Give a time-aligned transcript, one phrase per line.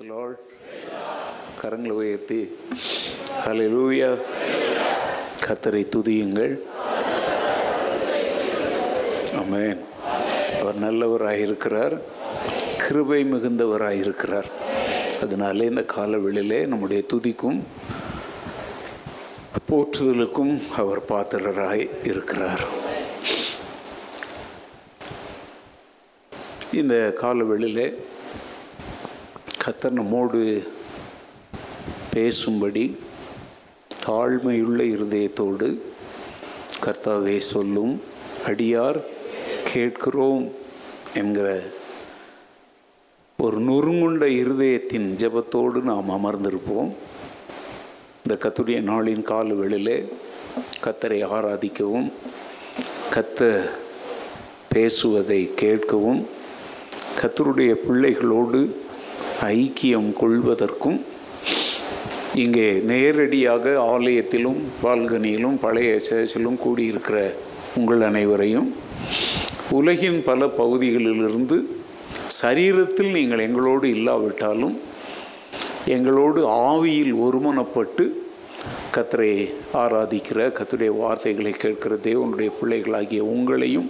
[0.00, 0.38] Lord
[1.62, 2.56] கரங்களை உயர்த்தி.
[3.46, 4.18] ஹalleluya
[5.46, 6.58] கத்தரை துதியுங்கள்.
[9.34, 9.78] அமேன்
[10.60, 12.00] அவர் நல்லவராக இருக்கிறார்.
[12.78, 14.44] கிருபை மிகுந்தவராக இருக்கிறார்.
[15.22, 17.60] அதனால இந்த காலவெளியிலே நம்முடைய துதிக்கும்
[19.70, 22.60] போற்றுதலுக்கும் அவர் பாத்திரராய் இருக்கிறார்.
[26.72, 27.94] இந்த காலவெளியிலே
[29.66, 30.62] கத்தர் நம்மோடு
[32.14, 32.96] பேசும்படி
[34.06, 35.80] தாழ்மையுள்ள இருதயத்தோடு
[36.84, 38.02] கர்த்தாவே சொல்லும்
[38.46, 39.00] அடியார்
[39.72, 40.52] கேட்கிறோம்
[41.14, 41.62] என்கிற
[43.38, 46.94] ஒரு நொறுங்குண்ட இருதயத்தின் ஜெபத்தோடு நாம் அமர்ந்திருப்போம்.
[48.22, 50.08] இந்த கத்துடைய நாளின் கால வேளையிலே
[50.84, 52.12] கத்தரை ஆராதிக்கவும்
[53.14, 53.70] கத்த
[54.68, 56.26] பேசுவதை கேட்கவும்
[57.20, 58.84] கத்தருடைய பிள்ளைகளோடு
[59.48, 60.98] ஐக்கியம் கொள்வதற்கும்
[62.34, 67.18] இங்கே நேரடியாக ஆலயத்திலும் பால்கனியிலும் பழைய சேர்ச்சிலும் கூடியிருக்கிற
[67.76, 68.68] உங்கள் அனைவரையும்
[69.70, 71.56] உலகின் பல பகுதிகளிலிருந்து
[72.40, 74.76] சரீரத்தில் நீங்கள் எங்களோடு இல்லாவிட்டாலும்
[75.88, 78.04] எங்களோடு ஆவியில் ஒருமனப்பட்டு
[78.94, 79.30] கத்தரை
[79.74, 83.88] ஆராதிக்கிற கத்துடைய வார்த்தைகளை கேட்கிற தேவனுடைய பிள்ளைகளாகிய உங்களையும்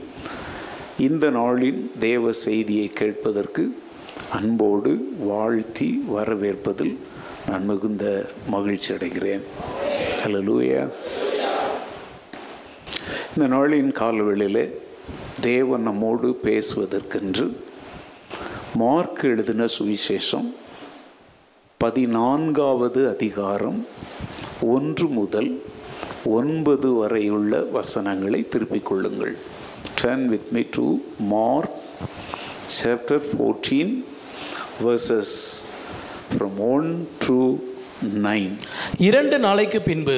[0.98, 3.64] இந்த நாளின் தேவ செய்தியை கேட்பதற்கு
[4.30, 6.96] அன்போடு வாழ்த்தி வரவேற்பதில்
[7.48, 9.40] நான் மிகுந்த மகிழ்ச்சி அடைகிறேன்.
[10.24, 10.88] ஹலோ லூயா
[13.36, 14.80] இந்த நாளின் காலவெளியில்
[15.40, 17.56] தேவன் நம்மோடு பேசுவதற்கென்று
[18.74, 20.54] மார்க் எழுதின சுவிசேஷம்
[21.78, 23.86] பதினான்காவது அதிகாரம்
[24.60, 25.62] ஒன்று முதல்
[26.24, 29.36] ஒன்பது வரையுள்ள வசனங்களை திருப்பிக் கொள்ளுங்கள்.
[30.02, 31.68] Turn with me to Mark
[32.68, 34.04] chapter 14
[34.84, 35.34] verses
[36.38, 36.88] from 1
[37.24, 37.36] to
[38.22, 38.56] 9
[39.08, 40.16] இரண்டு நாளைக்கு பின்பு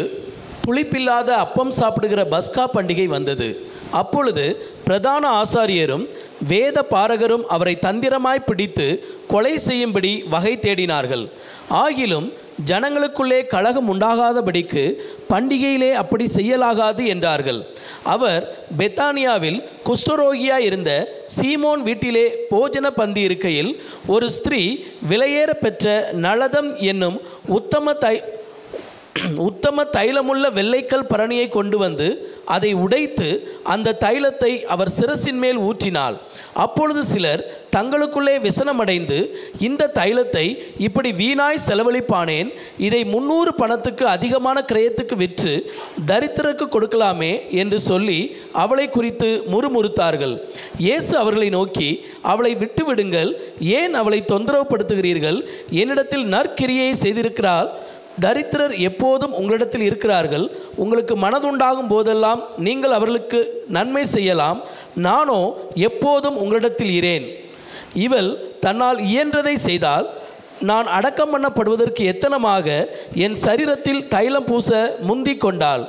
[0.64, 3.48] புளிப்பில்லாத அப்பம் சாப்பிடுகிற பஸ்கா பண்டிகை வந்தது.
[4.00, 4.44] அப்பொழுது
[4.86, 6.04] பிரதான ஆசாரியரும்
[6.52, 8.86] வேத பாரகரும் அவரை தந்திரமாய் பிடித்து
[9.32, 11.24] கொலை செய்யும்படி வகை தேடினார்கள்.
[11.70, 12.28] ஆகிலும்
[12.68, 14.82] ஜனங்களுக்குள்ளே கழகம் உண்டாகாதபடிக்கு
[15.30, 17.60] பண்டிகையிலே அப்படி செய்யலாகாது என்றார்கள்.
[18.14, 18.44] அவர்
[18.78, 19.58] பெத்தானியாவில்
[19.88, 20.90] குஷ்டரோகியாய் இருந்த
[21.36, 23.70] சீமோன் வீட்டிலே போஜன பந்தி இருக்கையில்
[24.06, 24.62] ஒரு ஸ்திரீ
[25.12, 27.20] விலையேற பெற்ற நளதம் என்னும்
[27.58, 28.16] உத்தம தை
[29.46, 32.08] உத்தம தைலமுள்ள வெள்ளைக்கல் பரணியை கொண்டு வந்து
[32.54, 33.28] அதை உடைத்து
[33.74, 36.16] அந்த தைலத்தை அவர் சிரசின் மேல் ஊற்றினாள்.
[36.64, 37.42] அப்பொழுது சிலர்
[37.76, 39.18] தங்களுக்குள்ளே விசனமடைந்து
[39.68, 40.44] இந்த தைலத்தை
[40.86, 42.48] இப்படி வீணாய் செலவழிப்பானேன்?
[42.86, 45.52] இதை முன்னூறு பணத்துக்கு அதிகமான கிரயத்துக்கு விற்று
[46.10, 47.32] தரித்திரக்கு கொடுக்கலாமே?
[47.62, 48.18] என்று சொல்லி
[48.64, 50.34] அவளை குறித்து முறுமுறுத்தார்கள்.
[50.86, 51.90] இயேசு அவர்களை நோக்கி
[52.32, 53.32] அவளை விட்டுவிடுங்கள்.
[53.80, 55.40] ஏன் அவளை தொந்தரவுப்படுத்துகிறீர்கள்
[55.82, 57.70] என்னிடத்தில் நற்கிரியை செய்திருக்கிறாள்
[58.24, 60.46] தரித்திரர் எப்போதும் உங்களிடத்தில் இருக்கிறார்கள்.
[60.82, 63.40] உங்களுக்கு மனதுண்டாகும் போதெல்லாம் நீங்கள் அவர்களுக்கு
[63.76, 64.60] நன்மை செய்யலாம்.
[65.08, 65.40] நானோ
[65.88, 67.26] எப்போதும் உங்களிடத்தில் இரேன்
[68.06, 68.30] இவள்
[68.64, 70.08] தன்னால் இயன்றதை செய்தால்
[70.68, 72.66] நான் அடக்கம் பண்ணப்படுவதற்கு எத்தனமாக
[73.24, 74.68] என் சரீரத்தில் தைலம் பூச
[75.08, 75.82] முந்தி கொண்டாள்.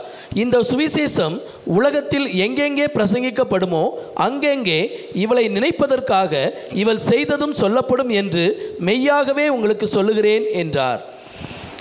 [0.43, 1.35] இந்த சுவிசேஷம்
[1.77, 3.83] உலகத்தில் எங்கெங்கே பிரசங்கிக்கப்படுமோ
[4.25, 4.79] அங்கெங்கே
[5.23, 6.33] இவளை நினைப்பதற்காக
[6.81, 8.45] இவள் செய்ததும் சொல்லப்படும் என்று
[8.89, 11.01] மெய்யாகவே உங்களுக்கு சொல்லுகிறேன் என்றார்.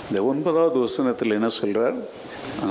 [0.09, 1.97] இந்த ஒன்பதாவது வசனத்தில் என்ன சொல்றார்?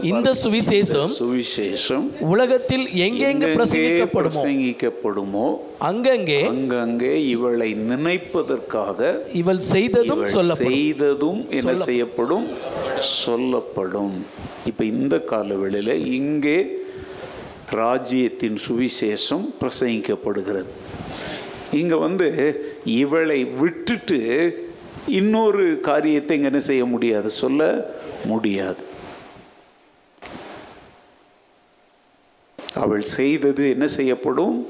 [0.02, 5.46] இந்த சுவிசேஷம் சுவிசேஷம் உலகத்தில் எங்கெங்கு பிரசங்கிக்கப்படுமோ பிரசங்கிக்கப்படுமோ
[5.78, 9.00] அங்கங்கே அங்கங்கே இவளை நினைப்பதற்காக
[9.32, 10.74] இவள் செய்ததும் சொல்லப்படும்.
[10.74, 12.46] செய்ததும் என்ன செய்யப்படும்?
[12.98, 14.14] சொல்லப்படும்.
[14.66, 16.58] இப்ப இந்த காலவெளியில இங்கே
[17.70, 20.70] ராஜ்யத்தின் சுவிசேஷம் பிரசங்கிக்கப்படுகிறது.
[21.72, 22.28] இங்க வந்து
[22.84, 24.20] இவளை விட்டுட்டு
[25.08, 27.30] இன்னொரு காரியத்தை இங்கே என்ன செய்ய முடியாது?
[27.30, 27.90] சொல்ல
[28.24, 28.82] முடியாது.
[32.74, 34.68] அவள் செய்தது என்ன செய்யப்படும்?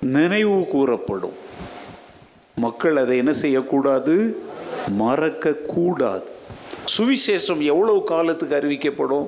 [0.00, 1.32] நினைவு கூறப்படும்.
[2.54, 4.42] மக்கள் அதை என்ன செய்யக்கூடாது?
[4.88, 6.24] மறக்க கூடாது
[6.98, 9.26] சுவிசேஷம் எவ்வளவு காலத்துக்கு அறிவிக்கப்படும்?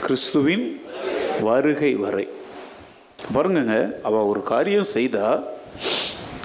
[0.00, 0.80] கிறிஸ்துவின்
[1.40, 2.28] வருகை வரை.
[3.32, 5.42] பாருங்க அவ ஒரு காரியம் செய்தா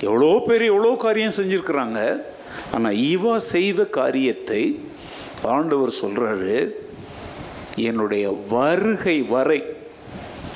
[0.06, 2.00] எவ்வளோ பேர் எவ்வளோ காரியம் செஞ்சுருக்குறாங்க.
[2.72, 4.62] ஆனால் இவா செய்த காரியத்தை
[5.44, 6.76] ஆண்டவர் சொல்கிறாரு
[7.76, 9.62] என்னுடைய வருகை வரை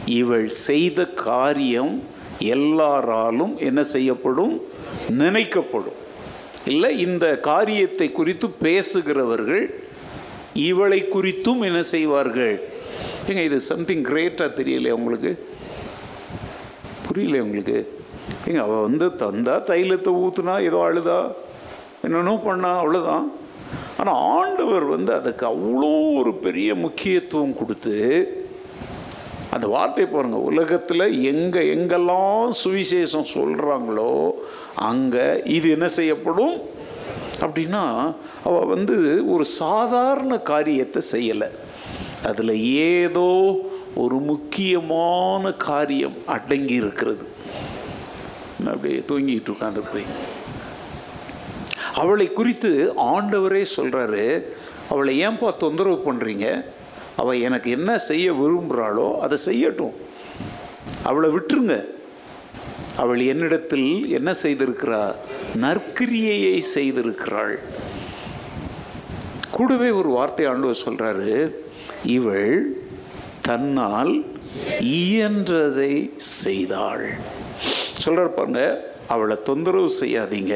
[0.05, 1.93] இவள் செய்த காரியம்
[2.39, 4.61] எல்லாராலும் என்ன செய்யப்படும்?
[5.09, 5.97] நினைக்கப்படும்.
[6.65, 9.65] இல்லை இந்த காரியத்தை குறித்து பேசுகிறவர்கள்
[10.53, 12.55] இவளை குறித்தும் என்ன செய்வார்கள்?
[13.27, 15.31] ஏங்க இது சம்திங் கிரேட்டாக தெரியலையா உங்களுக்கு?
[17.07, 17.77] புரியல உங்களுக்கு?
[18.47, 21.31] ஏங்க அவள் வந்து தந்தா தைலத்தை ஊற்றுனா ஏதோ அழுதா?
[22.03, 23.25] என்னென்னோ பண்ணா அவ்வளோதான்
[23.97, 27.97] ஆனால் ஆண்டவர் வந்து அதுக்கு அவ்வளோ ஒரு பெரிய முக்கியத்துவம் கொடுத்து
[29.51, 34.33] அந்த வார்த்தை பாருங்கள் உலகத்தில் எங்கே எங்கெல்லாம் சுவிசேஷம் சொல்கிறாங்களோ
[34.75, 36.55] அங்கே இது என்ன செய்யப்படும்?
[37.41, 37.83] அப்படின்னா
[38.43, 41.49] அவள் வந்து ஒரு சாதாரண காரியத்தை செய்யலை.
[42.29, 43.29] அதில் ஏதோ
[43.95, 47.25] ஒரு முக்கியமான காரியம் அடங்கி இருக்கிறது.
[48.65, 50.15] அப்படியே தூங்கிட்டு உட்காந்துருக்குறீங்க
[51.95, 54.43] அவளை குறித்து ஆண்டவரே சொல்கிறாரு
[54.89, 56.65] அவளை ஏன்பா தொந்தரவு பண்ணுறீங்க
[57.15, 59.93] அவள் எனக்கு என்ன செய்ய விரும்புகிறாளோ அதை செய்யட்டும்.
[61.03, 61.85] அவளை விட்டுருங்க.
[62.95, 65.15] அவள் என்னிடத்தில் என்ன செய்திருக்கிறாள்
[65.55, 67.59] நற்கிரியையை செய்திருக்கிறாள்.
[69.51, 71.55] கூடவே ஒரு வார்த்தை ஆண்டவர் சொல்கிறாரு
[72.03, 72.75] இவள்
[73.41, 74.25] தன்னால்
[74.79, 77.07] இயன்றதை செய்தாள்.
[78.05, 78.63] சொல்கிறார் பாருங்க
[79.13, 80.55] அவளை தொந்தரவு செய்யாதீங்க.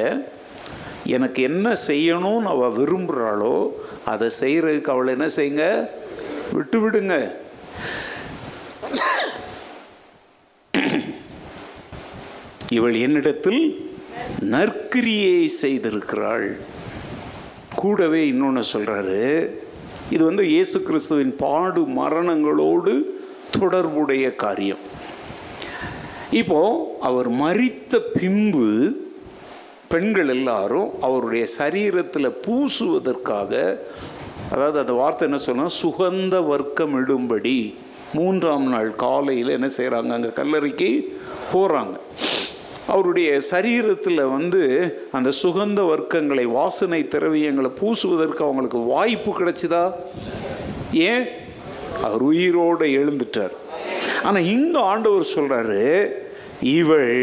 [1.16, 3.56] எனக்கு என்ன செய்யணும்னு அவள் விரும்புகிறாளோ
[4.12, 5.66] அதை செய்கிறதுக்கு அவளை என்ன செய்யுங்க?
[6.58, 7.16] விட்டு விடுங்க.
[12.78, 13.62] இவள் என்னிடத்தில்
[14.54, 16.48] நற்கிரியை செய்திருக்கிறாள்.
[17.82, 19.22] கூடவே இன்னொன்று சொல்கிறாரு
[20.14, 22.94] இது வந்து இயேசு கிறிஸ்துவின் பாடு மரணங்களோடு
[23.58, 24.84] தொடர்புடைய காரியம்.
[26.36, 26.60] இப்போ
[27.02, 28.68] அவர் மறித்த பின்பு
[29.88, 33.52] பெண்கள் எல்லாரும் அவருடைய சரீரத்தில் பூசுவதற்காக
[34.52, 37.58] அதாவது அந்த வார்த்தை என்ன சொன்னால் சுகந்த வர்க்கம் இடும்படி.
[38.14, 40.90] மூன்றாம் நாள் காலையில் என்ன செய்கிறாங்க அங்கே கல்லறைக்கு
[41.54, 41.96] போகிறாங்க
[42.88, 44.62] அவருடைய சரீரத்தில் வந்து
[45.12, 49.84] அந்த சுகந்த வர்க்கங்களை வாசனை திரவியங்களை பூசுவதற்கு அவங்களுக்கு வாய்ப்பு கிடைச்சிதா?
[50.94, 51.26] ஏன்?
[52.02, 53.56] அவர் உயிரோடு எழுந்துட்டார்.
[54.24, 55.82] ஆனால் இங்கே ஆண்டவர் சொல்கிறாரு
[56.76, 57.14] இவள்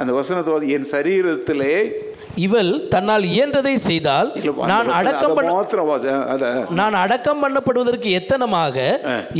[0.00, 1.76] அந்த வசனத்தை வாசி, என் சரீரத்திலே
[2.44, 4.30] இவள் தன்னால் இயன்றதை செய்தால்
[4.70, 5.36] நான் அடக்கம்
[6.80, 8.76] நான் அடக்கம் பண்ணப்படுவதற்கு எத்தனமாக?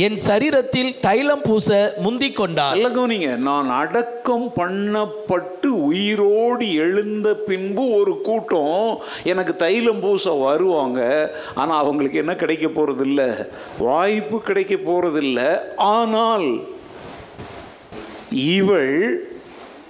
[0.05, 1.67] என் சரீரத்தில் தைலம் பூச
[2.05, 8.89] முந்திக் கொண்டாள் நல்ல கவனிங்க நான் அடக்கம் பண்ணப்பட்டு உயிரோடு எழுந்த பின்பு ஒரு கூட்டம்
[9.33, 11.01] எனக்கு தைலம் பூச வருவாங்க.
[11.55, 13.21] ஆனால் அவங்களுக்கு என்ன கிடைக்க போகிறதில்ல
[13.77, 15.43] வாய்ப்பு கிடைக்க போகிறதில்ல
[15.77, 16.47] ஆனால்
[18.31, 19.27] இவள்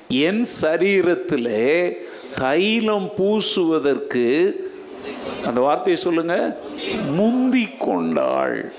[0.07, 1.97] என் சரீரத்திலே
[2.35, 4.55] தைலம் பூசுவதற்கு
[5.45, 6.57] அந்த வார்த்தையை சொல்லுங்க
[7.11, 8.73] முந்தி கொண்டாள்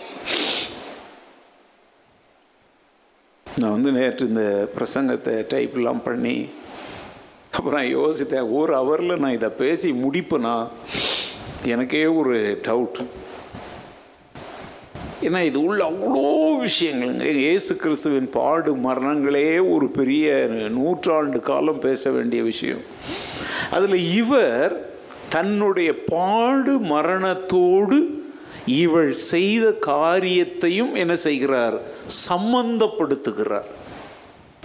[3.60, 6.48] நான் வந்து நேற்று இந்த பிரசங்கத்தை டைப்லாம் பண்ணி
[7.50, 10.68] அப்புறம் யோசித்தேன் ஒரு ஹவரில் நான் இதை பேசி முடிப்பேனா?
[11.64, 12.98] எனக்கே ஒரு டவுட்
[15.22, 16.26] ஏன்னா இது உள்ள அவ்வளோ
[16.66, 22.82] விஷயங்கள்ங்க இயேசு கிறிஸ்துவின் பாடு மரணங்களே ஒரு பெரிய நூற்றாண்டு காலம் பேச வேண்டிய விஷயம்.
[23.70, 24.74] அதில் இவர்
[25.28, 27.98] தன்னுடைய பாடு மரணத்தோடு
[28.66, 31.76] இவள் செய்த காரியத்தையும் என்ன செய்கிறார்?
[32.28, 33.68] சம்பந்தப்படுத்துகிறார்.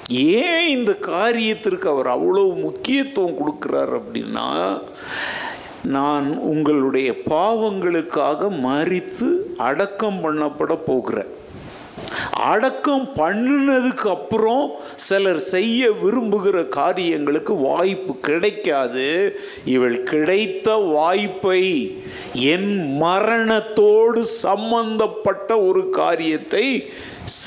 [0.09, 4.47] ஏன் இந்த காரியத்திற்கு அவர் அவ்வளோ முக்கியத்துவம் கொடுக்கிறார் அப்படின்னா
[5.83, 11.41] நான் உங்களுடைய பாவங்களுக்காக மறித்து அடக்கம் பண்ணப்பட போகிறேன்.
[12.31, 19.39] அடக்கம் பண்ணினதுக்கு அப்புறம் சிலர் செய்ய விரும்புகிற காரியங்களுக்கு வாய்ப்பு கிடைக்காது.
[19.65, 22.01] இவள் கிடைத்த வாய்ப்பை
[22.33, 26.91] என் மரணத்தோடு சம்பந்தப்பட்ட ஒரு காரியத்தை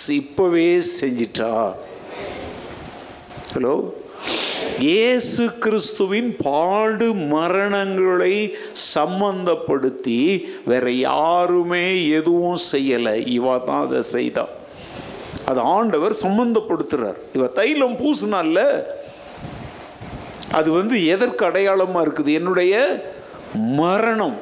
[0.09, 1.73] இப்பவே செஞ்சிட்டா.
[3.55, 3.93] ஹலோ
[4.78, 8.52] இயேசு கிறிஸ்துவின் பாடு மரணங்களை
[8.94, 13.26] சம்பந்தப்படுத்தி வேற யாருமே எதுவும் செய்யலை.
[13.26, 14.49] இவ தான் அதை செய்தா.
[15.44, 17.18] அது ஆண்டவர் சம்பந்தப்படுத்துறார்.
[17.32, 18.64] இவ தைலம் பூசினால
[20.52, 22.32] அது வந்து எதற்கு அடையாளமாக இருக்குது?
[22.32, 22.75] என்னுடைய
[23.80, 24.37] மரணம்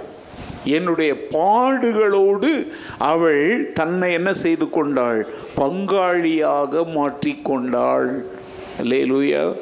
[0.64, 2.50] என்னுடைய பாடுகளோடு
[2.98, 5.20] அவள் தன்னை என்ன செய்து கொண்டாள்?
[5.56, 8.24] பங்காளியாக மாற்றிக்கொண்டாள்.
[8.78, 9.56] லூயா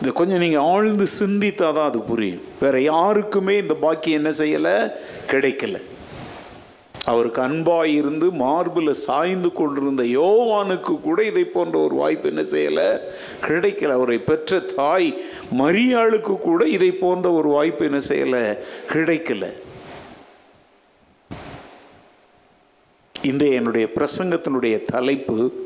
[0.00, 2.40] இது கொஞ்சம் நீங்கள் ஆழ்ந்து சிந்தித்தா தான் அது புரியும்.
[2.60, 4.92] வேற யாருக்குமே இந்த பாக்கியம் என்ன செய்யலை?
[5.26, 5.82] கிடைக்கல.
[7.04, 12.98] அவருக்கு அன்பாக இருந்து மார்பில் சாய்ந்து கொண்டிருந்த யோவானுக்கு கூட இதை போன்ற ஒரு வாய்ப்பு என்ன செய்யலை?
[13.40, 13.88] கிடைக்கல.
[13.88, 15.22] அவரை பெற்ற தாய்
[15.58, 18.58] மரியாளுக்கு கூட இதை போன்ற ஒரு வாய்ப்பு என்ன செய்யலை?
[18.88, 19.52] கிடைக்கல.
[23.22, 25.62] இன்றைய என்னுடைய பிரசங்கத்தினுடைய தலைப்பு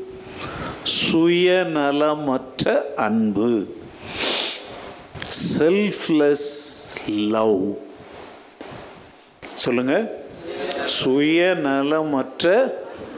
[0.89, 2.63] சுயநலமற்ற
[2.95, 3.49] அன்பு.
[5.57, 6.49] செல்ஃப்லெஸ்
[7.05, 7.77] லவ்
[9.55, 9.95] சொல்லுங்க.
[11.03, 12.71] சுயநலமற்ற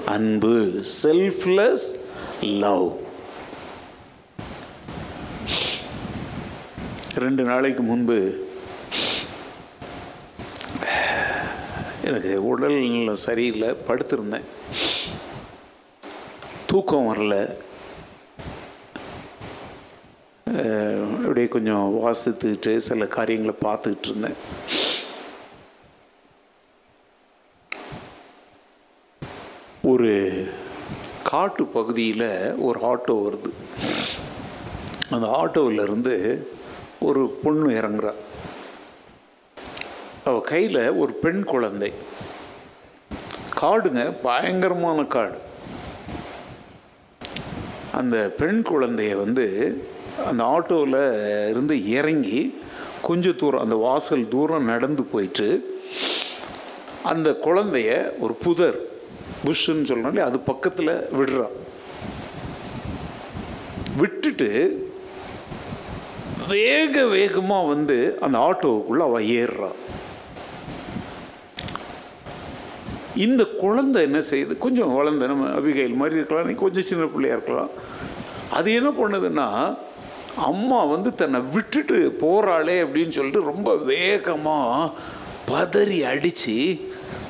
[0.05, 0.55] அன்பு.
[1.03, 1.87] செல்ஃப்லெஸ்
[2.41, 2.87] லவ்
[7.15, 8.19] ரெண்டு நாளைக்கு முன்பு
[12.03, 14.47] எனக்கு உடல் சரியில்லை படுத்திருந்தேன்.
[16.71, 17.55] தூக்கம் வரல.
[21.25, 24.33] அப்படியே கொஞ்சம் வாசித்துக்கிட்டு சில காரியங்களை பார்த்துக்கிட்டு இருந்தேன்.
[29.83, 30.47] ஒரு
[31.23, 33.51] காட்டு பகுதியில் ஒரு ஆட்டோ வருது.
[35.09, 36.43] அந்த ஆட்டோவிலேருந்து
[36.99, 38.13] ஒரு பொண்ணு இறங்குறா.
[40.25, 41.93] அவள் கையில் ஒரு பெண் குழந்தை.
[43.61, 45.49] காடுங்க பயங்கரமான காடு.
[47.91, 49.45] அந்த பெண் குழந்தைய வந்து
[50.25, 52.55] அந்த ஆட்டோவில் இருந்து இறங்கி
[53.01, 55.47] கொஞ்சம் தூரம் அந்த வாசல் தூரம் நடந்து போயிட்டு
[57.03, 58.77] அந்த குழந்தைய ஒரு புதர்
[59.45, 61.47] புஷ்ஷுன்னு சொல்கிறாங்களே அது பக்கத்தில் விடுறா.
[63.97, 64.49] விட்டுட்டு
[66.47, 69.79] வேக வேகமாக வந்து அந்த ஆட்டோவுக்குள்ளே அவள் ஏறுறான்
[73.15, 74.57] இந்த குழந்தை என்ன செய்யுது?
[74.57, 77.69] கொஞ்சம் வளர்ந்த நம்ம அபிகைல் மாதிரி இருக்கலாம் நீ கொஞ்சம் சின்ன பிள்ளையா இருக்கலாம்.
[78.51, 79.77] அது என்ன பண்ணுதுன்னா
[80.35, 84.91] அம்மா வந்து தன்னை விட்டுட்டு போகிறாளே அப்படின்னு சொல்லிட்டு ரொம்ப வேகமாக
[85.51, 86.79] பதறி அடித்து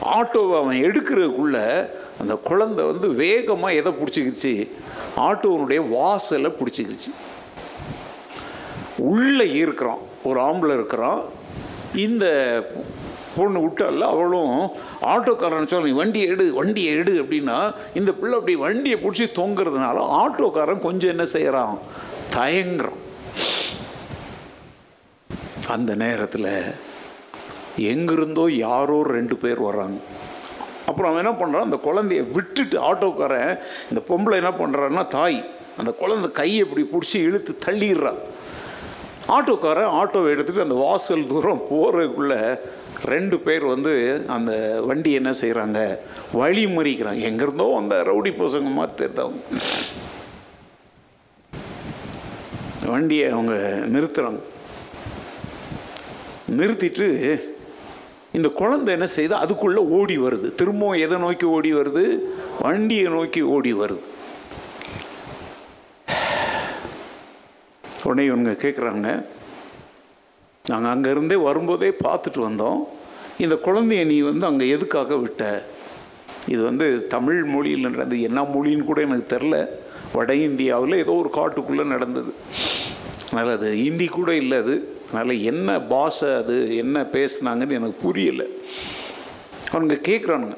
[0.05, 4.67] ஆட்டோவை அவன் எடுக்கிறதுக்குள்ளே அந்த குழந்தை வந்து வேகமாக எதை பிடிச்சிக்கிச்சு?
[5.17, 7.11] ஆட்டோனுடைய வாசலை பிடிச்சிக்கிச்சு.
[8.97, 11.21] உள்ளே இருக்கிறான் ஒரு ஆம்பளை இருக்கிறான்.
[11.95, 12.25] இந்த
[13.35, 14.55] பொண்ணு விட்டால அவளும்
[15.13, 17.57] ஆட்டோக்காரன் சொல்ல நீ வண்டியை எடு வண்டியை எடு அப்படின்னா
[17.93, 21.75] இந்த பிள்ளை அப்படி வண்டியை பிடிச்சி தொங்குறதுனால ஆட்டோக்காரன் கொஞ்சம் என்ன செய்கிறான்
[22.35, 22.99] தயங்குறான்.
[25.67, 26.51] அந்த நேரத்தில்
[27.91, 29.99] எங்கிருந்தோ யாரோ ரெண்டு பேர் வர்றாங்க.
[30.85, 33.51] அப்புறம் அவன் என்ன பண்ணுறான் அந்த குழந்தைய விட்டுட்டு ஆட்டோக்காரன்
[33.89, 35.39] இந்த பொம்பளை என்ன பண்ணுறான்னா தாய்
[35.77, 38.21] அந்த குழந்தை கையை இப்படி பிடிச்சி இழுத்து தள்ளிடுறான்
[39.35, 42.41] ஆட்டோக்காரன் ஆட்டோவை எடுத்துகிட்டு அந்த வாசல் தூரம் போகிறதுக்குள்ளே
[43.03, 45.99] ரெண்டு பேர் வந்து அந்த வண்டி என்ன செய்கிறாங்க
[46.33, 49.39] வழி மறிக்கிறாங்க எங்கேருந்தோ அந்த ரவுடி பசங்க மாதிரி தெரிந்தவங்க
[52.85, 53.53] வண்டியை அவங்க
[53.85, 54.39] நிறுத்துகிறாங்க
[56.57, 57.07] நிறுத்திட்டு
[58.33, 60.55] இந்த குழந்தை என்ன செய்யுது அதுக்குள்ளே ஓடி வருது.
[60.55, 62.19] திரும்பவும் எதை நோக்கி ஓடி வருது?
[62.61, 63.99] வண்டியை நோக்கி ஓடி வருது.
[68.03, 69.25] உடனே இவங்க கேட்குறாங்க
[70.71, 72.81] நாங்கள் அங்கேருந்தே வரும்போதே பார்த்துட்டு வந்தோம்.
[73.43, 75.43] இந்த குழந்தைய நீ வந்து அங்கே எதுக்காக விட்ட?
[76.53, 76.85] இது வந்து
[77.15, 78.21] தமிழ் மொழியில் நடந்தது.
[78.29, 79.57] என்ன மொழின்னு கூட எனக்கு தெரில.
[80.15, 82.31] வட இந்தியாவில் ஏதோ ஒரு காட்டுக்குள்ளே நடந்தது.
[83.25, 84.73] அதனால் அது ஹிந்தி கூட இல்லை அது.
[85.07, 88.47] அதனால் என்ன பாஷை அது என்ன பேசுனாங்கன்னு எனக்கு புரியலை.
[89.71, 90.57] அவனுங்க கேட்குறானுங்க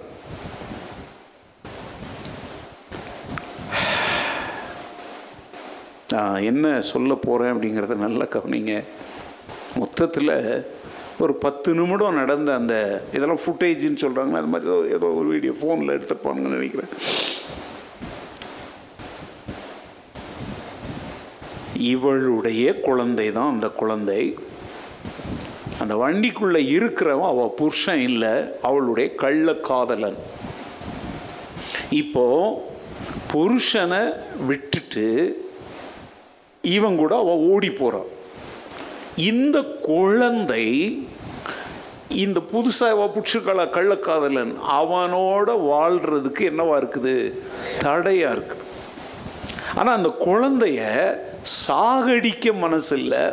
[6.14, 8.74] நான் என்ன சொல்ல போகிறேன் அப்படிங்கிறத நல்லா கவனிங்க.
[9.76, 10.34] மொத்தத்தில்
[11.20, 12.76] ஒரு பத்து நிமிடம் நடந்த அந்த
[13.14, 16.92] இதெல்லாம் ஃபுட்டேஜின்னு சொல்கிறாங்க அது மாதிரி ஏதோ ஏதோ ஒரு வீடியோ ஃபோனில் எடுத்துப்பாங்கன்னு நினைக்கிறேன்.
[21.74, 24.38] இவளுடைய குழந்தை தான் அந்த குழந்தை.
[25.80, 30.20] அந்த வண்டிக்குள்ளே இருக்கிறவன் அவள் புருஷன் இல்லை அவளுடைய கள்ளக்காதலன்
[32.02, 32.26] இப்போ
[33.34, 34.04] புருஷனை
[34.48, 35.08] விட்டுட்டு
[36.62, 38.10] இவன் கூட அவள் ஓடி போகிறான்
[39.16, 41.08] இந்த குழந்தை
[42.10, 47.34] இந்த புதுசாக அவள் கள்ளக்காதலன் அவனோட வாழ்கிறதுக்கு என்னவா இருக்குது?
[47.80, 48.62] தடையாக இருக்குது.
[49.76, 50.82] ஆனால் அந்த குழந்தைய
[51.68, 53.32] சாகடிக்க மனசில்லை.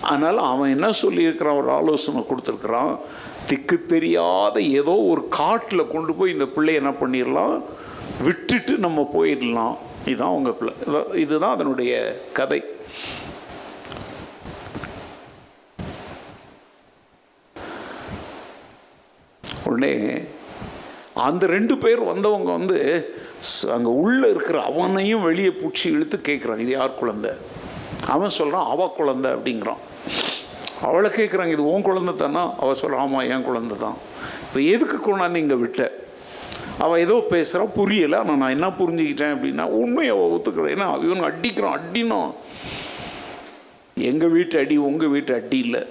[0.00, 1.56] அதனால் அவன் என்ன சொல்லியிருக்கிறான்?
[1.56, 2.98] ஒரு ஆலோசனை கொடுத்துருக்குறான்.
[3.46, 7.62] திக்கு தெரியாத ஏதோ ஒரு காட்டில் கொண்டு போய் இந்த பிள்ளை என்ன பண்ணிடலாம்
[8.22, 10.74] விட்டுட்டு நம்ம போயிடலாம் இதுதான் அவங்க பிள்ளை.
[10.86, 12.64] இதான் இதுதான் அதனுடைய கதை.
[19.74, 19.94] உடனே
[21.26, 22.78] அந்த ரெண்டு பேர் வந்தவங்க வந்து
[23.74, 27.32] அங்கே உள்ளே இருக்கிற அவனையும் வெளியே பிடிச்சி இழுத்து கேட்குறான் இது யார் குழந்தை?
[28.14, 29.82] அவன் சொல்கிறான் அவ குழந்தை அப்படிங்கிறான்.
[30.88, 32.42] அவளை கேட்குறாங்க இது உன் குழந்தை தானா?
[32.62, 33.98] அவள் சொல்கிறான் ஆமாம் என் குழந்தை தான்.
[34.46, 35.82] இப்போ எதுக்கு கொண்டாந்து இங்கே விட்ட?
[36.84, 38.16] அவள் ஏதோ பேசுகிறா புரியலை.
[38.22, 42.32] ஆனால் நான் என்ன புரிஞ்சுக்கிட்டேன் அப்படின்னா உண்மையை அவள் ஒத்துக்கிறேன் ஏன்னா இவன் அடிக்கிறான் அடினோம்
[44.10, 45.82] எங்கள் வீட்டு அடி உங்கள் வீட்டு அடி இல்லை.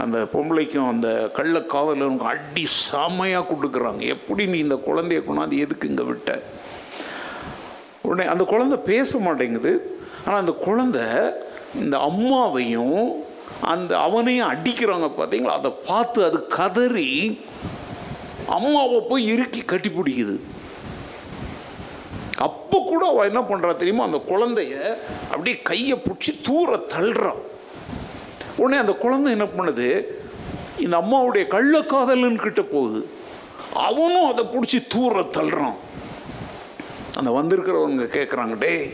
[0.00, 4.02] அந்த பொம்பளைக்கும் அந்த கள்ள காதலனுக்கும் அடி செமையாக கொடுக்குறாங்க.
[4.14, 6.30] எப்படி நீ இந்த குழந்தைய கொண்டாந்து எதுக்கு இங்கே விட்ட?
[8.06, 9.72] உடனே அந்த குழந்தை பேச மாட்டேங்குது.
[10.24, 11.04] ஆனால் அந்த குழந்தை
[11.82, 13.02] இந்த அம்மாவையும்
[13.72, 17.10] அந்த அவனையும் அடிக்கிறாங்க பார்த்தீங்களா அதை பார்த்து அது கதறி
[18.56, 20.36] அம்மாவை போய் இறுக்கி கட்டி பிடிக்குது.
[22.46, 24.04] அப்போ கூட அவள் என்ன பண்ணுறா தெரியுமா?
[24.04, 24.74] அந்த குழந்தைய
[25.32, 27.42] அப்படியே கையை பிடிச்சி தூர தள்ளுறான்
[28.56, 29.88] உடனே அந்த குழந்தை என்ன பண்ணுது?
[30.84, 33.00] இந்த அம்மாவுடைய கள்ளக்காதலன் கிட்ட போகுது.
[33.88, 35.76] அவனும் அதை பிடிச்சி தூர தள்ளுறான்.
[37.18, 38.86] அந்த வந்திருக்கிறவங்க கேட்குறாங்க டேய்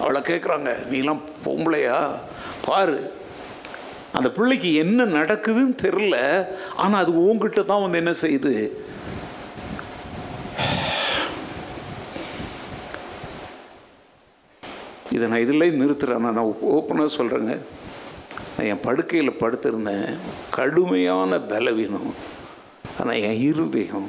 [0.00, 1.98] அவளை கேட்குறாங்க நீலாம் பொம்பளையா?
[2.66, 2.98] பாரு
[4.12, 6.16] அந்த பிள்ளைக்கு என்ன நடக்குதுன்னு தெரில
[6.76, 8.52] ஆனால் அது உங்ககிட்ட தான் வந்து என்ன செய்யுது?
[15.16, 17.56] இதை நான் இதில் நிறுத்துறேன் நான் ஓப்பனாக சொல்கிறேங்க
[18.58, 20.06] நான் என் படுக்கையில் படுத்திருந்தேன்.
[20.54, 22.08] கடுமையான பலவீனம்.
[23.00, 24.08] ஆனால் என் இருதயம்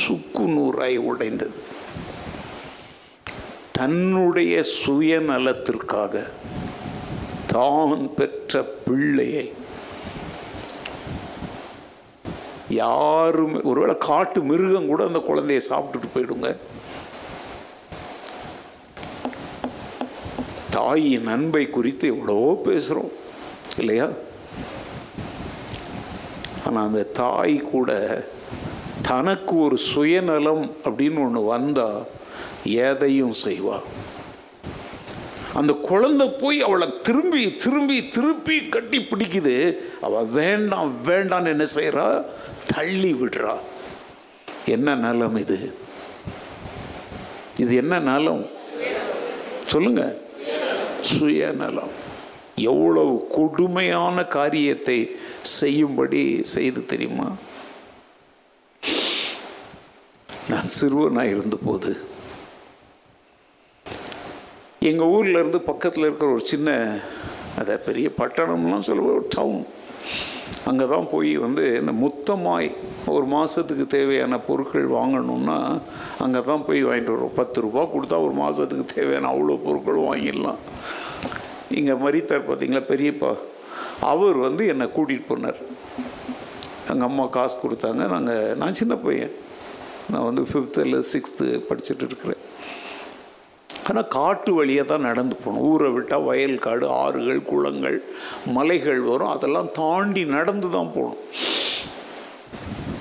[0.00, 1.58] சுக்கு நூறாய் உடைந்தது.
[3.78, 6.24] தன்னுடைய சுயநலத்திற்காக
[7.52, 9.44] தான் பெற்ற பிள்ளையை
[12.80, 16.50] யாருமே ஒருவேளை காட்டு மிருகம் கூட அந்த குழந்தையை சாப்பிட்டுட்டு போயிடுங்க.
[20.76, 23.10] தாயின் அன்பை குறித்து எவ்வளோ பேசுகிறோம்
[23.80, 24.08] இல்லையா?
[26.66, 27.90] ஆனால் அந்த தாய் கூட
[29.02, 32.02] தனக்கு ஒரு சுயநலம் அப்படின்னு ஒன்று வந்தால்
[32.62, 33.78] எதையும் செய்வா.
[35.54, 39.76] அந்த குழந்தை போய் அவளை திரும்பி திரும்பி திருப்பி கட்டி பிடிக்குது.
[40.00, 42.24] அவள் வேண்டாம் வேண்டான்னு என்ன செய்கிறா
[42.74, 43.54] தள்ளி விடுறா.
[44.66, 45.74] என்ன நலம் இது?
[47.56, 48.46] இது என்ன நலம்?
[49.66, 50.16] சொல்லுங்க.
[51.00, 52.08] சுயநலம்.
[52.70, 54.98] எவ்வளவு கொடுமையான காரியத்தை
[55.58, 56.22] செய்யும்படி
[56.54, 57.28] செய்து தெரியுமா?
[60.52, 61.90] நான் சிறுவனாக இருந்தபோது
[64.90, 66.70] எங்கள் ஊரில் இருந்து பக்கத்தில் இருக்கிற ஒரு சின்ன
[67.60, 69.62] அதை பெரிய பட்டணம்லாம் சொல்லுவோம் ஒரு டவுன்
[70.68, 72.68] அங்கே தான் போய் வந்து இந்த மொத்தமாய்
[73.14, 75.58] ஒரு மாதத்துக்கு தேவையான பொருட்கள் வாங்கணும்னா
[76.24, 77.38] அங்கே தான் போய் வாங்கிட்டு வருவோம்.
[77.40, 80.60] பத்து ரூபா கொடுத்தா ஒரு மாதத்துக்கு தேவையான அவ்வளோ பொருட்களும் வாங்கிடலாம்.
[81.78, 83.32] இங்கே மறித்தார் பார்த்தீங்களா பெரியப்பா.
[84.12, 85.60] அவர் வந்து என்னை கூட்டிகிட்டு போனார்.
[86.92, 88.02] எங்கள் அம்மா காசு கொடுத்தாங்க.
[88.14, 89.34] நாங்கள் நான் சின்ன பையன்.
[90.12, 92.42] நான் வந்து ஃபிஃப்த்து இல்லை சிக்ஸ்த்து படிச்சுட்டு இருக்கிறேன்.
[93.88, 97.98] ஆனால் காட்டு வழியாக தான் நடந்து போகணும் ஊரை விட்டால் வயல் காடு ஆறுகள் குளங்கள்
[98.56, 99.32] மலைகள் வரும்.
[99.34, 101.22] அதெல்லாம் தாண்டி நடந்து தான் போகணும்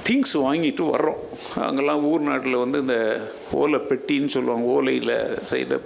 [0.08, 1.20] திங்ஸ் வாங்கிட்டு வர்றோம்.
[1.68, 2.98] அங்கெல்லாம் ஊர் நாட்டில் வந்து இந்த
[3.62, 4.66] ஓலை பெட்டின்னு சொல்லுவாங்க.
[4.78, 5.16] ஓலையில்
[5.54, 5.82] செய்த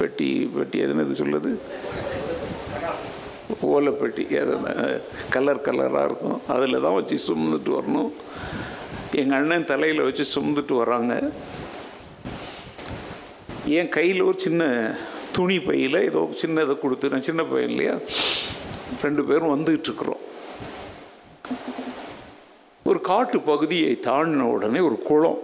[0.00, 1.52] பெட்டி பெட்டி எதுன்னு இது சொல்லுது?
[3.72, 4.24] ஓலைப்பெட்டி
[5.34, 6.40] கலர் கலராக இருக்கும்.
[6.54, 8.10] அதில் தான் வச்சு சுமந்துட்டு வரணும்.
[9.20, 11.14] எங்கள் அண்ணன் தலையில் வச்சு சுமந்துட்டு வராங்க.
[13.78, 14.62] என் கையில் ஒரு சின்ன
[15.36, 17.94] துணி பையில் ஏதோ சின்னதை கொடுத்து நான் சின்ன பையன் இல்லையா?
[19.04, 20.22] ரெண்டு பேரும் வந்துக்கிட்டுருக்குறோம்
[22.90, 25.40] ஒரு காட்டு பகுதியை தாண்டின உடனே ஒரு குளம்.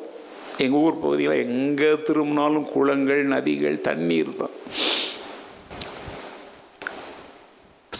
[0.64, 4.54] எங்கள் ஊர் பகுதியில் எங்கே திரும்பினாலும் குளங்கள் நதிகள் தண்ணீர் தான்.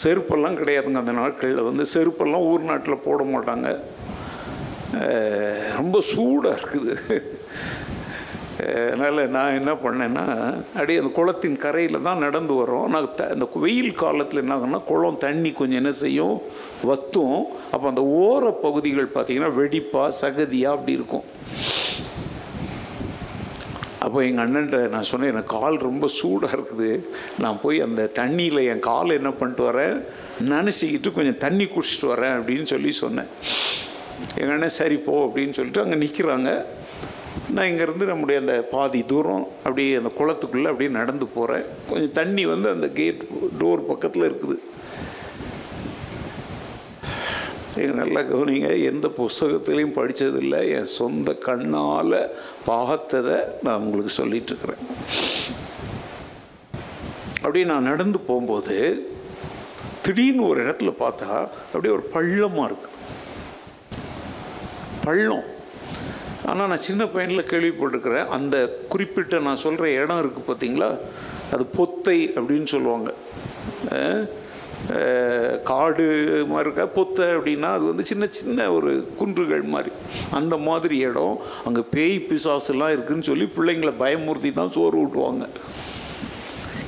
[0.03, 1.69] செருப்பெல்லாம் கிடையாதுங்க அந்த நாட்களில்.
[1.71, 3.69] வந்து செருப்பெல்லாம் ஊர் நாட்டில் போட மாட்டாங்க.
[5.79, 6.95] ரொம்ப சூடாக இருக்குது.
[8.65, 10.25] அதனால் நான் என்ன பண்ணேன்னா
[10.75, 15.51] அப்படியே அந்த குளத்தின் கரையில் தான் நடந்து வரோம் நான் த அந்த வெயில் காலத்தில் என்ன குளம் தண்ணி
[15.61, 16.37] கொஞ்சம் என்ன செய்யும்?
[16.91, 17.41] வத்தும்.
[17.73, 21.27] அப்போ அந்த ஓர பகுதிகள் பார்த்திங்கன்னா வெடிப்பாக சகதியாக அப்படி இருக்கும்.
[24.05, 26.91] அப்போ எங்கள் அண்ணன்ட்ட நான் சொன்னேன் எனக்கு கால் ரொம்ப சூடாக இருக்குது.
[27.43, 29.97] நான் போய் அந்த தண்ணியில் என் கால் என்ன பண்ணிட்டு வரேன்
[30.55, 33.31] நினச்சிக்கிட்டு கொஞ்சம் தண்ணி குடிச்சிட்டு வரேன் அப்படின்னு சொல்லி சொன்னேன்.
[34.41, 36.51] எங்கள் அண்ணன் சரி போ அப்படின்னு சொல்லிட்டு அங்கே நிற்கிறாங்க
[37.55, 42.69] நான் இங்கேருந்து நம்முடைய அந்த பாதி தூரம் அப்படியே அந்த குளத்துக்குள்ளே அப்படியே நடந்து போகிறேன் கொஞ்சம் தண்ணி வந்து
[42.75, 43.21] அந்த கேட்
[43.61, 44.57] டோர் பக்கத்தில் இருக்குது.
[47.83, 52.19] எங்கள் நல்லா கவனிங்க எந்த புஸ்தகத்துலேயும் படித்ததில்லை என் சொந்த கண்ணால்
[52.69, 54.83] பார்த்ததை நான் உங்களுக்கு சொல்லிகிட்ருக்கிறேன்
[57.43, 58.77] அப்படியே நான் நடந்து போகும்போது
[60.05, 61.31] திடீர்னு ஒரு இடத்துல பார்த்தா
[61.73, 62.93] அப்படியே ஒரு பள்ளமாக இருக்குது
[65.05, 65.49] பள்ளம்.
[66.51, 68.31] ஆனால் நான் சின்ன பையனில் கேள்விப்பட்டிருக்கிறேன்.
[68.37, 68.57] அந்த
[68.93, 70.91] குறிப்பிட்ட நான் சொல்கிற இடம் இருக்குது பார்த்தீங்களா
[71.55, 73.11] அது பொத்தை அப்படின்னு சொல்லுவாங்க.
[75.63, 76.07] காடு
[76.49, 79.91] மாதிரி இருக்கா பொத்தை அப்படின்னா அது வந்து சின்ன சின்ன ஒரு குன்றுகள் மாதிரி.
[80.31, 81.37] அந்த மாதிரி இடம்.
[81.65, 85.47] அங்கே பேய் பிசாசுலாம் இருக்குதுன்னு சொல்லி பிள்ளைங்களை பயமுறுத்தி தான் சோறு ஊட்டுவாங்க.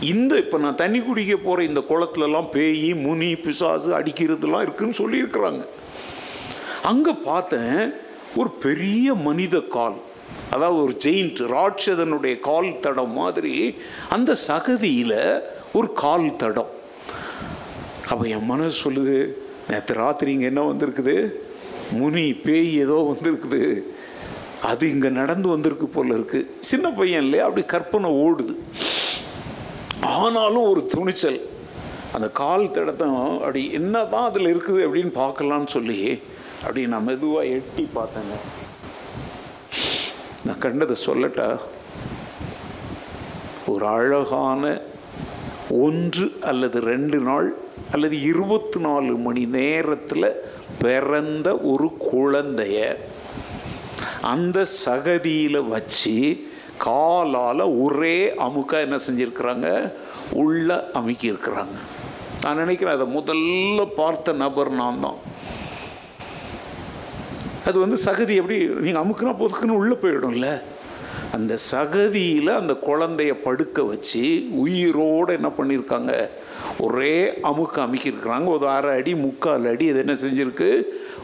[0.00, 5.62] இந்த இப்போ நான் தண்ணி குடிக்க போகிற இந்த குளத்துலலாம் பேய் முனி பிசாசு அடிக்கிறதுலாம் இருக்குதுன்னு சொல்லியிருக்கிறாங்க.
[6.82, 7.94] அங்கே பார்த்தேன்
[8.36, 9.96] ஒரு பெரிய மனித கால்.
[10.50, 13.74] அதாவது ஒரு ஜெயிண்ட் ராட்சதனுடைய கால் தடம் மாதிரி.
[14.08, 15.18] அந்த சகதியில்
[15.72, 16.72] ஒரு கால் தடம்.
[18.10, 19.16] அப்போ என் மனசு சொல்லுது
[19.70, 21.14] நேற்று ராத்திரி இங்கே என்ன வந்திருக்குது?
[21.98, 23.62] முனி பேய் ஏதோ வந்திருக்குது.
[24.70, 27.46] அது இங்கே நடந்து வந்திருக்கு போல இருக்குது சின்ன பையன் இல்லையா?
[27.48, 28.54] அப்படி கற்பனை ஓடுது.
[30.14, 31.40] ஆனாலும் ஒரு துணிச்சல்.
[32.16, 36.00] அந்த கால் தடத்தம் அப்படி என்ன தான் அதில் இருக்குது அப்படின்னு பார்க்கலான்னு சொல்லி
[36.62, 38.36] அப்படி நான் மெதுவாக எட்டி பார்த்தேங்க.
[40.46, 41.48] நான் கண்டதை சொல்லட்டா?
[43.72, 44.64] ஒரு அழகான
[45.84, 47.48] ஒன்று அல்லது ரெண்டு நாள்
[47.92, 50.28] அல்லது இருபத்தி நாலு மணி நேரத்தில்
[50.78, 52.96] பிறந்த ஒரு குழந்தைய
[54.20, 56.16] அந்த சகதியில் வச்சு
[56.78, 59.92] காலால் ஒரே அமுக்காக என்ன செஞ்சுருக்கிறாங்க?
[60.32, 61.76] உள்ள அமுக்கியிருக்கிறாங்க.
[62.42, 65.18] நான் நினைக்கிறேன் அதை முதல்ல பார்த்த நபர் நான் தான்.
[67.64, 70.60] அது வந்து சகதி எப்படி நீங்கள் அமுக்குனா பொதுக்குன்னு உள்ளே போயிடும்ல.
[71.32, 76.30] அந்த சகதியில் அந்த குழந்தைய படுக்க வச்சு உயிரோடு என்ன பண்ணியிருக்காங்க
[76.84, 77.14] ஒரே
[77.50, 78.46] அமுக்கு அமுக்கியிருக்கிறாங்க.
[78.56, 80.70] ஒரு அரை அடி முக்கால் அடி அது என்ன செஞ்சுருக்கு?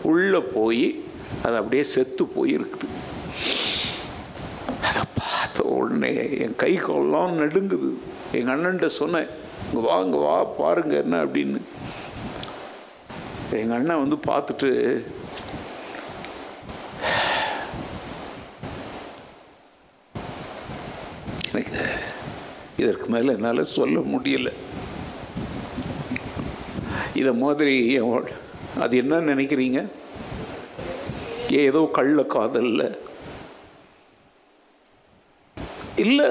[0.02, 1.04] உள்ளே போய்
[1.44, 2.88] அது அப்படியே செத்து போயிருக்குது.
[4.88, 6.12] அதை பார்த்த உடனே
[6.44, 7.90] என் கை கால்லாம் நடுங்குது.
[8.32, 9.28] எங்கள் அண்ணன்ட்ட சொன்னேன்
[9.64, 11.60] இங்கே வா வா பாருங்க என்ன அப்படின்னு.
[13.60, 14.70] எங்கள் அண்ணன் வந்து பார்த்துட்டு
[21.52, 21.78] எனக்கு
[22.76, 24.50] இதற்கு மேலே என்னால் சொல்ல முடியல.
[27.14, 27.98] இதை மாதிரி
[28.80, 29.86] அது என்ன நினைக்கிறீங்க?
[31.48, 32.98] ஏதோ கள்ள காதல்ல?
[35.96, 36.28] இல்லை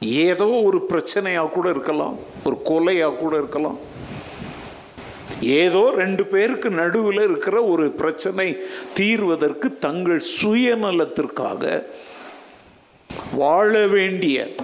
[0.00, 3.78] ஏதோ ஒரு பிரச்சனையாக கூட இருக்கலாம் ஒரு கொலையாக கூட இருக்கலாம்.
[5.40, 8.56] ஏதோ ரெண்டு பேருக்கு நடுவில் இருக்கிற ஒரு பிரச்சனை
[8.94, 11.84] தீர்வதற்கு தங்கள் சுயநலத்திற்காக
[13.34, 14.54] வாழ வேண்டிய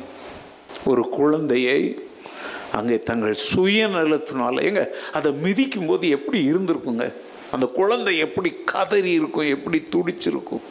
[0.85, 2.04] ஒரு குழந்தையை
[2.75, 4.83] அங்கே தங்கள் சுயநலத்தினால ஏங்க
[5.13, 7.07] அதை மிதிக்கும் போது எப்படி இருந்திருக்குங்க?
[7.53, 10.65] அந்த குழந்தை எப்படி கதறி இருக்கும் எப்படி துடிச்சிருக்கும்?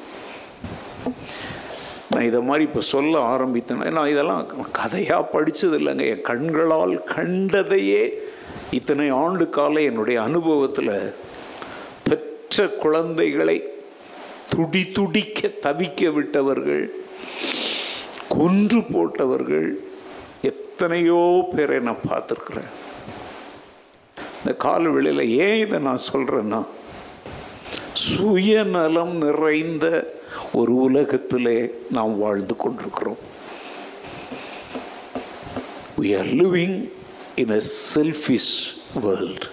[2.11, 8.03] நான் இதை மாதிரி இப்போ சொல்ல ஆரம்பித்தேன் நான் இதெல்லாம் கதையாக படித்தது இல்லைங்க என் கண்களால் கண்டதையே
[8.71, 10.91] இத்தனை ஆண்டு கால என்னுடைய அனுபவத்தில்
[12.09, 13.57] பெற்ற குழந்தைகளை
[14.49, 16.83] துடி துடிக்க தவிக்க விட்டவர்கள்
[18.27, 19.67] கொன்று போட்டவர்கள்
[20.73, 22.69] எத்தனையோ பேரை நான் பார்த்துருக்குறேன்.
[24.37, 26.65] இந்த காலவெளியில் ஏன் இதை நான் சொல்கிறேன்னா
[27.93, 29.85] சுயநலம் நிறைந்த
[30.53, 33.21] ஒரு உலகத்திலே நாம் வாழ்ந்து கொண்டிருக்கிறோம்.
[36.01, 36.89] We are living
[37.35, 37.61] in a
[37.95, 38.53] selfish
[39.01, 39.49] world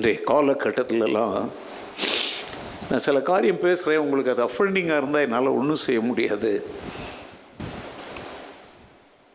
[0.00, 1.34] இன்றைய காலகட்டத்திலலாம்
[2.88, 6.52] நான் சில காரியம் பேசுகிறேன் உங்களுக்கு அது அஃபண்டிங்காக இருந்தால் என்னால் ஒன்றும் செய்ய முடியாது.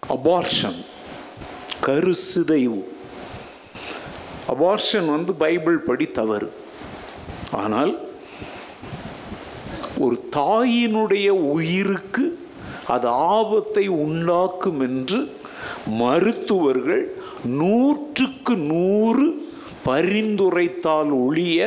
[0.04, 0.80] அபார்ஷன்
[1.88, 2.82] கருசிதைவு
[4.54, 6.50] அபார்ஷன் வந்து பைபிள் படி தவறு.
[7.64, 7.94] ஆனால்
[9.98, 12.26] ஒரு தாயினுடைய உயிருக்கு
[12.88, 15.22] அது ஆபத்தை உண்டாக்கும் என்று
[16.04, 17.08] மருத்துவர்கள்
[17.62, 19.44] நூற்றுக்கு நூறு
[19.86, 21.60] பரிந்துரைத்தால் ஒழிய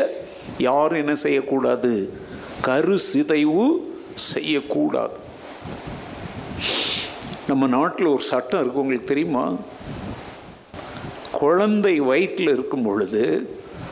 [0.58, 1.92] யார் என்ன செய்யக்கூடாது?
[2.60, 3.64] கரு சிதைவு
[4.14, 5.16] செய்யக்கூடாது.
[7.46, 9.54] நம்ம நாட்டில் ஒரு சட்டம் இருக்கு உங்களுக்கு தெரியுமா?
[11.32, 13.22] குழந்தை வயிற்றில் இருக்கும் பொழுது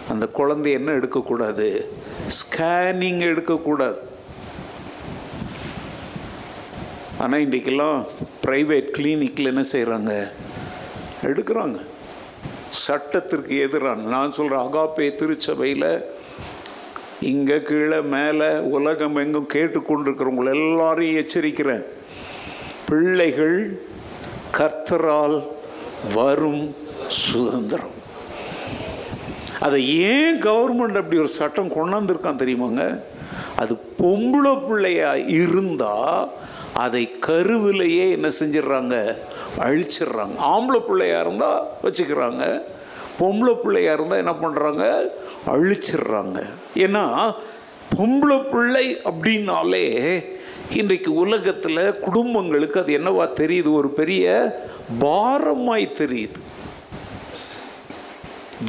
[0.08, 1.90] அந்த குழந்தை என்ன எடுக்கக்கூடாது?
[2.38, 3.98] ஸ்கேனிங் எடுக்கக்கூடாது.
[7.18, 7.98] ஆனால் இன்றைக்கெல்லாம்
[8.46, 10.12] ப்ரைவேட் கிளினிக்கில் என்ன செய்கிறாங்க
[11.22, 11.78] எடுக்கிறாங்க.
[12.70, 16.05] சட்டத்திற்கு எதிரான நான் சொல்கிறேன் அகாப்பே திருச்சபையில்
[17.20, 21.85] இங்கே கீழே மேலே உலகம் எங்கும் கேட்டுக்கொண்டிருக்கிறவங்களை எல்லாரையும் எச்சரிக்கிறேன்.
[22.88, 23.81] பிள்ளைகள்
[24.59, 25.46] கர்த்தரால்
[26.14, 26.74] வரும்
[27.09, 27.94] சுதந்திரம்.
[29.61, 33.00] அதை ஏன் கவர்மெண்ட் அப்படி ஒரு சட்டம் கொண்டாந்துருக்கான் தெரியுமாங்க?
[33.57, 36.29] அது பொம்பளை பிள்ளையாக இருந்தால்
[36.74, 39.16] அதை கருவிலேயே என்ன செஞ்சிடுறாங்க?
[39.59, 40.37] அழிச்சிடுறாங்க.
[40.38, 42.62] ஆம்பளை பிள்ளையாக இருந்தால் வச்சுக்கிறாங்க.
[43.21, 44.85] பொம்பளை பிள்ளையாக இருந்தால் என்ன பண்ணுறாங்க
[45.47, 46.38] அழிச்சிடுறாங்க.
[46.75, 47.35] ஏன்னா
[47.97, 49.87] பொம்பளை பிள்ளை அப்படின்னாலே
[50.71, 53.73] இன்றைக்கு உலகத்தில் குடும்பங்களுக்கு அது என்னவா தெரியுது?
[53.73, 54.25] ஒரு பெரிய
[55.01, 56.40] பாரமாய் தெரியுது.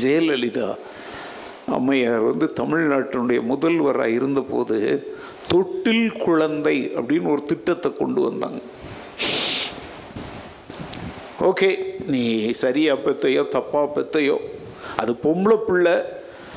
[0.02, 0.76] ஜெயலலிதா
[1.65, 4.78] அம்மையார் வந்து தமிழ்நாட்டினுடைய முதல்வராக இருந்தபோது
[5.47, 8.60] தொட்டில் குழந்தை அப்படின்னு ஒரு திட்டத்தை கொண்டு வந்தாங்க.
[11.45, 11.67] ஓகே
[12.13, 14.38] நீ சரியா பெற்றையோ தப்பா பெற்றையோ
[14.95, 15.93] அது பொம்பளை பிள்ளை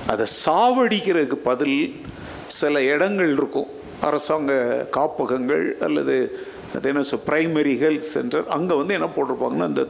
[0.06, 1.80] அதை சாவடிக்கிறதுக்கு பதில்
[2.46, 3.66] சில இடங்கள் இருக்கும்.
[4.00, 4.52] அரசாங்க
[4.90, 6.14] காப்பகங்கள் அல்லது
[6.76, 9.84] அது என்ன சொல் ப்ரைமரி ஹெல்த் சென்டர் அங்கே வந்து என்ன போட்டிருப்பாங்கன்னா அந்த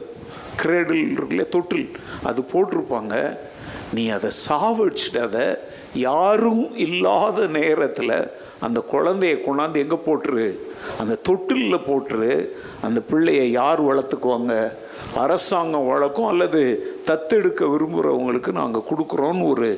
[0.61, 1.87] கிரேடில் இருக்குல்ல தொட்டில்
[2.23, 3.15] அது போட்டிருப்பாங்க.
[3.93, 5.37] நீ அதை சாவடிச்சிடாத
[5.93, 8.17] யாரும் இல்லாத நேரத்தில்
[8.59, 10.47] அந்த குழந்தைய கொண்டாந்து எங்கே போட்டுரு?
[10.99, 12.33] அந்த தொட்டிலில் போட்டுரு.
[12.87, 14.53] அந்த பிள்ளையை யார் வளர்த்துக்குவாங்க?
[15.23, 16.61] அரசாங்கம் வளர்க்கும் அல்லது
[17.09, 19.69] தத்தெடுக்க விரும்புகிறவங்களுக்கு நாங்கள் கொடுக்குறோன்னு ஒரு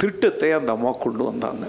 [0.00, 1.66] திட்டத்தை அந்த அம்மா கொண்டு வந்தாங்க.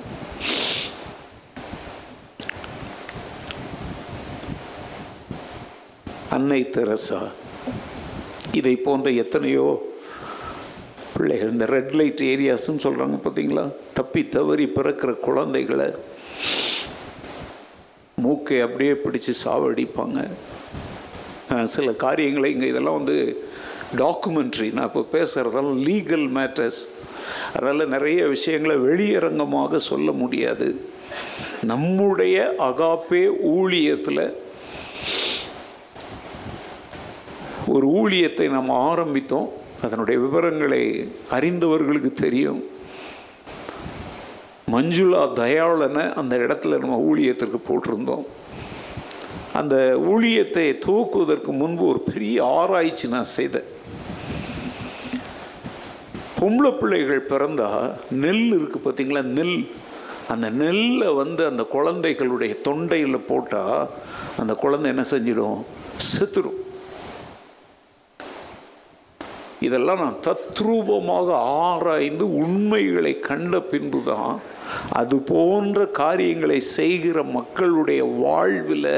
[6.37, 7.19] அன்னை தெரசா
[8.59, 9.67] இதை போன்ற எத்தனையோ
[11.15, 13.63] பிள்ளைகள் இந்த ரெட் லைட் ஏரியாஸ்ன்னு சொல்கிறாங்க பார்த்தீங்களா
[13.99, 15.87] தப்பி தவறி பிறக்கிற குழந்தைகளை
[18.23, 20.19] மூக்கை அப்படியே பிடிச்சு சாவடிப்பாங்க.
[21.63, 23.47] சில காரியங்களை இங்கே இதெல்லாம் வந்து
[23.97, 26.79] டாக்குமெண்ட்ரி நான் இப்போ பேசுகிறதெல்லாம் லீகல் மேட்டர்ஸ்
[27.53, 30.89] அதனால் நிறைய விஷயங்களை வெளியரங்கமாக சொல்ல முடியாது.
[31.63, 33.23] நம்முடைய அகாப்பே
[33.57, 34.33] ஊழியத்தில்
[37.67, 39.47] ஒரு ஊழியத்தை நாம் ஆரம்பித்தோம்.
[39.81, 42.63] அதனுடைய விவரங்களை அறிந்தவர்களுக்கு தெரியும்.
[44.71, 48.25] மஞ்சுளா தயாளனை அந்த இடத்துல நம்ம ஊழியத்திற்கு போட்டிருந்தோம்.
[49.59, 49.75] அந்த
[50.11, 53.69] ஊழியத்தை துவக்குவதற்கு முன்பு ஒரு பெரிய ஆராய்ச்சி நான் செய்தேன்.
[56.39, 57.85] பொம்பளை பிள்ளைகள் பிறந்தால்
[58.23, 59.21] நெல் இருக்குது பார்த்தீங்களா?
[59.37, 59.57] நெல்.
[60.33, 63.89] அந்த நெல்லை வந்து அந்த குழந்தைகளுடைய தொண்டையில் போட்டால்
[64.41, 65.59] அந்த குழந்தை என்ன செஞ்சிடும்?
[66.11, 66.61] செத்துடும்
[69.67, 71.29] இதெல்லாம் நான் தத்ரூபமாக
[71.67, 74.33] ஆராய்ந்து உண்மைகளை கண்ட பின்பு தான்
[74.99, 78.91] அது போன்ற காரியங்களை செய்கிற மக்களுடைய வாழ்வில்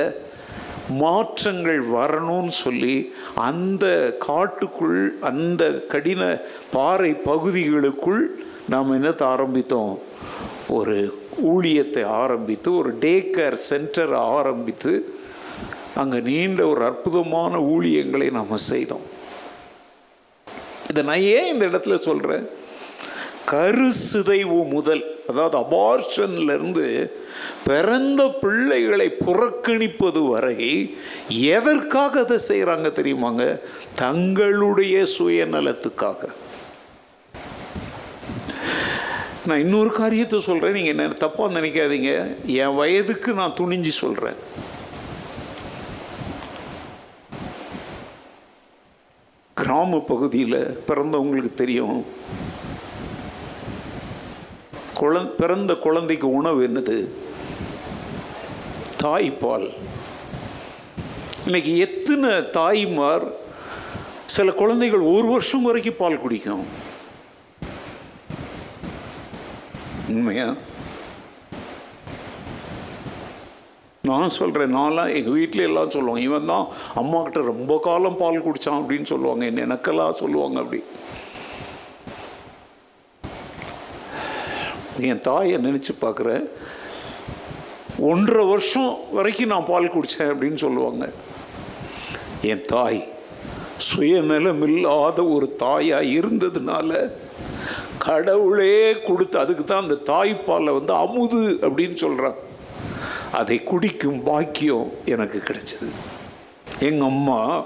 [0.89, 8.26] மாற்றங்கள் வரணும்னு சொல்லி அந்த காட்டுக்குள் அந்த கடின பாறை பகுதிகளுக்குள்
[8.69, 10.00] நாம் என்னத்தை ஆரம்பித்தோம்?
[10.67, 15.15] ஒரு ஊழியத்தை ஆரம்பித்து ஒரு டே கேர் சென்டரை ஆரம்பித்து
[15.95, 19.06] அங்கே நீண்ட ஒரு அற்புதமான ஊழியங்களை நாம் செய்தோம்.
[20.89, 22.50] இதை நான் ஏன் இந்த இடத்துல சொல்கிறேன்
[23.52, 25.16] கருசிதைவு முதல்.
[25.28, 26.88] அதாவது அபார்ஷன்ல இருந்து
[27.66, 30.60] பிறந்த பிள்ளைகளை புறக்கணிப்பது வரை
[31.30, 33.60] எதற்காக அதை செய்கிறாங்க தெரியுமாங்க?
[33.96, 36.22] தங்களுடைய சுயநலத்துக்காக.
[39.46, 42.12] நான் இன்னொரு காரியத்தை சொல்கிறேன் நீங்கள் என்ன தப்பாக நினைக்காதீங்க.
[42.46, 44.40] என் வயதுக்கு நான் துணிஞ்சு சொல்கிறேன்
[49.58, 52.06] கிராம பகுதியில் பிறந்தவங்களுக்கு தெரியும்.
[55.00, 57.10] குழந் பிறந்த குழந்தைக்கு உணவு என்னது?
[59.04, 59.74] தாய்ப்பால்.
[61.46, 63.26] இன்னைக்கு எத்தனை தாய்மார்
[64.26, 66.66] சில குழந்தைகள் ஒரு வருஷம் வரைக்கும் பால் குடிக்கும்?
[70.08, 70.54] உண்மையா?
[74.04, 79.04] நான் சொல்கிறேன் நான்லாம் எங்கள் வீட்டில் எல்லாம் சொல்லுவாங்க இவன் தான் அம்மாக்கிட்ட ரொம்ப காலம் பால் குடித்தான் அப்படின்னு
[79.04, 80.84] சொல்லுவாங்க என்ன எனக்கெல்லாம் சொல்லுவாங்க அப்படி.
[85.04, 86.46] என் தாயை நினச்சி பார்க்குறேன்.
[88.00, 91.12] ஒன்றரை வருஷம் வரைக்கும் நான் பால் குடித்தேன் அப்படின்னு சொல்லுவாங்க.
[92.42, 93.08] என் தாய்
[93.88, 97.12] சுயநலமில்லாத ஒரு தாயாக இருந்ததுனால
[97.98, 102.34] கடவுளே கொடுத்து அதுக்கு தான் அந்த தாய்ப்பாலை வந்து அமுது அப்படின்னு சொல்கிறாங்க
[103.32, 105.90] அதை குடிக்கும் பாக்கியம் எனக்கு கிடைச்சிது.
[106.80, 107.64] எங்கள் அம்மா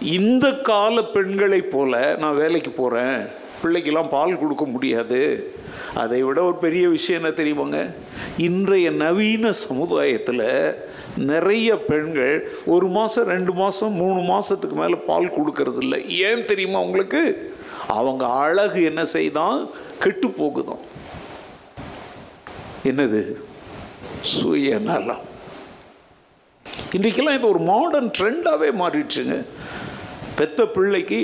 [0.00, 3.18] இந்த கால பெண்களைப் போல நான் வேலைக்கு போகிறேன்
[3.62, 5.53] பிள்ளைக்கெல்லாம் பால் கொடுக்க முடியாது.
[5.94, 7.90] அதை விட ஒரு பெரிய விஷயம் என்ன தெரியுமாங்க?
[8.36, 10.74] இன்றைய நவீன சமுதாயத்தில்
[11.16, 17.52] நிறைய பெண்கள் ஒரு மாதம் ரெண்டு மாதம் மூணு மாதத்துக்கு மேலே பால் கொடுக்கறதில்ல ஏன் தெரியுமா அவங்களுக்கு
[17.88, 19.70] அவங்க அழகு என்ன செய்தான்?
[19.98, 20.82] கெட்டு போகுதான்.
[22.84, 23.22] என்னது?
[24.20, 25.32] சுயநலம்
[26.92, 29.44] இன்றைக்கெல்லாம் இது ஒரு மாடர்ன் ட்ரெண்டாகவே மாறிடுச்சுங்க.
[30.34, 31.20] பெத்த பிள்ளைக்கு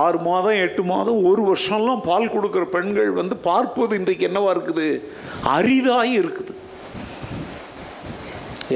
[0.00, 4.86] ஆறு மாதம் எட்டு மாதம் ஒரு வருஷம்லாம் பால் கொடுக்குற பெண்கள் வந்து பார்ப்பது இன்றைக்கு என்னவா இருக்குது?
[5.56, 6.52] அரிதாகி இருக்குது.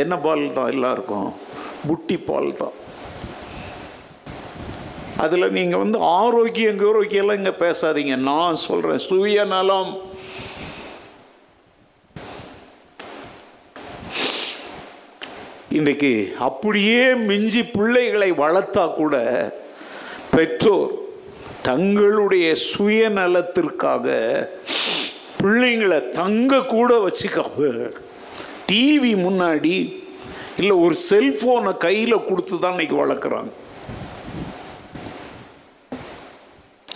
[0.02, 1.31] என்ன பால் தான் எல்லாருக்கும்?
[1.87, 2.76] புட்டி பால் தான்.
[5.24, 8.16] அதில் நீங்கள் வந்து ஆரோக்கியம் ஆரோக்கியம்லாம் இங்கே பேசாதீங்க.
[8.31, 9.92] நான் சொல்கிறேன் சுயநலம்
[15.79, 16.12] இன்றைக்கு
[16.48, 19.16] அப்படியே மிஞ்சி பிள்ளைகளை வளர்த்தா கூட
[20.37, 20.92] பெற்றோர்
[21.68, 24.07] தங்களுடைய சுயநலத்திற்காக
[25.40, 27.68] பிள்ளைங்களை தங்க கூட வச்சுக்காம
[28.68, 29.76] டிவி முன்னாடி
[30.61, 33.50] இல்லை ஒரு செல்ஃபோனை கையில் கொடுத்து தான் இன்னைக்கு வளர்க்குறாங்க.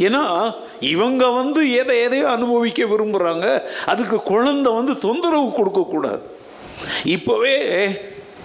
[0.06, 0.22] ஏன்னா
[0.92, 3.46] இவங்க வந்து எதை எதையோ அனுபவிக்க விரும்புகிறாங்க
[3.92, 6.24] அதுக்கு குழந்தை வந்து தொந்தரவு கொடுக்கக்கூடாது
[7.14, 7.56] இப்போவே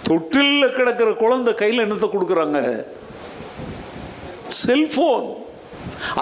[0.08, 2.60] தொட்டிலில் கிடக்கிற குழந்தை கையில் என்னத்தை கொடுக்குறாங்க?
[4.66, 5.28] செல்ஃபோன்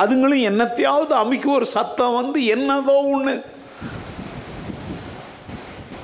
[0.01, 3.36] அதுங்களும் என்னத்தையாவது அமைக்க ஒரு சத்தம் வந்து என்னதோ ஒன்று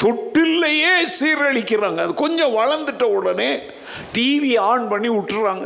[0.03, 1.99] தொட்டில்லையே சீரழிக்கிறாங்க.
[2.05, 3.51] அது கொஞ்சம் வளர்ந்துட்ட உடனே
[4.15, 5.65] டிவி ஆன் பண்ணி விட்டுறாங்க.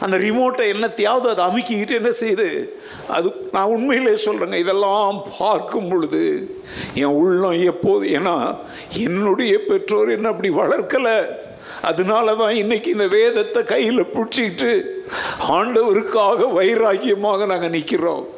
[0.00, 2.48] அந்த ரிமோட்டை என்னத்தையாவது அதை அமுக்கிக்கிட்டு என்ன செய்யுது?
[3.08, 6.22] அது நான் உண்மையிலே சொல்கிறேங்க இதெல்லாம் பார்க்கும் பொழுது
[6.94, 8.56] என் உள்ளம் எப்போது ஏன்னா
[8.98, 11.16] என்னுடைய பெற்றோர் என்ன அப்படி வளர்க்கலை.
[11.80, 14.72] அதனால தான் இன்றைக்கி இந்த வேதத்தை கையில் பிடிச்சிக்கிட்டு
[15.48, 18.34] ஆண்டவருக்காக வைராக்கியமாக நாங்கள் நிற்கிறோம்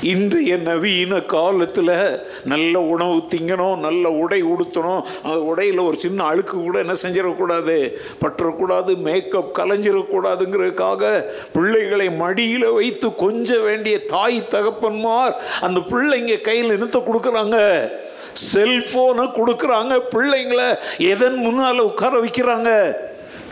[0.00, 5.04] இன்றைய நவீன காலத்தில் நல்ல உணவு திங்கணும் நல்ல உடை உடுத்தணும்.
[5.22, 7.92] அந்த உடையில் ஒரு சின்ன அழுக்கு கூட என்ன செஞ்சிடக்கூடாது?
[8.20, 17.90] பற்றக்கூடாது மேக்கப் கலைஞ்சிடக்கூடாதுங்கிறதுக்காக பிள்ளைகளை மடியில் வைத்து கொஞ்ச வேண்டிய தாய் தகப்பன்மார் அந்த பிள்ளைங்க கையில் நிறுத்த கொடுக்குறாங்க.
[18.54, 20.78] செல்ஃபோனை கொடுக்குறாங்க பிள்ளைங்களை.
[20.98, 22.96] எதன் முன்னால் உட்கார வைக்கிறாங்க?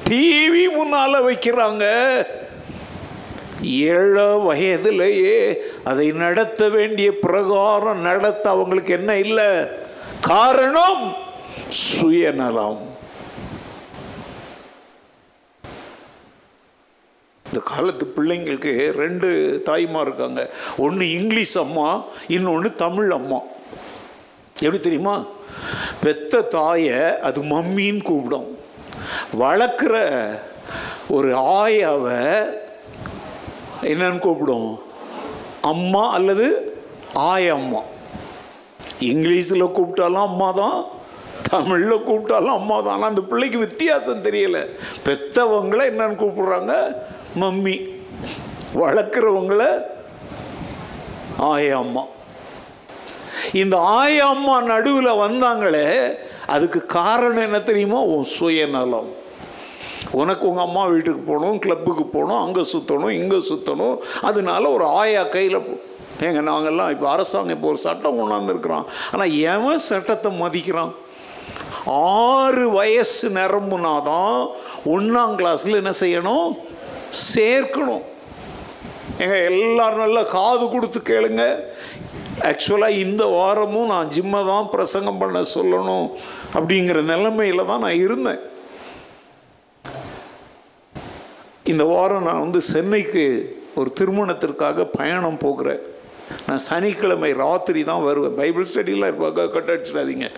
[0.08, 2.24] டிவி முன்னால் வைக்கிறாங்க.
[3.62, 9.66] ஏழோ வயதிலேயே அதை நடத்த வேண்டிய பிரகாரம் நடத்த அவங்களுக்கு என்ன இல்லை?
[10.20, 11.16] காரணம்
[11.68, 12.88] சுயநலம்.
[17.46, 20.50] இந்த காலத்து பிள்ளைங்களுக்கு ரெண்டு தாய்மா இருக்காங்க.
[20.76, 23.38] ஒன்று இங்கிலீஷ் அம்மா இன்னொன்று தமிழ் அம்மா.
[24.54, 25.26] எப்படி தெரியுமா?
[26.00, 28.58] பெத்த தாயை அது மம்மின்னு கூப்பிடும்.
[29.40, 29.96] வளர்க்குற
[31.16, 32.20] ஒரு ஆயாவை
[33.90, 34.70] என்னன்னு கூப்பிடும்.
[35.72, 36.46] அம்மா அல்லது
[37.32, 37.82] ஆயம்மா
[39.10, 40.78] இங்கிலீஷில் கூப்பிட்டாலும் அம்மா தான்
[41.50, 42.94] தமிழில் கூப்பிட்டாலும் அம்மா தான்.
[42.94, 44.62] ஆனால் அந்த பிள்ளைக்கு வித்தியாசம் தெரியலை.
[45.06, 46.74] பெத்தவங்கள என்னன்னு கூப்பிடுறாங்க?
[47.42, 47.76] மம்மி.
[48.80, 49.62] வளர்க்குறவங்கள
[51.52, 52.02] ஆயம்மா
[53.60, 55.86] இந்த ஆயம்மா நடுவில் வந்தாங்களே
[56.54, 58.00] அதுக்கு காரணம் என்ன தெரியுமா?
[58.14, 59.10] உன் சுயநலம்.
[60.20, 63.96] உனக்கு உங்கள் அம்மா வீட்டுக்கு போகணும் கிளப்புக்கு போகணும் அங்கே சுற்றணும் இங்கே சுற்றணும்
[64.28, 65.58] அதனால ஒரு ஆயா கையில்
[66.26, 70.92] ஏங்க நாங்கள்லாம் இப்போ அரசாங்கம் இப்போ ஒரு சட்டம் கொண்டாந்துருக்குறோம் ஆனால் எவன் சட்டத்தை மதிக்கிறான்?
[71.86, 74.40] ஆறு வயசு நிரம்புனாதான்
[74.94, 76.48] ஒன்றாம் கிளாஸில் என்ன செய்யணும்?
[77.34, 78.04] சேர்க்கணும்.
[79.22, 81.44] ஏங்க எல்லாரும் நல்லா காது கொடுத்து கேளுங்க.
[82.48, 86.06] ஆக்சுவலாக இந்த வாரமும் நான் ஜிம்மை தான் பிரசங்கம் பண்ண சொல்லணும்
[86.56, 88.40] அப்படிங்கிற நிலைமையில் தான் நான் இருந்தேன்.
[91.72, 93.24] இந்த வாரம் நான் வந்து சென்னைக்கு
[93.80, 95.82] ஒரு திருமணத்திற்காக பயணம் போகிறேன்.
[96.46, 98.38] நான் சனிக்கிழமை ராத்திரி தான் வருவேன்.
[98.40, 100.28] பைபிள் ஸ்டடிலாம் இருப்பாங்க கட்டடிச்சிடாதீங்க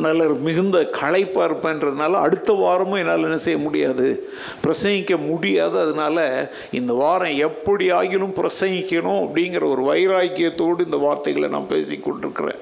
[0.00, 4.28] நல்ல மிகுந்த களைப்பாக இருப்பேன்றதுனால அடுத்த வாரமும் என்னால் என்ன செய்ய முடியாது.
[4.64, 5.80] பிரசங்கிக்க முடியாது.
[5.80, 12.58] அதனால் இந்த வாரம் எப்படி ஆகிலும் பிரசங்கிக்கணும் அப்படிங்கிற ஒரு வைராக்கியத்தோடு இந்த வார்த்தைகளை நான் பேசி கொண்டிருக்கிறேன்.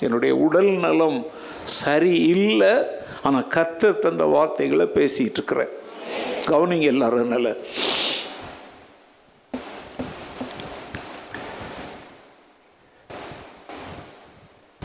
[0.00, 1.26] என்னுடைய உடல் நலம்
[1.64, 2.72] சரி இல்லை
[3.22, 5.68] ஆனால் கத்த தந்த வார்த்தைகளை பேசிகிட்டு இருக்கிறேன்.
[6.46, 7.54] கவனிங்க எல்லாரும் நல்ல.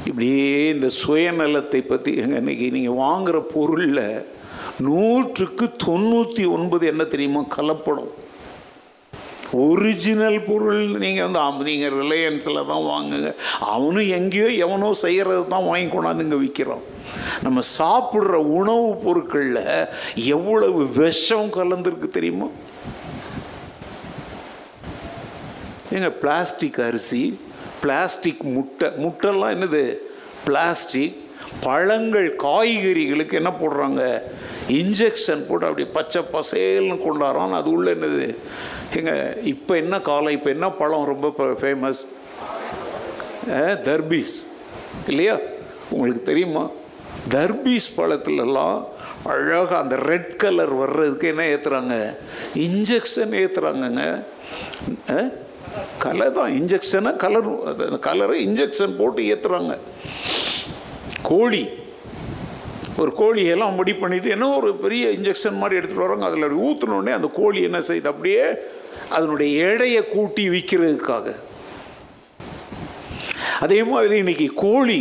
[0.10, 4.26] இப்படியே இந்த சுயநலத்தை பற்றி இன்னைக்கு நீங்கள் வாங்குகிற பொருளில்
[4.80, 7.42] நூற்றுக்கு தொண்ணூற்றி ஒன்பது என்ன தெரியுமா?
[7.58, 8.10] கலப்படம்.
[9.52, 13.36] ஒரிஜினல் பொருள் நீங்கள் வந்து நீங்கள் ரிலையன்ஸில் தான் வாங்குங்க.
[13.60, 16.86] அவனும் எங்கேயோ எவனோ செய்கிறது தான் வாங்கி கொண்டாந்து இங்கே விற்கிறான்
[17.44, 22.48] நம்ம சாப்பிட்ற உணவுப் பொருட்களில் எவ்வளவு விஷம் கலந்துருக்கு தெரியுமா?
[25.94, 27.40] ஏங்க பிளாஸ்டிக் அரிசி
[27.82, 29.84] பிளாஸ்டிக் முட்டை முட்டைலாம் என்னது?
[30.50, 31.18] பிளாஸ்டிக்
[31.66, 34.04] பழங்கள் காய்கறிகளுக்கு என்ன போடுறாங்க?
[34.80, 37.56] இன்ஜெக்ஷன் போட்டு அப்படி பச்சை பசேல்னு கொண்டாடுறான்.
[37.60, 38.28] அது உள்ள என்னது?
[38.98, 39.14] ஏங்க
[39.54, 40.36] இப்போ என்ன காலம்?
[40.38, 41.28] இப்போ என்ன பழம் ரொம்ப
[41.62, 42.02] ஃபேமஸ்
[43.88, 44.36] தர்பீஸ்.
[45.08, 45.36] இல்லையா?
[45.94, 46.64] உங்களுக்கு தெரியுமா?
[47.36, 48.78] தர்பீஸ் பழத்துலலாம்
[49.32, 51.96] அழகாக அந்த ரெட் கலர் வர்றதுக்கு என்ன ஏற்றுறாங்க
[52.68, 54.04] இன்ஜெக்ஷன் ஏற்றுறாங்கங்க
[56.00, 59.78] கலர் தான் இன்ஜெக்ஷனை கலரும் அது கலரை இன்ஜெக்ஷன் போட்டு ஏற்றுறாங்க
[61.22, 61.70] கோழி
[62.98, 66.26] ஒரு கோழியெல்லாம் முடி பண்ணிவிட்டு என்ன ஒரு பெரிய இன்ஜெக்ஷன் மாதிரி எடுத்துகிட்டு வராங்க.
[66.26, 68.44] அதில் அப்படி ஊற்றினோடனே அந்த கோழி என்ன செய்யுது அப்படியே
[69.10, 71.36] அதனுடைய எடையை கூட்டி விற்கிறதுக்காக
[73.60, 75.00] அதே மாதிரி இன்றைக்கி கோழி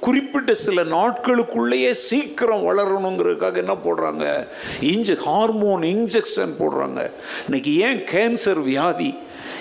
[0.00, 4.26] குறிப்பிட்ட சில நாட்களுக்குள்ளேயே சீக்கிரம் வளரணுங்கிறதுக்காக என்ன போடுறாங்க?
[4.80, 7.10] இன்ஜெக் ஹார்மோன் இன்ஜெக்ஷன் போடுறாங்க.
[7.46, 9.10] இன்னைக்கு ஏன் கேன்சர் வியாதி?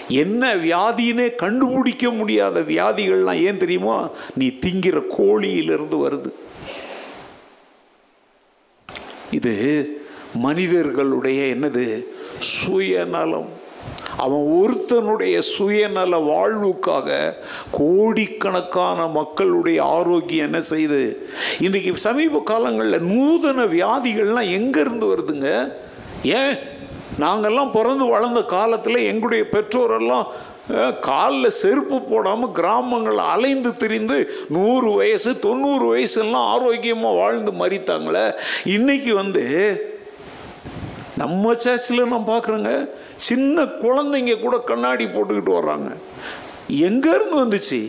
[0.10, 4.10] என்ன வியாதினே கண்டுபிடிக்க முடியாத வியாதிகள்லாம் ஏன் தெரியுமா?
[4.36, 6.32] நீ திங்கிற கோழியிலிருந்து வருது.
[9.32, 9.54] இது
[10.34, 12.06] மனிதர்களுடைய என்னது?
[12.40, 13.50] சுயநலம்.
[14.18, 17.34] அவன் ஒருத்தனுடைய சுயநல வாழ்வுக்காக
[17.72, 21.16] கோடிக்கணக்கான மக்களுடைய ஆரோக்கியம் என்ன செய்யுது
[21.60, 25.72] இன்றைக்கி சமீப காலங்களில் நூதன வியாதிகள்லாம் எங்கேருந்து வருதுங்க?
[26.24, 26.69] ஏன்?
[27.24, 30.26] நாங்கெல்லாம் பிறந்து வளர்ந்த காலத்தில் எங்களுடைய பெற்றோரெல்லாம்
[31.08, 34.18] காலில் செருப்பு போடாமல் கிராமங்கள் அலைந்து திரிந்து
[34.56, 38.26] நூறு வயசு தொண்ணூறு வயசுலாம் ஆரோக்கியமாக வாழ்ந்து மறித்தாங்களே.
[38.76, 39.46] இன்றைக்கி வந்து
[41.22, 42.74] நம்ம சர்ச்சில் நான் பார்க்குறேங்க
[43.30, 45.90] சின்ன குழந்தைங்க கூட கண்ணாடி போட்டுக்கிட்டு வர்றாங்க.
[46.90, 47.80] எங்கேருந்து வந்துச்சு?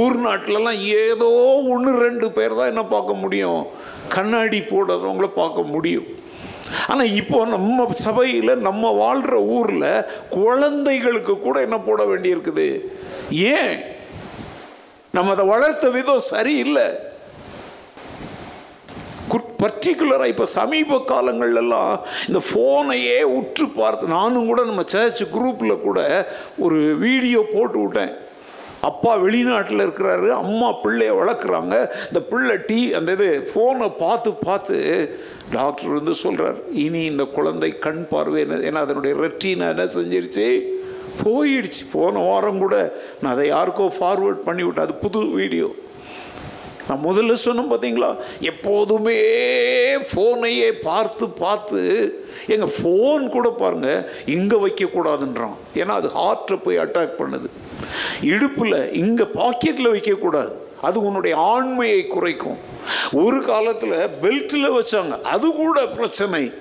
[0.00, 1.30] ஊர் நாட்டிலலாம் ஏதோ
[1.74, 3.62] ஒன்று ரெண்டு பேர் தான் என்ன பார்க்க முடியும்?
[4.16, 6.08] கண்ணாடி போடுறவங்கள பார்க்க முடியும்.
[6.88, 12.84] ஆனால் இப்போ நம்ம சபையில் நம்ம வாழ்கிற ஊரில் குழந்தைகளுக்கு கூட என்ன போட வேண்டியிருக்குது?
[13.30, 13.82] ஏன்?
[15.10, 17.10] நம்ம அதை வளர்த்த விதம் சரியில்லை.
[19.62, 26.26] பர்டிகுலராக இப்போ சமீப காலங்கள்லாம் இந்த ஃபோனையே உற்று பார்த்து நானும் கூட நம்ம சர்ச் குரூப்பில் கூட
[26.58, 28.12] ஒரு வீடியோ போட்டு விட்டேன்.
[28.80, 31.88] அப்பா வெளிநாட்டில் இருக்கிறாரு அம்மா பிள்ளைய வளர்க்குறாங்க.
[32.06, 34.78] இந்த பிள்ளை டீ அந்த இது ஃபோனை பார்த்து பார்த்து
[35.52, 40.46] டாக்டர் வந்து சொல்கிறார் இனி இந்த குழந்தை கண் பார்வை என்ன ஏன்னா அதனுடைய ரெட்டினா என்ன செஞ்சிருச்சு?
[41.22, 41.82] போயிடுச்சு.
[41.92, 42.76] போன வாரம் கூட
[43.20, 44.84] நான் அதை யாருக்கோ ஃபார்வேர்ட் பண்ணி விட்டேன்.
[44.84, 45.68] அது புது வீடியோ.
[46.88, 48.08] நான் முதல்ல சொன்னோம் பார்த்தீங்களா
[48.40, 49.18] எப்போதுமே
[50.10, 51.82] ஃபோனையே பார்த்து பார்த்து
[52.46, 55.56] எங்கள் ஃபோன் கூட பாருங்கள் இங்கே வைக்கக்கூடாதுன்றான்.
[55.74, 57.48] ஏன்னா அது ஹார்ட்டை போய் அட்டாக் பண்ணுது.
[58.22, 60.52] இடுப்பில் இங்கே பாக்கெட்டில் வைக்கக்கூடாது.
[60.82, 62.58] அது உன்னுடைய ஆண்மையை குறைக்கும்.
[63.12, 65.20] ஒரு காலத்தில் பெல்ட்டில் வச்சாங்க.
[65.20, 66.52] அது கூட பிரச்சனை.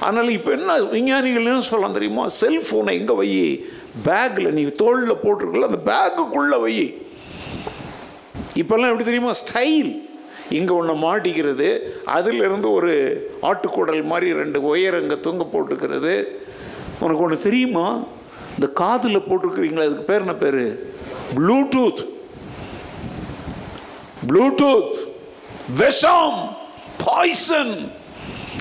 [0.00, 2.26] அதனால் இப்போ என்ன விஞ்ஞானிகள் என்ன சொல்லலாம் தெரியுமா?
[2.40, 3.66] செல்ஃபோனை எங்கே வை?
[4.04, 7.02] பேக்கில் நீ தோளில் போட்டிருக்கல அந்த பேக்குக்குள்ளே வை.
[8.54, 9.30] இப்போல்லாம் எப்படி தெரியுமா?
[9.30, 10.08] ஸ்டைல்
[10.50, 11.78] இங்கே ஒன்று மாட்டிக்கிறது.
[12.04, 12.92] அதிலிருந்து ஒரு
[13.42, 16.24] ஆட்டுக்குடல் மாதிரி ரெண்டு ஒயர் அங்கே தூங்க போட்டுக்கிறது.
[17.00, 18.02] உனக்கு ஒன்று தெரியுமா?
[18.54, 19.78] இந்த காதில் போட்டிருக்கிறீங்களா?
[19.78, 20.92] அதுக்கு பேர் என்ன பேர்?
[21.34, 22.12] ப்ளூடூத்
[24.28, 24.96] ப்ளூடூத்
[25.80, 26.40] விஷம்
[27.04, 27.74] பாய்சன்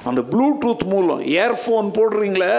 [0.03, 2.55] அந்த ப்ளூடூத் மூலம் இயர்ஃபோன் போடுறீங்களே?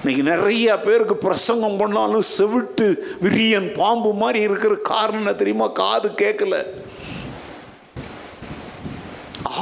[0.00, 2.86] இன்னைக்கு நிறைய பேருக்கு பிரசங்கம் பண்ணாலும் செவிட்டு
[3.24, 5.66] விரியன் பாம்பு மாதிரி இருக்கிற காரணம் என்ன தெரியுமா?
[5.66, 6.56] காது கேட்கல.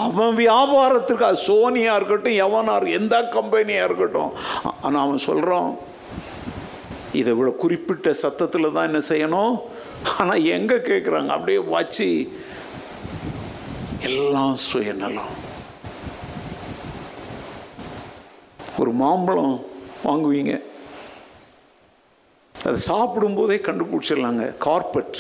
[0.05, 4.33] அவன் வியாபாரத்துக்கு அது சோனியாக இருக்கட்டும் எவனா எந்த கம்பெனியாக இருக்கட்டும்.
[4.81, 5.71] ஆனால் அவன் சொல்கிறான்
[7.13, 9.55] இதை விட குறிப்பிட்ட சத்தத்தில் தான் என்ன செய்யணும்?
[10.19, 12.39] ஆனால் எங்கே கேட்குறாங்க அப்படியே வச்சு
[14.01, 15.39] எல்லாம் சுயநலம்.
[18.79, 19.67] ஒரு மாம்பழம்
[20.05, 20.63] வாங்குவீங்க.
[22.65, 24.59] அது சாப்பிடும்போதே கண்டுபிடிச்சிடலாங்க.
[24.59, 25.17] கார்பெட்.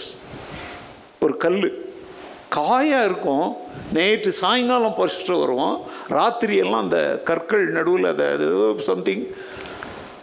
[1.20, 1.88] ஒரு கல்
[2.48, 3.56] காயாக இருக்கும்.
[3.92, 5.76] நேற்று சாயங்காலம் பறிச்சுட்டு வருவோம்.
[6.08, 9.26] ராத்திரியெல்லாம் அந்த கற்கள் நடுவில் அதை அது சம்திங்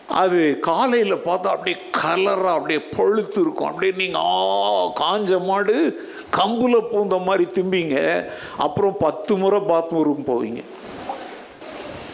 [0.10, 3.68] அது காலையில் பார்த்தா அப்படியே கலராக அப்படியே பழுத்து இருக்கும்.
[3.68, 6.06] அப்படியே நீங்கள் ஆ காஞ்ச மாடு
[6.38, 8.26] கம்புல பூந்த மாதிரி திம்பிங்க.
[8.58, 10.64] அப்புறம் பத்து முறை பாத்ரூம் போவீங்க.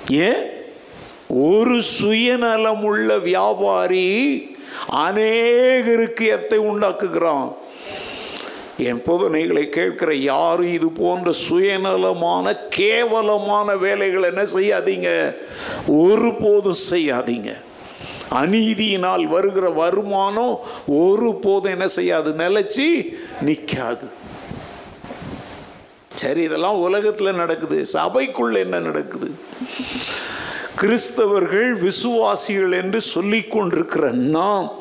[0.10, 0.52] ஏன்?
[1.28, 4.52] ஒரு சுயநலமுள்ள வியாபாரி
[4.92, 7.56] அநேகருக்கு எத்தை உண்டாக்குகிறான்.
[8.78, 15.36] என் பொதுனைகளை கேட்கிற யாரும் இது போன்ற சுயநலமான கேவலமான வேலைகளை என்ன செய்யாதீங்க?
[15.88, 17.56] ஒருபோதும் செய்யாதீங்க.
[18.32, 24.22] அநீதியினால் வருகிற வருமானம் ஒரு போதும் என்ன செய்யாது நிலைச்சி நிற்காது
[26.16, 27.86] சரி இதெல்லாம் உலகத்தில் நடக்குது.
[27.94, 29.36] சபைக்குள்ள என்ன நடக்குது?
[30.82, 34.72] கிறிஸ்தவர்கள் விசுவாசிகள் என்று சொல்லிக் கொண்டிருக்கிற நாம்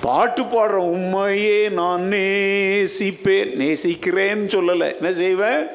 [0.00, 3.58] பாட்டு பாடுற உண்மையே நான் நேசிப்பேன்.
[3.58, 4.96] நேசிக்கிறேன்னு சொல்லலை.
[5.00, 5.66] என்ன செய்வேன்?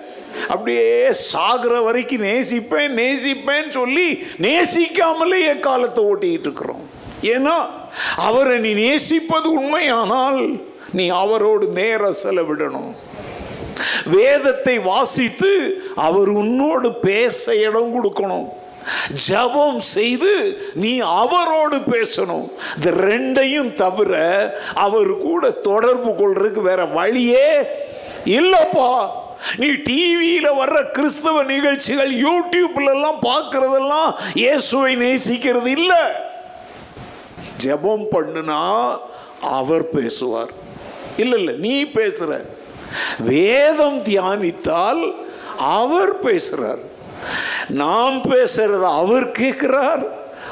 [0.47, 6.89] அப்படியே சாகிற வரைக்கும் நேசிப்பேன் நேசிப்பேன் சொல்லி நேசிக்காமலே காலத்தை ஓட்டிக்கிட்டு இருக்கிறோம்.
[7.21, 7.57] ஏன்னா
[8.15, 10.59] அவரை நீ நேசிப்பது உண்மையானால்
[10.93, 12.93] நீ அவரோடு நேரம் செலவிடணும்.
[14.05, 15.51] வேதத்தை வாசித்து
[15.95, 18.47] அவர் உன்னோடு பேச இடம் கொடுக்கணும்.
[19.27, 22.49] ஜபம் செய்து நீ அவரோடு பேசணும்.
[22.75, 24.13] இந்த ரெண்டையும் தவிர
[24.73, 27.49] அவர் கூட தொடர்பு கொள்றதுக்கு வேற வழியே
[28.25, 28.91] இல்லப்பா.
[29.57, 36.03] நீ டிவியில் வர்ற கிறிஸ்தவ நிகழ்ச்சிகள் யூடியூப்லெல்லாம் பார்க்குறதெல்லாம் இயேசுவை நேசிக்கிறது இல்லை.
[37.63, 38.61] ஜெபம் பண்ணுனா
[39.41, 40.49] அவர் பேசுவார்.
[41.17, 42.45] இல்லை இல்லை நீ பேசுகிற
[43.19, 45.15] வேதம் தியானித்தால்
[45.57, 46.95] அவர் பேசுகிறார்
[47.67, 50.03] நாம் பேசுகிறத அவர் கேட்கிறார்.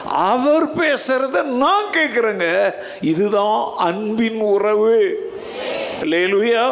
[0.07, 2.73] அவர் பேசுறத நான் கேட்குறேங்க.
[3.01, 4.97] இதுதான் அன்பின் உறவு.
[6.01, 6.65] லேலுயா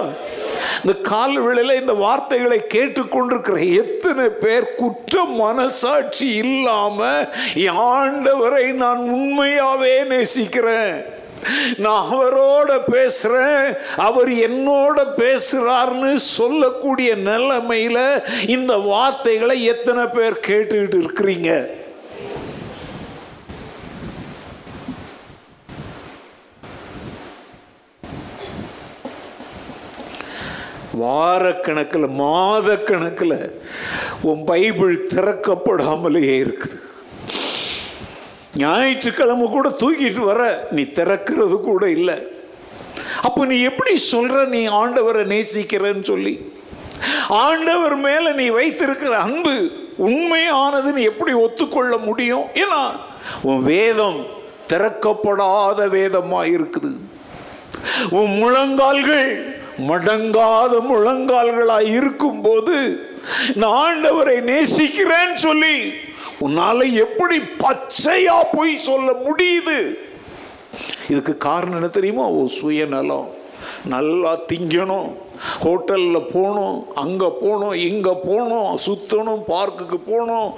[0.85, 11.05] இந்த கால் வேளையில் இந்த வார்த்தைகளை கேட்டுக்கொண்டிருக்கிற எத்தனை பேர் குற்ற மனசாட்சி இல்லாமல் ஆண்டவரை நான் உண்மையாகவே நேசிக்கிறேன்.
[11.77, 13.77] நான் அவரோட பேசுறேன்.
[13.95, 21.81] அவர் என்னோட பேசுறார்னு சொல்லக்கூடிய நிலைமையில இந்த வார்த்தைகளை எத்தனை பேர் கேட்டுக்கிட்டு இருக்கிறீங்க?
[31.01, 33.37] வாரக்கணக்கில் மாதக்கணக்கில்
[34.29, 36.77] உன் பைபிள் திறக்கப்படாமலேயே இருக்குது.
[38.61, 40.41] ஞாயிற்றுக்கிழமை கூட தூக்கிட்டு வர
[40.75, 42.17] நீ திறக்கிறது கூட இல்லை.
[43.27, 46.33] அப்போ நீ எப்படி சொல்ற நீ ஆண்டவரை நேசிக்கிறன்னு சொல்லி?
[47.45, 49.55] ஆண்டவர் மேல நீ வைத்திருக்கிற அன்பு
[50.07, 52.45] உண்மையானதுன்னு எப்படி ஒத்துக்கொள்ள முடியும்?
[52.63, 52.81] ஏன்னா
[53.49, 54.19] உன் வேதம்
[54.71, 56.91] திறக்கப்படாத வேதமாக இருக்குது
[58.19, 59.27] உன் முழங்கால்கள்
[59.89, 62.77] மடங்காத முழங்கால்களாய் இருக்கும்போது
[63.55, 65.75] நான் ஆண்டவரை நேசிக்கிறேன்னு சொல்லி
[66.45, 69.77] உன்னால எப்படி பச்சையா போய் சொல்ல முடியுது?
[71.07, 72.25] இதுக்கு காரணம் என்ன தெரியுமா?
[72.27, 73.27] ஓ சுயநலம்.
[73.93, 75.09] நல்லா திங்கணும்.
[75.63, 80.49] ஹோட்டலில் போகணும் அங்கே போகணும் இங்கே போகணும் சுற்றணும் பார்க்குக்கு போகணும்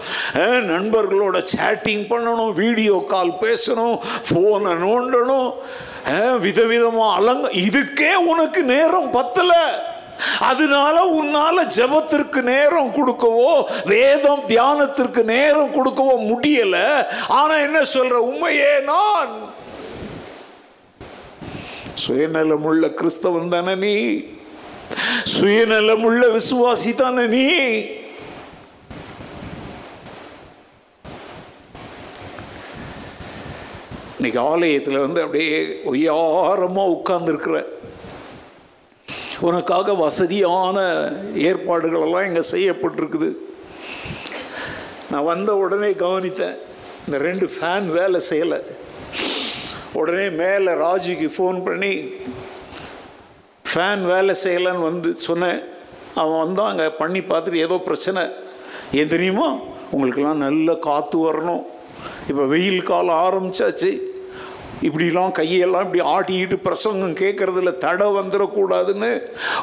[0.71, 3.95] நண்பர்களோட சேட்டிங் பண்ணணும் வீடியோ கால் பேசணும்
[4.27, 5.51] ஃபோனை நோண்டணும்.
[6.13, 9.65] விதவிதமாக அலங்க இதுக்கே உனக்கு நேரம் பத்தலை.
[10.39, 17.05] அதனால உன்னால ஜெபத்திற்கு நேரம் கொடுக்கவோ வேதம் தியானத்திற்கு நேரம் கொடுக்கவோ முடியல.
[17.27, 19.53] ஆனா என்ன சொல்ற உண்மையே நான்.
[22.07, 24.23] சுயநலமுள்ள கிறிஸ்தவன் தானே நீ.
[25.39, 27.47] சுயநலமுள்ள விசுவாசி தானே நீ.
[34.17, 35.55] இன்னைக்கு ஆலயத்தில் வந்து அப்படியே
[35.91, 37.57] ஒய்யாரமாக உட்கார்ந்துருக்குற.
[39.47, 40.77] உனக்காக வசதியான
[41.47, 43.29] ஏற்பாடுகளெல்லாம் இங்கே செய்யப்பட்டிருக்குது.
[45.11, 46.55] நான் வந்த உடனே கவனித்தேன்
[47.05, 48.59] இந்த ரெண்டு ஃபேன் வேலை செய்யலை.
[50.01, 51.93] உடனே மேலே ராஜுக்கு ஃபோன் பண்ணி
[53.69, 55.61] ஃபேன் வேலை செய்யலைன்னு வந்து சொன்னேன்.
[56.21, 58.23] அவன் வந்தான் அங்கே பண்ணி பார்த்துட்டு ஏதோ பிரச்சனை.
[58.91, 59.47] ஏன் தெரியுமா?
[59.91, 61.63] உங்களுக்கெல்லாம் நல்ல காற்று வரணும்.
[62.29, 63.91] இப்போ வெயில் காலம் ஆரம்பித்தாச்சு
[64.81, 69.11] இப்படிலாம் கையெல்லாம் இப்படி ஆட்டிக்கிட்டு பிரசங்கம் கேட்குறதுல தடை வந்துடக்கூடாதுன்னு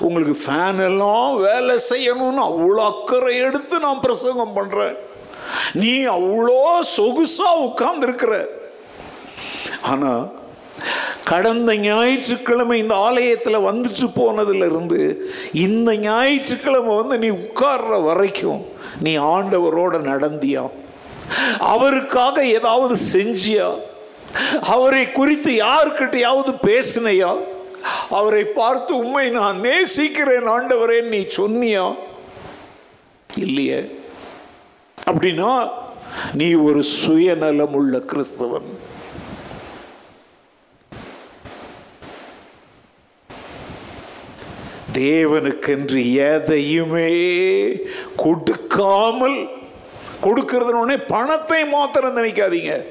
[0.00, 4.94] உங்களுக்கு ஃபேன் எல்லாம் வேலை செய்யணும்னு அவ்வளோ அக்கறை எடுத்து நான் பிரசங்கம் பண்ணுறேன்
[5.74, 6.58] நீ அவ்வளோ
[6.96, 8.34] சொகுசாக உட்கார்ந்துருக்கிற.
[9.82, 10.24] ஆனால்
[11.24, 15.00] கடந்த ஞாயிற்றுக்கிழமை இந்த ஆலயத்தில் வந்துட்டு போனதுலேருந்து
[15.52, 18.62] இந்த ஞாயிற்றுக்கிழமை வந்து நீ உட்கார்ற வரைக்கும்
[19.00, 20.64] நீ ஆண்டவரோட நடந்தியா?
[21.58, 23.78] அவருக்காக ஏதாவது செஞ்சியா?
[24.62, 27.38] அவரை குறித்து யாருக்கிட்டையாவது பேசினையா?
[28.10, 31.94] அவரை பார்த்து உண்மை நான் நேசிக்கிறேன் ஆண்டவரே நீ சொன்னியா?
[33.36, 34.00] இல்லையே.
[35.10, 35.70] அப்படின்னா
[36.32, 38.70] நீ ஒரு சுயநலம் உள்ள கிறிஸ்தவன்.
[44.92, 47.12] தேவனுக்கென்று எதையுமே
[48.16, 49.48] கொடுக்காமல்
[50.22, 52.84] கொடுக்கறதுனே பணத்தை மாத்திரம் நினைக்காதீங்க.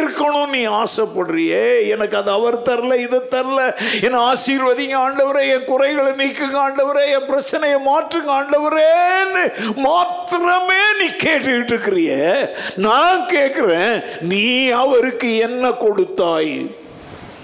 [0.00, 1.88] இருக்கணும் நீ ஆசைப்படுறியே.
[1.88, 3.76] எனக்கு அது அவர் தரல இதை தரல.
[4.02, 12.48] என் ஆசீர்வதிங்க ஆண்டவரே என் குறைகளை நீக்குங்க ஆண்டவரே என் பிரச்சனையை மாற்றுங்க ஆண்டவரேன்னு மாத்திரமே நீ கேட்டுக்கிட்டு இருக்கிறிய.
[12.76, 16.70] நான் கேட்குறேன் நீ அவருக்கு என்ன கொடுத்தாய்?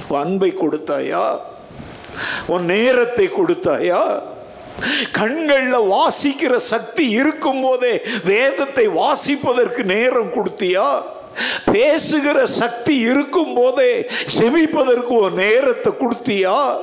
[0.09, 1.39] அன்பை கொடுத்தாயா?
[2.47, 4.21] உன் நேரத்தை கொடுத்தாயா?
[5.13, 11.03] கண்களில் வாசிக்கிற சக்தி இருக்கும் போதே வேதத்தை வாசிப்பதற்கு நேரம் கொடுத்தியா?
[11.73, 14.07] பேசுகிற சக்தி இருக்கும் போதே
[14.39, 16.77] செமிப்பதற்கு ஒரு நேரத்தை கொடுத்தியா?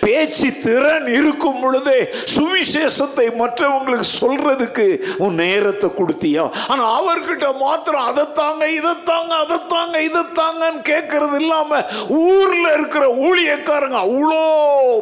[0.00, 1.98] பேச்சு திறன் இருக்கும் பொழுதே
[2.34, 4.86] சுவிசேஷத்தை மற்றவங்களுக்கு சொல்றதுக்கு
[5.18, 6.44] உன் நேரத்தை கொடுத்தியா?
[6.68, 11.80] ஆனால் அவர்கிட்ட மாத்திரம் அதைத்தாங்க இதைத்தாங்க அதைத்தாங்க இதைத்தாங்கன்னு கேட்கறது இல்லாம
[12.22, 14.42] ஊர்ல இருக்கிற ஊழியக்காரங்க அவ்வளோ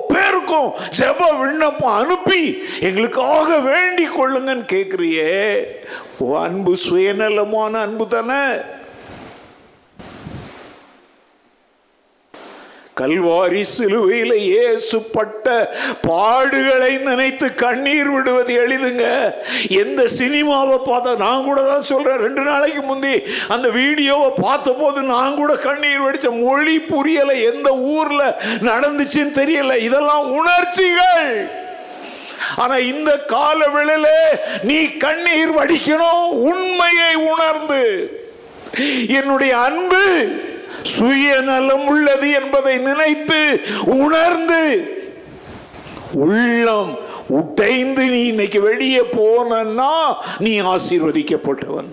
[0.08, 2.42] பேருக்கும் ஜெப விண்ணப்பம் அனுப்பி
[2.80, 5.32] எங்களுக்காக வேண்டிக் கொள்ளுங்கன்னு கேட்குறியே
[6.42, 8.42] அன்பு சுயநலமான அன்பு தானே?
[13.00, 15.68] கல்வாரி சிலுவையில் ஏசுப்பட்ட
[16.08, 19.04] பாடுகளை நினைத்து கண்ணீர் விடுவது எளிதுங்க.
[19.68, 25.54] எந்த சினிமாவை பார்த்தா நான் கூட தான் சொல்கிறேன் ரெண்டு நாளைக்கு முந்தி அந்த வீடியோவை பார்த்தபோது நான் கூட
[25.56, 27.54] கண்ணீர் வடித்த மொழி புரியலை.
[27.54, 28.36] எந்த ஊரில்
[28.70, 29.76] நடந்துச்சுன்னு தெரியல.
[29.76, 31.50] இதெல்லாம் உணர்ச்சிகள்.
[32.56, 34.08] ஆனா இந்த கால வேளையில
[34.62, 36.24] நீ கண்ணீர் வடிக்கணும்.
[36.28, 37.84] உண்மையை உணர்ந்து.
[39.08, 40.02] என்னுடைய அன்பு
[40.84, 44.62] சுயநலம் உள்ளது என்பதை நினைத்து உணர்ந்து
[46.12, 51.90] உள்ளம் உடைந்து நீ இன்னைக்கு வெளியே போனா நீ ஆசீர்வதிக்கப்பட்டவன்.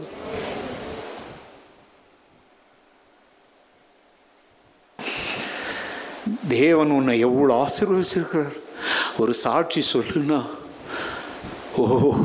[6.48, 8.58] தேவன் உன்னை எவ்வளவு ஆசீர்வதிச்சிருக்கிறார்.
[9.18, 10.46] ஒரு சாட்சி சொல்லுனா
[11.78, 12.16] ஓ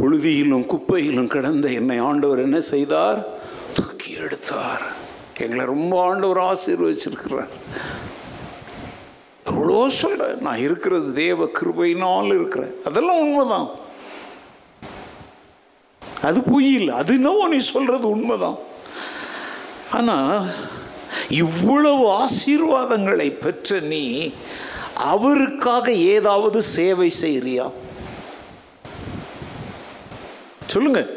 [0.00, 3.40] புழுதியிலும் குப்பையிலும் கிடந்த என்னை ஆண்டவர் என்ன செய்தார்?
[4.42, 4.82] எடுத்தார்.
[5.38, 7.48] எங்களை ரொம்ப ஆண்டவர் ஆசீர்வச்சிருக்கிறார்.
[9.46, 12.74] எவ்வளோ சொல்ற நான் இருக்கிறது தேவ கிருபையினால் இருக்கிறேன்.
[12.84, 13.70] அதெல்லாம் உண்மைதான்.
[16.22, 16.94] அது பொய் இல்லை.
[16.94, 18.58] அது என்னவோ நீ சொல்றது உண்மைதான்.
[19.92, 20.44] ஆனா
[21.28, 24.34] இவ்வளவு ஆசீர்வாதங்களை பெற்ற நீ
[24.94, 27.70] அவருக்காக ஏதாவது சேவை செய்யறியா
[30.66, 31.08] சொல்லுங்க.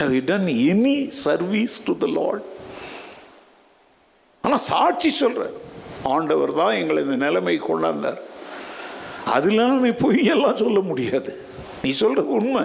[0.00, 2.46] Have you done any service to the Lord
[4.44, 5.44] ஆனால் சாட்சி சொல்கிற
[6.14, 8.20] ஆண்டவர் தான் எங்களை இந்த நிலைமை கொண்டாந்தார்.
[9.36, 11.32] அதெல்லாம் நீ பொய்யெல்லாம் சொல்ல முடியாது.
[11.82, 12.62] நீ சொல்கிறது உண்மை.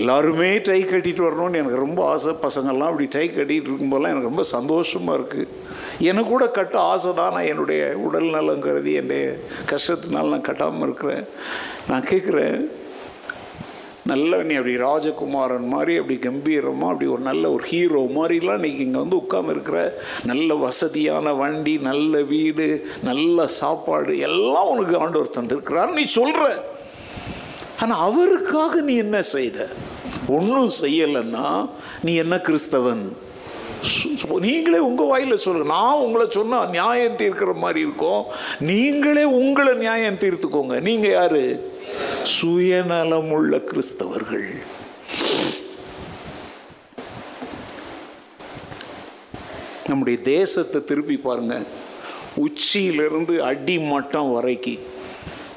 [0.00, 2.32] எல்லாருமே டை கட்டிட்டு வரணும்னு எனக்கு ரொம்ப ஆசை.
[2.44, 5.48] பசங்கள்லாம் அப்படி டை கட்டிகிட்டு இருக்கும்போதெல்லாம் எனக்கு ரொம்ப சந்தோஷமாக இருக்குது
[6.10, 7.34] எனக்கு கூட கட்ட ஆசை தான்.
[7.36, 9.24] நான் என்னுடைய உடல் நலம் கருதி என்னுடைய
[9.72, 11.26] கஷ்டத்தினால நான் கட்டாமல் இருக்கிறேன்.
[11.90, 12.56] நான் கேட்குறேன்
[14.10, 19.00] நல்ல நீ அப்படி ராஜகுமாரன் மாதிரி அப்படி கம்பீரமாக அப்படி ஒரு நல்ல ஒரு ஹீரோ மாதிரிலாம் இன்னைக்கு இங்கே
[19.04, 19.78] வந்து உட்காந்துருக்கிற
[20.30, 22.66] நல்ல வசதியான வண்டி நல்ல வீடு
[23.08, 25.96] நல்ல சாப்பாடு எல்லாம் உனக்கு ஆண்டவர் தந்திருக்கிறார்.
[25.98, 26.44] நீ சொல்கிற
[27.82, 29.68] ஆனால் அவருக்காக நீ என்ன செய்த?
[30.36, 31.46] ஒன்றும் செய்யலைன்னா
[32.06, 33.04] நீ என்ன கிறிஸ்தவன்?
[34.46, 35.68] நீங்களே உங்கள் வாயில் சொல்லுங்க.
[35.76, 38.22] நான் உங்களை சொன்னால் நியாயம் தீர்க்கிற மாதிரி இருக்கும்.
[38.70, 40.76] நீங்களே உங்களை நியாயம் தீர்த்துக்கோங்க.
[40.88, 41.42] நீங்கள் யார்?
[42.40, 44.56] சுயநலமுள்ள கிறிஸ்தவர்கள்.
[49.86, 51.62] நம்முடைய தேசத்தை திருப்பி பாருங்க.
[52.34, 54.78] உச்சியிலிருந்து அடிமட்டம் வரைக்கும்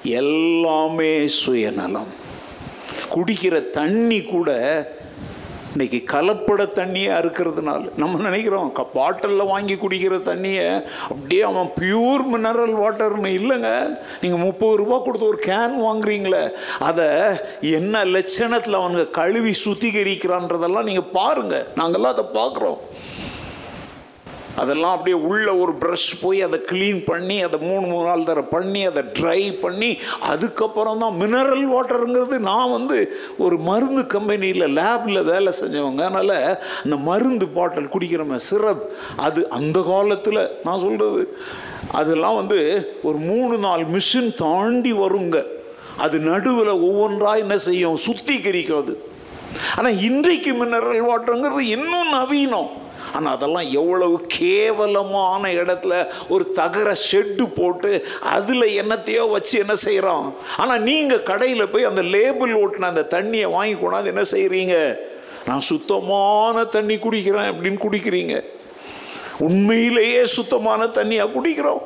[0.04, 2.08] எல்லாமே சுயநலம்.
[3.16, 4.50] குடிக்கிற தண்ணி கூட
[5.76, 10.68] இன்னைக்கு கலப்பட தண்ணியாக இருக்கிறதுனால நம்ம நினைக்கிறோம் க பாட்டிலில் வாங்கி குடிக்கிற தண்ணியை
[11.10, 13.72] அப்படியே அவன் பியூர் மினரல் வாட்டர்னு இல்லைங்க.
[14.22, 16.44] நீங்கள் முப்பது ரூபா கொடுத்து ஒரு கேன் வாங்குறீங்களே
[16.80, 17.08] அதை
[17.60, 22.80] என்ன லட்சணத்தில் அவனுங்க கழுவி சுத்திகரிக்கிறான்றதெல்லாம் நீங்கள் பாருங்கள் நாங்கள்லாம் அதை பார்க்குறோம்.
[24.56, 28.86] அதெல்லாம் அப்படியே உள்ள ஒரு ப்ரஷ் போய் அதை க்ளீன் பண்ணி அதை மூணு மூணு நாள் தர பண்ணி
[28.86, 36.02] அதை ட்ரை பண்ணி அதுக்கப்புறம் தான் மினரல் வாட்டருங்கிறது நான் வந்து ஒரு மருந்து கம்பெனியில் லேபில் வேலை செஞ்சவங்க.
[36.02, 41.38] அதனால் அந்த மருந்து பாட்டில் குடிக்கிறோமே சிரப் அது அந்த காலத்தில் நான் சொல்கிறது
[41.92, 42.60] அதெல்லாம் வந்து
[43.04, 45.44] ஒரு மூணு நாலு மிஷின் தாண்டி வருங்க.
[45.98, 47.98] அது நடுவில் ஒவ்வொன்றாக என்ன செய்யும்?
[48.08, 48.94] சுத்திகரிக்கும் அது.
[49.78, 52.72] ஆனால் இன்றைக்கு மினரல் வாட்டருங்கிறது இன்னும் நவீனம்.
[53.16, 55.94] ஆனால் அதெல்லாம் எவ்வளவு கேவலமான இடத்துல
[56.34, 57.92] ஒரு தகர ஷெட்டு போட்டு
[58.36, 63.78] அதில் என்னத்தையோ வச்சு என்ன செய்கிறோம் ஆனால் நீங்கள் கடையில் போய் அந்த லேபிள் ஓட்டின அந்த தண்ணியை வாங்கி
[63.82, 64.78] கொண்டாந்து என்ன செய்கிறீங்க
[65.48, 68.36] நான் சுத்தமான தண்ணி குடிக்கிறேன் அப்படின்னு குடிக்கிறீங்க.
[69.48, 71.84] உண்மையிலேயே சுத்தமான தண்ணியாக குடிக்கிறோம்.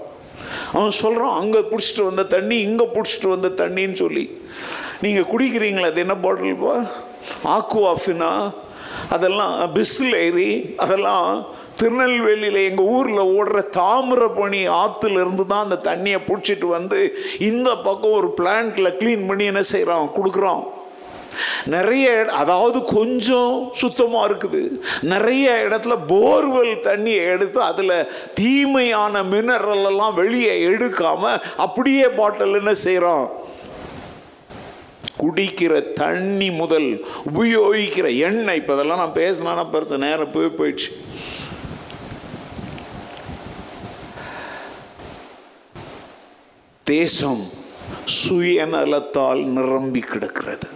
[0.73, 4.23] அவன் சொல்கிறான் அங்கே பிடிச்சிட்டு வந்த தண்ணி இங்கே பிடிச்சிட்டு வந்த தண்ணின்னு சொல்லி.
[5.01, 5.89] நீங்கள் குடிக்கிறீங்களா?
[5.91, 6.75] அது என்ன பாட்டில்ப்பா
[7.55, 8.31] ஆக்குவாஃபினா?
[9.09, 11.29] அதெல்லாம் பிஸ்லேரி அதெல்லாம்
[11.75, 16.99] திருநெல்வேலியில் எங்கள் ஊரில் ஓடுற தாமிரபணி ஆற்றுல இருந்து தான் அந்த தண்ணியை பிடிச்சிட்டு வந்து
[17.39, 20.65] இந்த பக்கம் ஒரு பிளான்ட்டில் க்ளீன் பண்ணி என்ன செய்கிறோம் கொடுக்குறோம்
[21.65, 24.61] நிறைய அதாவது கொஞ்சம் சுத்தமாக இருக்குது.
[25.01, 33.25] நிறைய இடத்துல போர்வெல் தண்ணியை எடுத்து அதில் தீமையான மினரல் எல்லாம் வெளியே எடுக்காமல் அப்படியே பாட்டில் என்ன செய்கிறோம்
[35.23, 36.89] குடிக்கிற தண்ணி முதல்
[37.33, 38.59] உபயோகிக்கிற எண்ணெய்.
[38.61, 40.89] இப்போ இதெல்லாம் நான் பேசினா பெருசு நேரம் போய் போயிடுச்சு.
[46.83, 47.43] தேசம்
[48.19, 50.69] சுயநலத்தால் நிரம்பி கிடக்கிறது.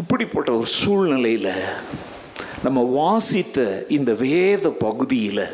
[0.00, 1.52] இப்படிப்பட்ட ஒரு சூழ்நிலையில்
[2.64, 3.58] நம்ம வாசித்த
[3.88, 5.46] இந்த வேத பகுதியில்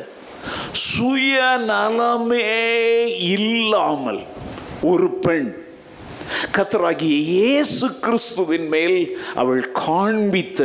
[0.87, 2.49] சுயநலமே
[3.35, 4.23] இல்லாமல்
[4.83, 5.55] ஒரு பெண்.
[6.53, 10.61] கத்தராகிய இயேசு கிறிஸ்துவின் மேல் அவள் காண்பித்த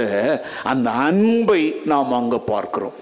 [0.63, 2.93] அந்த அன்பை நாம் அங்க பார்க்கிறோம்.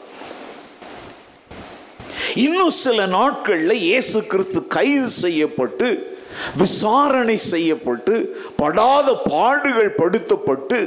[2.36, 6.18] இன்னும் சில நாட்களில் இயேசு கிறிஸ்து கைது செய்யப்பட்டு
[6.57, 10.78] விசாரணை செய்யப்பட்டு படாத பாடுகள் படுத்தப்பட்டு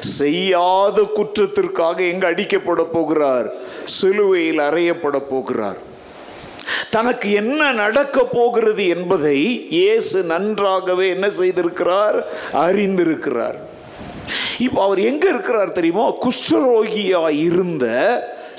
[0.00, 3.48] செய்யாத குற்றத்திற்காக எங்க அடிக்கப்பட போகிறார்?
[3.84, 5.80] சிலுவையில் அறையப்பட போகிறார்.
[6.90, 12.18] தனக்கு என்ன நடக்க போகிறது என்பதை இயேசு நன்றாகவே என்ன செய்திருக்கிறார்?
[12.52, 13.58] அறிந்திருக்கிறார்.
[14.58, 16.12] இப்போ அவர் எங்க இருக்கிறார் தெரியுமா?
[16.24, 17.86] குஷ்டரோகியா இருந்த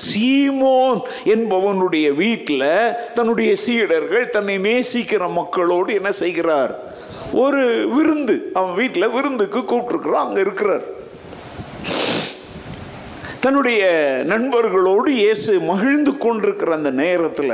[0.08, 6.72] சீமோன் என்பவனுடைய வீட்டில் தன்னுடைய சீடர்கள் தன்னை நேசிக்கிற மக்களோடு என்ன செய்கிறார்?
[7.32, 10.84] ஒரு விருந்து அவன் வீட்டில் விருந்துக்கு கூப்பிட்டுருக்குறான் அங்கே இருக்கிறார்.
[13.44, 13.82] தன்னுடைய
[14.30, 17.50] நண்பர்களோடு இயேசு மகிழ்ந்து கொண்டிருக்கிற அந்த நேரத்தில்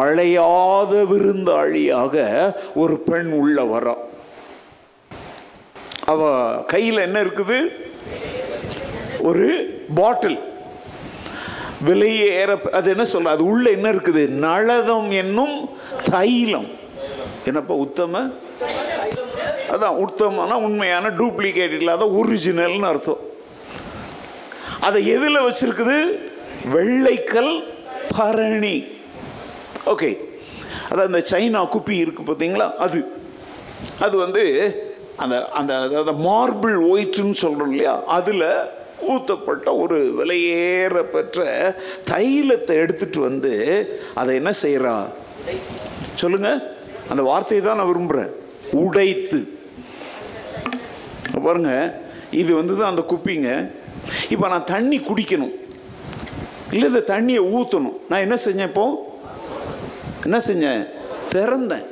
[0.00, 2.14] அழையாத விருந்தாளியாக
[2.82, 3.94] ஒரு பெண் உள்ள வரா.
[6.12, 6.28] அவ
[6.72, 7.58] கையில் என்ன இருக்குது?
[9.28, 9.46] ஒரு
[9.98, 10.38] பாட்டில்.
[11.88, 14.22] விலையே ஏற அது என்ன சொல்ற அது உள்ள என்ன இருக்குது?
[14.46, 15.56] நளதம் என்னும்
[16.10, 16.68] தைலம்.
[17.44, 18.22] என்னப்பா உத்தம?
[19.74, 23.22] அதான் உத்தமான உண்மையான டூப்ளிகேட் இல்லாத ஒரிஜினல்னு அர்த்தம்.
[24.80, 26.20] அதை எதில் வச்சிருக்குது?
[26.74, 27.64] வெள்ளைக்கல்
[28.18, 28.86] பரணி.
[29.86, 30.10] ஓகே
[30.90, 32.74] அதான் இந்த சைனா குப்பி இருக்கு பார்த்தீங்களா?
[32.74, 33.12] அது.
[33.98, 34.42] அது வந்து
[35.16, 38.02] அந்த அந்த அதாவது மார்பிள் ஒயிட்டுன்னு சொல்கிறோம் இல்லையா?
[38.06, 38.48] அதில்
[39.08, 41.44] ஊற்றப்பட்ட ஒரு விலையேற பெற்ற
[42.10, 43.52] தைலத்தை எடுத்துட்டு வந்து
[44.14, 45.06] அதை என்ன செய்கிறா
[46.14, 46.76] சொல்லுங்க.
[47.08, 48.34] அந்த வார்த்தையை தான் நான் விரும்புகிறேன்
[48.70, 49.56] உடைத்து.
[51.44, 51.94] பாருங்க.
[52.30, 53.72] இது வந்து தான் அந்த குப்பிங்க.
[54.28, 55.54] இப்போ நான் தண்ணி குடிக்கணும்.
[56.70, 58.86] இல்லை இந்த தண்ணியை ஊற்றணும் நான் என்ன செஞ்சேன் இப்போ?
[60.24, 60.82] என்ன செஞ்சேன்?
[61.34, 61.86] திறந்தேன்.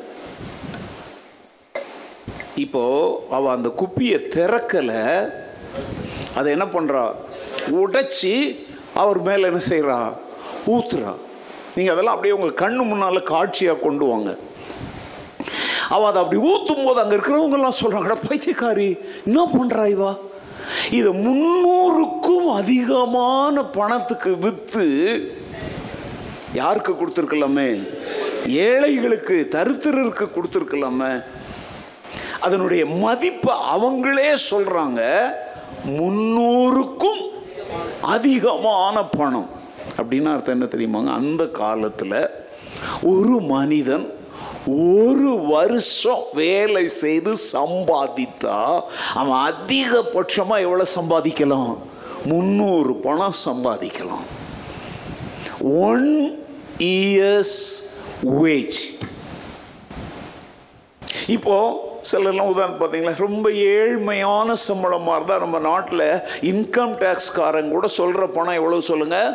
[2.64, 5.02] இப்போது அவள் அந்த குப்பியை திறக்கலை.
[6.34, 7.02] அதை என்ன பண்ணுறா
[7.82, 8.34] உடைச்சி
[8.94, 9.98] அவர் மேலே என்ன செய்கிறா
[10.74, 11.12] ஊத்துறா.
[11.74, 14.30] நீங்கள் அதெல்லாம் அப்படியே உங்கள் கண்ணு முன்னால் காட்சியாக கொண்டு வாங்க.
[15.94, 18.88] அவள் அதை அப்படி ஊற்றும் போது அங்கே இருக்கிறவங்கெல்லாம் சொல்கிறாங்கடா பைத்தியக்காரி
[19.26, 20.12] என்ன பண்ணுறா இவா?
[20.90, 24.86] இதை முன்னூறுக்கும் அதிகமான பணத்துக்கு விற்று
[26.52, 27.88] யாருக்கு கொடுத்துருக்கலாமே?
[28.46, 31.24] ஏழைகளுக்கு தருத்திரருக்கு கொடுத்துருக்கலாமே?
[32.40, 35.26] அதனுடைய மதிப்பை அவங்களே சொல்கிறாங்க
[35.86, 37.22] முன்னூறுக்கும்
[38.00, 39.50] அதிகமான பணம்.
[39.96, 41.14] அப்படின்னு அர்த்தம் என்ன தெரியுமாங்க?
[41.14, 42.28] அந்த காலத்தில்
[43.02, 44.15] ஒரு மனிதன்
[44.68, 48.56] ஒரு வருஷம் வேலை செய்து சம்பாதித்தா
[49.20, 51.72] அவன் அதிகபட்சமாக எவ்வளோ சம்பாதிக்கலாம்?
[52.30, 54.26] முந்நூறு பணம் சம்பாதிக்கலாம்.
[55.88, 56.10] ஒன்
[56.78, 57.58] இயர்ஸ்
[58.42, 58.78] வேஜ்
[61.36, 61.56] இப்போ
[62.10, 63.16] சிலர்லாம் உதாரணம் பார்த்தீங்களா?
[63.26, 66.08] ரொம்ப ஏழ்மையான சம்பளமாக இருந்தால் நம்ம நாட்டில்
[66.52, 69.34] இன்கம் டேக்ஸ்காரங்க கூட சொல்கிற பணம் எவ்வளோ சொல்லுங்கள்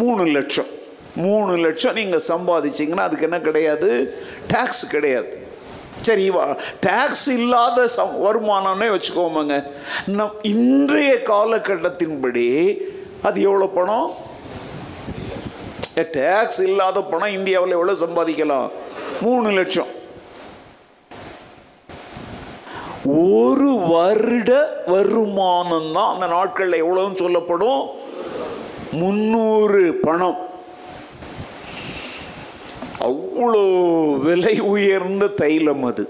[0.00, 0.70] மூணு லட்சம்.
[1.24, 3.90] மூணு லட்சம் நீங்கள் சம்பாதிச்சிங்கன்னா அதுக்கு என்ன கிடையாது?
[4.52, 5.30] டேக்ஸ் கிடையாது.
[6.06, 6.44] சரி வா
[6.86, 9.54] டேக்ஸ் இல்லாத சம் வருமானம்னே வச்சுக்கோமாங்க.
[10.18, 12.48] நம் இன்றைய காலகட்டத்தின்படி
[13.28, 14.08] அது எவ்வளோ பணம்?
[16.16, 18.68] டேக்ஸ் இல்லாத பணம் இந்தியாவில் எவ்வளோ சம்பாதிக்கலாம்?
[19.26, 19.92] மூணு லட்சம்.
[23.32, 24.52] ஒரு வருட
[24.94, 27.82] வருமானம் தான் அந்த நாட்களில் எவ்வளோன்னு சொல்லப்படும்?
[29.00, 30.38] முந்நூறு பணம்.
[33.00, 33.62] அவ்வளோ
[34.18, 36.04] விலை உயர்ந்த தைலம் அது.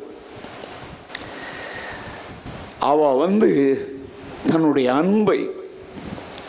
[2.79, 3.51] அவ வந்து
[4.53, 5.51] தன்னுடைய அன்பை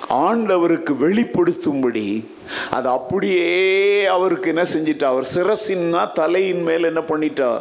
[0.10, 2.28] ஆண்டவருக்கு வெளிப்படுத்தும்படி
[2.72, 3.50] அது அப்படியே
[4.06, 5.04] அவருக்கு என்ன செஞ்சிட்டா?
[5.04, 7.60] அவர் சிரசின்னா தலையின் மேல் என்ன பண்ணிட்டா?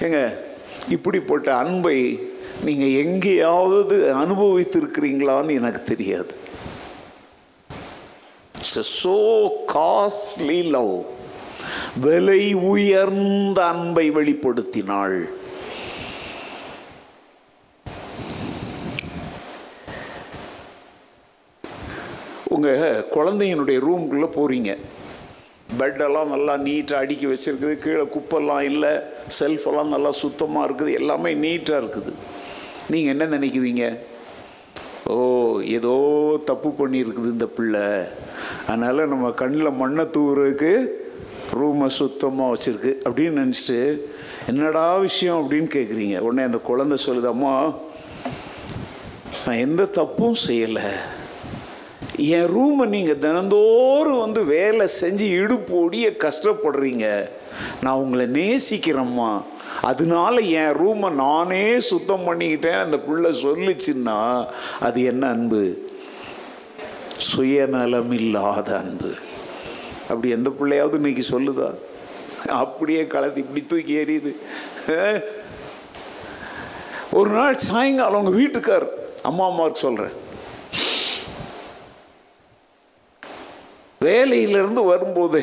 [0.00, 0.20] ஏங்க
[0.88, 1.98] இப்படிப்பட்ட அன்பை
[2.64, 6.34] நீங்கள் எங்கேயாவது அனுபவித்திருக்கிறீங்களான்னு எனக்கு தெரியாது.
[9.02, 9.16] சோ
[9.72, 10.94] காஸ்ட்லி லவ்
[12.04, 12.42] விலை
[12.72, 15.18] உயர்ந்த அன்பை வெளிப்படுத்தினாள்.
[22.54, 24.72] உங்கள் குழந்தைங்களுடைய ரூம்குள்ளே போகிறீங்க
[25.78, 27.74] பெட்டெல்லாம் நல்லா நீட்டாக அடுக்கி வச்சுருக்குது.
[27.84, 28.92] கீழே குப்பெல்லாம் இல்லை.
[29.38, 30.90] செல்ஃபெல்லாம் நல்லா சுத்தமாக இருக்குது.
[31.00, 32.12] எல்லாமே நீட்டாக இருக்குது.
[32.92, 33.84] நீங்கள் என்ன நினைக்குவீங்க
[35.12, 35.16] ஓ
[35.76, 35.94] ஏதோ
[36.50, 37.86] தப்பு பண்ணியிருக்குது இந்த பிள்ளை.
[38.68, 40.72] அதனால் நம்ம கண்ணில் மண்ணை தூவுறதுக்கு
[41.54, 43.98] ரூமை சுத்தமாக வச்சுருக்கு அப்படின்னு நினச்சிட்டு
[44.46, 45.50] என்னடா விஷயம்?
[45.50, 47.74] அப்படின்னு கேட்குறீங்க உடனே அந்த குழந்தை சொல்லுதம்மா
[49.46, 50.88] நான் எந்த தப்பும் செய்யலை.
[52.16, 57.28] என் ரூமை நீங்கள் தினந்தோறும் வந்து வேலை செஞ்சு இடுப்பு ஒடிய கஷ்டப்படுறீங்க.
[57.82, 59.42] நான் உங்களை நேசிக்கிறேம்மா.
[59.82, 64.46] அதனால என் ரூமை நானே சுத்தம் பண்ணிக்கிட்டேன் அந்த பிள்ளை சொல்லிச்சுன்னா
[64.80, 65.92] அது என்ன அன்பு?
[67.18, 69.10] சுயநலம் இல்லாத அன்பு.
[70.08, 71.68] அப்படி எந்த பிள்ளையாவது இன்னைக்கு சொல்லுதா?
[72.48, 74.32] அப்படியே கலத்தி இப்படி தூக்கி எறியுது.
[77.18, 78.86] ஒரு நாள் சாயங்காலம் அவங்க வீட்டுக்கார்
[79.22, 80.22] அம்மா அம்மாவுக்கு சொல்கிறேன்
[84.00, 85.42] வேலையிலிருந்து வரும்போது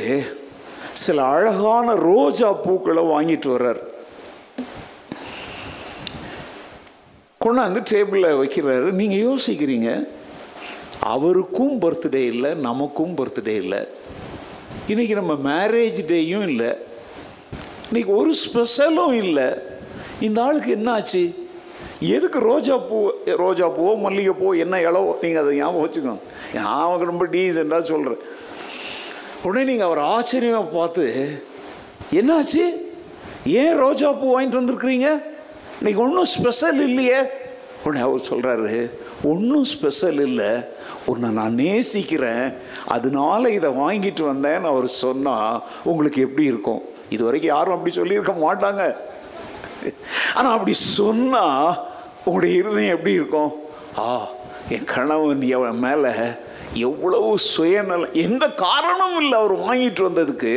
[0.94, 3.82] சில அழகான ரோஜா பூக்களை வாங்கிட்டு வர்றார்.
[7.46, 8.90] கொண்டாந்து டேபிளில் வைக்கிறாரு.
[9.00, 9.90] நீங்கள் யோசிக்கிறீங்க
[11.00, 13.82] அவருக்கும் பர்த்டே இல்லை நமக்கும் பர்த்டே இல்லை.
[14.92, 16.70] இன்றைக்கி நம்ம மேரேஜ் டேயும் இல்லை.
[17.88, 19.46] இன்னைக்கு ஒரு ஸ்பெஷலும் இல்லை.
[20.28, 21.22] இந்த ஆளுக்கு என்ன ஆச்சு
[22.16, 22.98] எதுக்கு ரோஜா பூ
[23.42, 26.24] ரோஜா பூவோ மல்லிகை பூவோ என்ன இளவோ நீங்கள் அதை ஞாபகம் வச்சுக்கோங்க.
[26.56, 28.24] நான் ரொம்ப டீசெண்டாக சொல்கிறேன்
[29.46, 31.06] உடனே நீங்கள் அவர் ஆச்சரியமாக பார்த்து
[32.22, 32.66] என்னாச்சு?
[33.62, 35.10] ஏன் ரோஜா பூ வாங்கிட்டு வந்திருக்கிறீங்க?
[35.80, 37.22] இன்னைக்கு ஒன்றும் ஸ்பெஷல் இல்லையே.
[37.86, 38.74] உடனே அவர் சொல்கிறாரு
[39.34, 40.52] ஒன்றும் ஸ்பெஷல் இல்லை.
[41.12, 42.48] உன்னை நான் நேசிக்கிறேன்.
[42.96, 45.62] அதனால இதை வாங்கிட்டு வந்தேன்னு அவர் சொன்னால்
[45.92, 46.82] உங்களுக்கு எப்படி இருக்கும்?
[47.14, 48.84] இது வரைக்கும் யாரும் அப்படி சொல்லியிருக்க மாட்டாங்க.
[50.38, 51.70] ஆனால் அப்படி சொன்னால்
[52.26, 53.52] உங்களுடைய இருதயம் எப்படி இருக்கும்?
[54.04, 54.08] ஆ
[54.76, 56.14] என் கணவன் எவன் மேலே
[56.90, 59.38] எவ்வளவு சுயநலம் எந்த காரணமும் இல்லை.
[59.42, 60.54] அவர் வாங்கிட்டு வந்ததுக்கு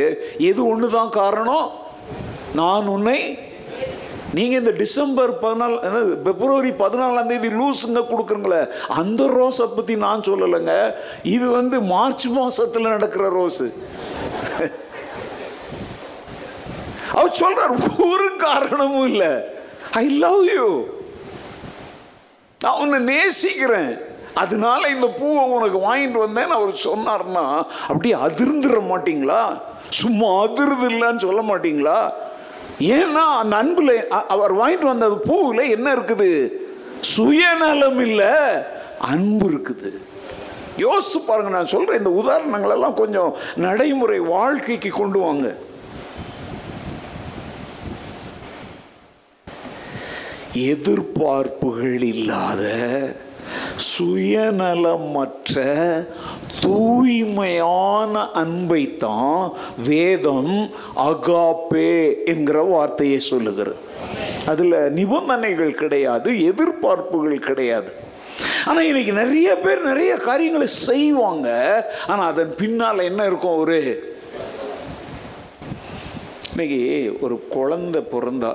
[0.49, 1.67] எது ஒன்று தான் காரணம்?
[2.59, 3.19] நான் உன்னை
[4.37, 8.61] நீங்கள் இந்த டிசம்பர் பதினாலு என்னது, பிப்ரவரி பதினாலாம் தேதி லூஸுங்க கொடுக்குறீங்களே
[8.99, 10.73] அந்த ரோஸை பற்றி நான் சொல்லலைங்க.
[11.35, 13.67] இது வந்து மார்ச் மாதத்தில் நடக்கிற ரோஸு.
[17.17, 17.75] அவர் சொல்கிறார்
[18.09, 19.31] ஒரு காரணமும் இல்லை.
[20.01, 20.67] ஐ லவ் யூ
[22.63, 23.93] நான் உன்னை நேசிக்கிறேன்.
[24.43, 27.43] அதனால இந்த பூவை உனக்கு வாங்கிட்டு வந்தேன்னு அவர் சொன்னார்னா
[27.89, 29.41] அப்படியே அதிர்ந்துட மாட்டிங்களா?
[30.01, 31.99] சும்மா அதிர்து இல்லைன்னு சொல்ல மாட்டிங்களா?
[32.79, 36.51] ஏன்னா அந்த அன்புல அ- அவர் வாங்கிட்டு வந்த பூவில் என்ன இருக்குது?
[37.01, 38.33] சுயநலம் இல்லை
[38.99, 40.01] அன்பு இருக்குது.
[40.77, 45.55] யோசித்து பாருங்க நான் சொல்கிறேன் இந்த உதாரணங்களெல்லாம் கொஞ்சம் நடைமுறை வாழ்க்கைக்கு கொண்டு வாங்க.
[50.53, 52.63] எதிர்பார்ப்புகள் இல்லாத
[53.93, 55.63] சுயநலமற்ற
[56.59, 59.41] தூய்மையான அன்பைத்தான்
[59.87, 60.55] வேதம்
[61.09, 61.91] அகாப்பே
[62.25, 63.81] என்கிற வார்த்தையை சொல்லுகிறது.
[64.51, 67.91] அதில் நிபந்தனைகள் கிடையாது எதிர்பார்ப்புகள் கிடையாது.
[68.67, 71.49] ஆனால் இன்னைக்கு நிறைய பேர் நிறைய காரியங்களை செய்வாங்க.
[72.07, 73.79] ஆனால் அதன் பின்னால் என்ன இருக்கும் ஒரு
[76.51, 76.83] இன்னைக்கு
[77.21, 78.51] ஒரு குழந்தை பிறந்தா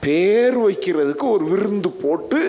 [0.00, 2.40] பேர் வைக்கிறதுக்கு ஒரு விருந்து போட்டு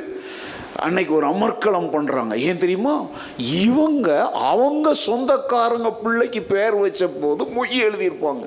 [0.82, 3.02] அன்னைக்கு ஒரு அமர்க்களம் பண்ணுறாங்க ஏன் தெரியுமா?
[3.38, 8.46] இவங்க அவங்க சொந்தக்காரங்க பிள்ளைக்கு பேர் வச்ச போது மொய் எழுதியிருப்பாங்க.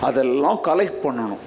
[0.00, 1.42] அதெல்லாம் கலெக்ட் பண்ணணும்.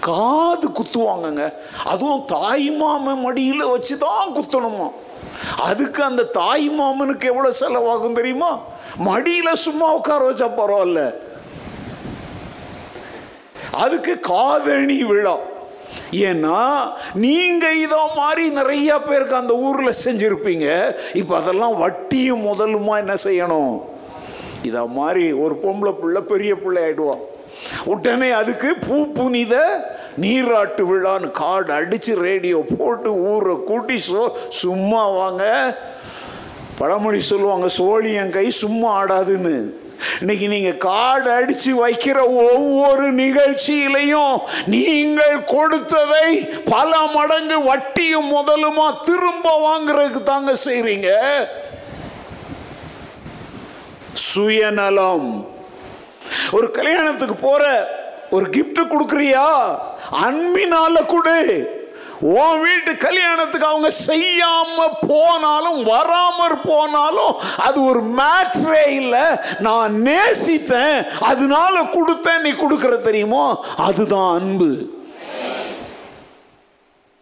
[0.00, 1.52] காது குத்துவாங்கங்க.
[1.84, 4.88] அதுவும் தாய் மடியில் வச்சு தான் குத்தணுமா?
[5.58, 8.58] அதுக்கு அந்த தாய் மாமனுக்கு எவ்வளோ செலவாகும் தெரியுமா?
[8.96, 11.14] மடியில் சும்மா உட்கார வச்சா பரவாயில்ல.
[13.72, 15.36] அதுக்கு காதணி விழா.
[16.12, 16.58] ஏன்னா
[17.14, 20.94] நீங்க இதோ மாதிரி நிறைய பேருக்கு அந்த ஊர்ல செஞ்சிருப்பீங்க.
[21.14, 23.82] இப்போ அதெல்லாம் வட்டியும் முதலுமா என்ன செய்யணும்?
[24.62, 27.22] இத மாதிரி ஒரு பொம்பளை பிள்ளை பெரிய பிள்ளை ஆயிடுவான்
[27.84, 29.54] உடனே அதுக்கு பூ புனித
[30.18, 35.44] நீராட்டு விழான்னு கார்டு அடிச்சு ரேடியோ போட்டு ஊரை கூட்டி சோ சும்மா வாங்க.
[36.78, 39.56] பழமொழி சொல்லுவாங்க சோழியன் கை சும்மா ஆடாதுன்னு.
[40.20, 46.34] இன்னைக்கு நீங்க காடு அடிச்சு வைக்கிற ஒவ்வொரு நிகழ்ச்சியிலையும் நீங்கள் கொடுத்ததை
[46.64, 51.10] பல மடங்கு வட்டியும் முதலுமா திரும்ப வாங்குறதுக்கு தாங்க செய்றீங்க.
[54.12, 55.46] சுயநலம்.
[56.52, 57.90] ஒரு கல்யாணத்துக்கு போற
[58.30, 59.78] ஒரு கிஃப்ட் கொடுக்குறியா?
[60.24, 61.80] அன்பினால கொடு.
[62.30, 69.24] உன் வீட்டு கல்யாணத்துக்கு அவங்க செய்யாம போனாலும் வராமற் போனாலும் அது ஒரு மேட்ரே இல்லை.
[69.58, 73.64] நான் நேசித்தேன் அதனால கொடுத்தேன் நீ கொடுக்குற தெரியுமோ?
[73.76, 75.00] அதுதான் அன்பு.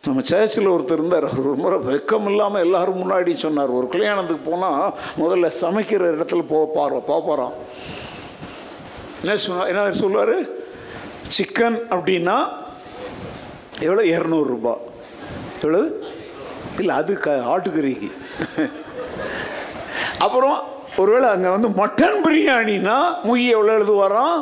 [0.05, 1.26] நம்ம சர்ச்சில் ஒருத்தர் இருந்தார்.
[1.30, 3.70] அவர் ரொம்ப வெக்கம் இல்லாமல் எல்லாரும் முன்னாடி சொன்னார்.
[3.70, 7.57] ஒரு கல்யாணத்துக்கு போனால் முதல்ல சமைக்கிற இடத்துல போ பாரு பார்ப்பாராம்
[9.22, 10.36] என்ன சொன்னா என்ன சொல்லுவார்?
[11.38, 12.38] சிக்கன் அப்படின்னா
[13.80, 14.76] எவ்வளோ இரநூறுபா
[15.62, 15.80] எவ்வளவு
[16.80, 18.08] இல்லை அது க ஆட்டுக்கறிக்கு
[20.18, 20.58] அப்புறம்
[20.96, 22.96] ஒருவேளை அங்கே வந்து மட்டன் பிரியாணினா
[23.28, 24.40] முய் எவ்வளோ எழுதுவாராம்?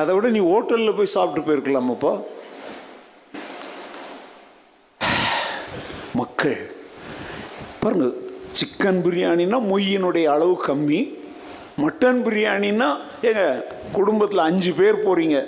[0.00, 2.12] அதை விட நீ ஹோட்டலில் போய் சாப்பிட்டு போயிருக்கலாமப்பா.
[6.20, 6.56] மக்கள்
[7.82, 8.08] பாருங்க
[8.58, 11.00] சிக்கன் பிரியாணினா மொய்யினுடைய அளவு கம்மி.
[11.82, 12.88] மட்டன் பிரியாணின்னா
[13.28, 13.44] ஏங்க
[13.92, 15.38] குடும்பத்தில் அஞ்சு பேர் போகிறீங்க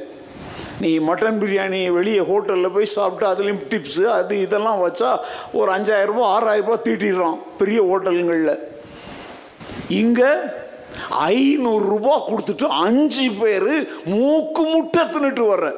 [0.81, 5.11] நீ மட்டன் பிரியாணி வெளியே ஹோட்டலில் போய் சாப்பிட்டு அதுலேயும் டிப்ஸு அது இதெல்லாம் வச்சா
[5.53, 8.55] ஒரு அஞ்சாயிரரூபா ஆறாயிரரூபா தீட்டிடுறான் பெரிய ஹோட்டலுங்களில்.
[10.01, 10.31] இங்கே
[11.29, 13.73] ஐநூறுரூபா கொடுத்துட்டு அஞ்சு பேர்
[14.05, 15.71] மூக்கு முட்டை தின்னுட்டு வர்ற.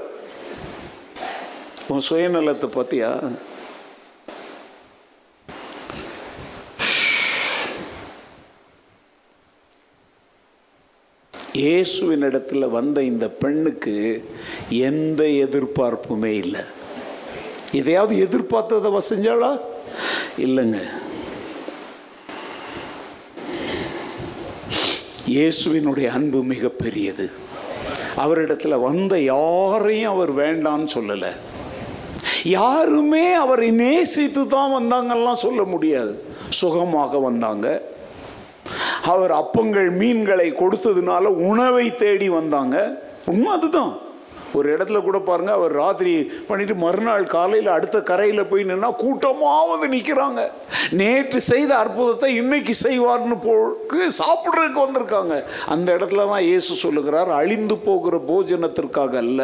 [1.88, 3.10] உன் சுயநலத்தை பார்த்தியா?
[11.58, 13.94] இயேசுவின் இடத்துல வந்த இந்த பெண்ணுக்கு
[14.88, 16.62] எந்த எதிர்பார்ப்புமே இல்லை.
[17.80, 19.50] எதையாவது எதிர்பார்த்ததை அவ செஞ்சாளா
[20.44, 20.78] இல்லைங்க.
[25.36, 27.26] இயேசுவினுடைய அன்பு மிகப்பெரியது.
[28.22, 31.32] அவரிடத்தில் அவரிடத்துல வந்த யாரையும் அவர் வேண்டான்னு சொல்லலை.
[32.58, 36.14] யாருமே அவரை நேசித்து தான் வந்தாங்கலாம் சொல்ல முடியாது.
[36.60, 37.66] சுகமாக வந்தாங்க.
[39.12, 42.76] அவர் அப்பங்கள் மீன்களை கொடுத்ததுனால உணவை தேடி வந்தாங்க.
[43.32, 43.94] உண்மை அதுதான்.
[44.58, 46.12] ஒரு இடத்துல கூட பாருங்க அவர் ராத்திரி
[46.48, 50.42] பண்ணிட்டு மறுநாள் காலையில் அடுத்த கரையில் போய் நின்னா கூட்டமாக வந்து நிற்கிறாங்க
[51.00, 55.34] நேற்று செய்த அற்புதத்தை இன்னைக்கு செய்வார்னு போக்கு சாப்பிட்றதுக்கு வந்திருக்காங்க.
[55.74, 59.42] அந்த இடத்துல தான் இயேசு சொல்லுகிறார் அழிந்து போகிற போஜனத்திற்காக அல்ல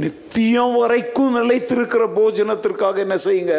[0.00, 3.56] நித்தியம் வரைக்கும் நிலைத்திருக்கிற போஜனத்திற்காக என்ன செய்யுங்க?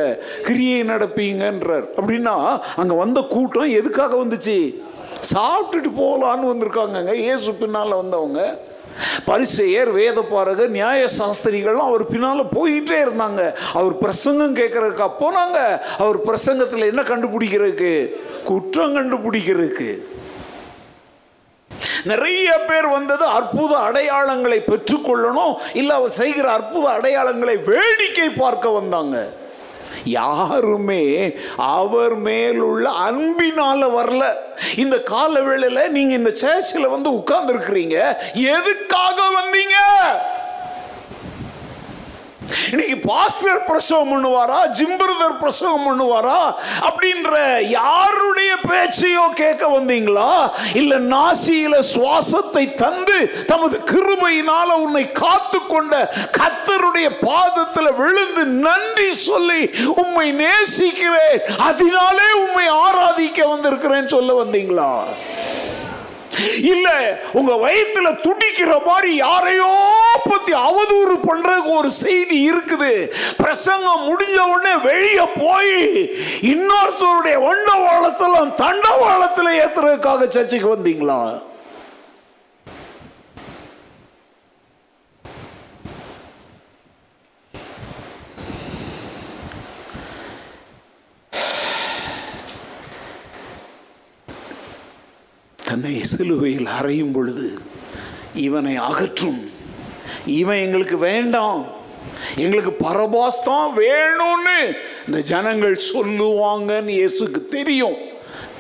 [0.47, 1.85] கிரியை நடப்பீங்கன்றார்.
[1.99, 2.35] அப்படின்னா
[2.81, 4.57] அங்கே வந்த கூட்டம் எதுக்காக வந்துச்சு?
[5.31, 7.13] சாப்பிட்டுட்டு போகலான்னு வந்திருக்காங்கங்க.
[7.13, 8.59] இயேசு பின்னால் வந்தவங்க
[9.27, 13.41] பரிசெயர் வேதப்பாரகர் நியாய சாஸ்திரிகள்லாம் அவர் பின்னால் போயிட்டே இருந்தாங்க.
[13.73, 15.59] அவர் பிரசங்கம் கேட்குறதுக்கு போனாங்க.
[15.97, 17.93] அவர் பிரசங்கத்தில் என்ன கண்டுபிடிக்கிறதுக்கு?
[18.43, 19.91] குற்றம் கண்டுபிடிக்கிறதுக்கு.
[22.11, 25.53] நிறைய பேர் வந்தது அற்புத அடையாளங்களை பெற்றுக்கொள்ளணும்.
[25.73, 29.17] இல்லை அவர் செய்கிற அற்புத அடையாளங்களை வேடிக்கை பார்க்க வந்தாங்க.
[30.05, 34.33] யாருமே அவர் மேலுள்ள அன்பினால வரல.
[34.77, 38.15] இந்த கால வேளையில் நீங்கள் இந்த சேர்ச்சில் வந்து உட்கார்ந்துருக்கிறீங்க.
[38.33, 39.75] எதுக்காக வந்தீங்க?
[42.71, 44.57] இன்னைக்கு பாஸ்டர் பிரசவம் பண்ணுவாரா?
[44.77, 46.55] ஜிம்பிரதர் பிரசவம் பண்ணுவாரா?
[46.87, 50.51] அப்படின்ற யாருடைய பேச்சையோ கேட்க வந்தீங்களா?
[50.73, 59.61] இல்ல நாசியில சுவாசத்தை தந்து தமது கிருபையினால உன்னை காத்து கொண்ட கத்தருடைய பாதத்தில் விழுந்து நன்றி சொல்லி
[59.95, 61.39] உம்மை நேசிக்கிறேன்.
[61.57, 64.91] அதனாலே உம்மை ஆராதிக்க வந்திருக்கிறேன் சொல்ல வந்தீங்களா?
[66.57, 66.87] இல்ல
[67.33, 69.71] உங்க வயித்துல துடிக்கிற மாதிரி யாரையோ
[70.29, 72.91] பத்தி அவதூறு பண்றதுக்கு ஒரு செய்தி இருக்குது.
[73.37, 75.75] பிரசங்கம் முடிஞ்ச உடனே வெளியே போய்
[76.53, 81.19] இன்னொருத்தருடைய வண்டவாளத்துல தண்டவாளத்துல ஏத்துறதுக்காக சர்ச்சைக்கு வந்தீங்களா?
[95.73, 97.47] தன்னை சிலுவையில் அறையும் பொழுது
[98.47, 99.39] இவனை அகற்றும்.
[100.39, 101.63] இவன் எங்களுக்கு வேண்டாம்.
[102.43, 104.57] எங்களுக்கு பரபாஸ் தான் வேணும்னு
[105.07, 107.97] இந்த ஜனங்கள் சொல்லுவாங்கன்னு இயேசுக்கு தெரியும்.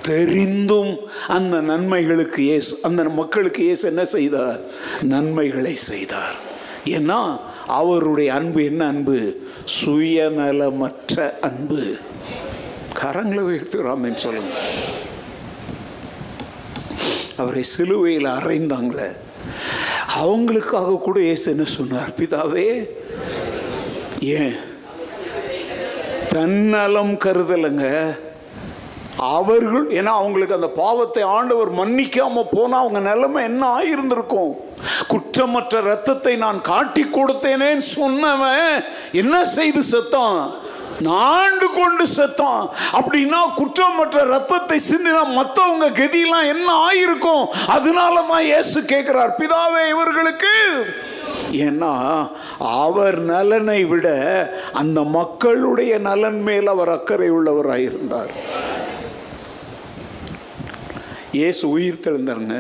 [0.07, 0.93] தெரிந்தும்
[1.27, 4.59] அந்த நன்மைகளுக்கு இயேசு அந்த மக்களுக்கு இயேசு என்ன செய்தார்?
[5.13, 6.35] நன்மைகளை செய்தார்.
[6.97, 7.21] ஏன்னா
[7.79, 9.19] அவருடைய அன்பு என்ன அன்பு?
[9.77, 11.83] சுயநலமற்ற அன்பு.
[13.01, 15.12] கரங்களை உயர்த்துறாமேன்னு சொல்லுங்கள்
[17.37, 19.09] அவரை சிலுவையில் அறைந்தாங்களே.
[20.21, 22.09] அவங்களுக்காக கூட இயேசு என்ன சொன்னார்?
[22.17, 22.89] பிதாவே
[24.19, 24.55] ஏன்?
[26.27, 28.17] தன்னலம் கருதலைங்க.
[29.17, 34.53] அவர்கள் ஏன்னா அவங்களுக்கு அந்த பாவத்தை ஆண்டவர் மன்னிக்காம போனால் அவங்க நிலைமை என்ன ஆயிருந்திருக்கும்?
[35.07, 38.83] குற்றமற்ற ரத்தத்தை நான் காட்டி கொடுத்தேனேன்னு சொன்னவன்.
[39.11, 40.53] என்ன செய்து செத்தான்?
[41.07, 42.63] நாண்டு கொண்டு செத்தான்.
[42.97, 47.45] அப்படின்னா குற்றமற்ற ரத்தத்தை சிந்தினா மற்றவங்க கதியெல்லாம் என்ன ஆயிருக்கும்?
[47.75, 50.53] அதனால தான் இயேசு கேட்கிறார் பிதாவே இவர்களுக்கு?
[51.67, 51.93] ஏன்னா
[52.83, 54.07] அவர் நலனை விட
[54.81, 58.31] அந்த மக்களுடைய நலன் மேல் அவர் அக்கறை உள்ளவராயிருந்தார்
[61.39, 62.57] இயேசு உயிர் தெழுந்தாருங்க.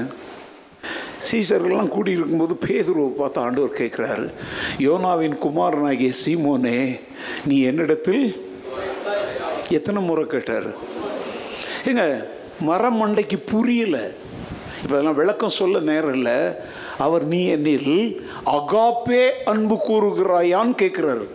[1.29, 4.25] சீசர்கள்லாம் கூடியிருக்கும்போது பேதுருவை பார்த்து ஆண்டவர் கேட்குறாரு
[4.85, 6.79] யோனாவின் குமாரனாகிய சீமோனே
[7.49, 8.23] நீ என்னிடத்தில்
[9.77, 10.69] எத்தனை முறை கேட்டார்?
[11.89, 12.05] ஏங்க
[12.69, 13.97] மரம் மண்டைக்கு புரியல.
[14.81, 16.37] இப்போ அதெல்லாம் விளக்கம் சொல்ல நேரம் இல்லை.
[17.05, 17.95] அவர் நீ என்னில்
[18.57, 21.25] அகாப்பே அன்பு கூறுகிறாயான்னு கேட்குறாரு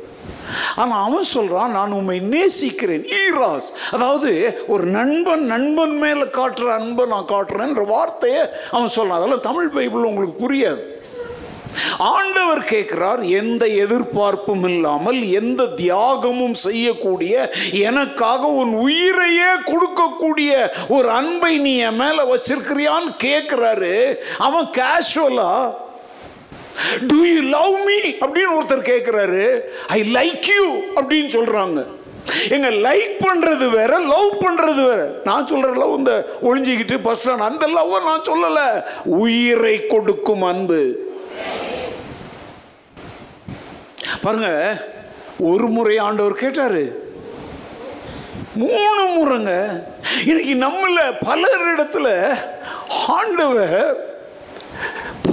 [0.81, 3.69] ஆனால் அவன் சொல்கிறான் நான் உண்மை நேசிக்கிறேன் ஈராஸ்.
[3.95, 4.31] அதாவது
[4.73, 8.43] ஒரு நண்பன் நண்பன் மேலே காட்டுற அன்பை நான் காட்டுறேன்ற வார்த்தையை
[8.77, 10.85] அவன் சொல்கிறான் அதெல்லாம் தமிழ் பைபிள் உங்களுக்கு புரியாது.
[11.99, 21.77] ஆண்டவர் கேட்கிறார் எந்த எதிர்பார்ப்பும் இல்லாமல் எந்த தியாகமும் செய்யக்கூடிய எனக்காக உன் உயிரையே கொடுக்கக்கூடிய ஒரு அன்பை நீ
[21.77, 24.15] என் மேல வச்சிருக்கிறியான்னு கேட்கிறாரு.
[24.39, 25.73] அவன் கேஷுவலா
[27.09, 29.59] டு யூ லவ் மீ அப்படின்னு ஒருத்தர் கேட்குறாரு.
[29.89, 31.85] ஐ லைக் யூ அப்படின்னு சொல்றாங்க.
[32.51, 35.11] எங்க லைக் பண்றது வேற லவ் பண்றது வேற.
[35.25, 38.83] நான் சொல்ற லவ் இந்த ஒளிஞ்சிக்கிட்டு பஸ் ஸ்டாண்ட் அந்த லவ் நான் சொல்லல.
[39.05, 41.08] உயிரை கொடுக்கும் அன்பு.
[44.23, 44.51] பாருங்க
[45.39, 47.07] ஒரு முறை ஆண்டவர் கேட்டாரு.
[48.55, 49.83] மூணு முறைங்க.
[50.27, 52.37] இன்னைக்கு நம்மள பலர் இடத்துல
[53.07, 53.97] ஆண்டவர்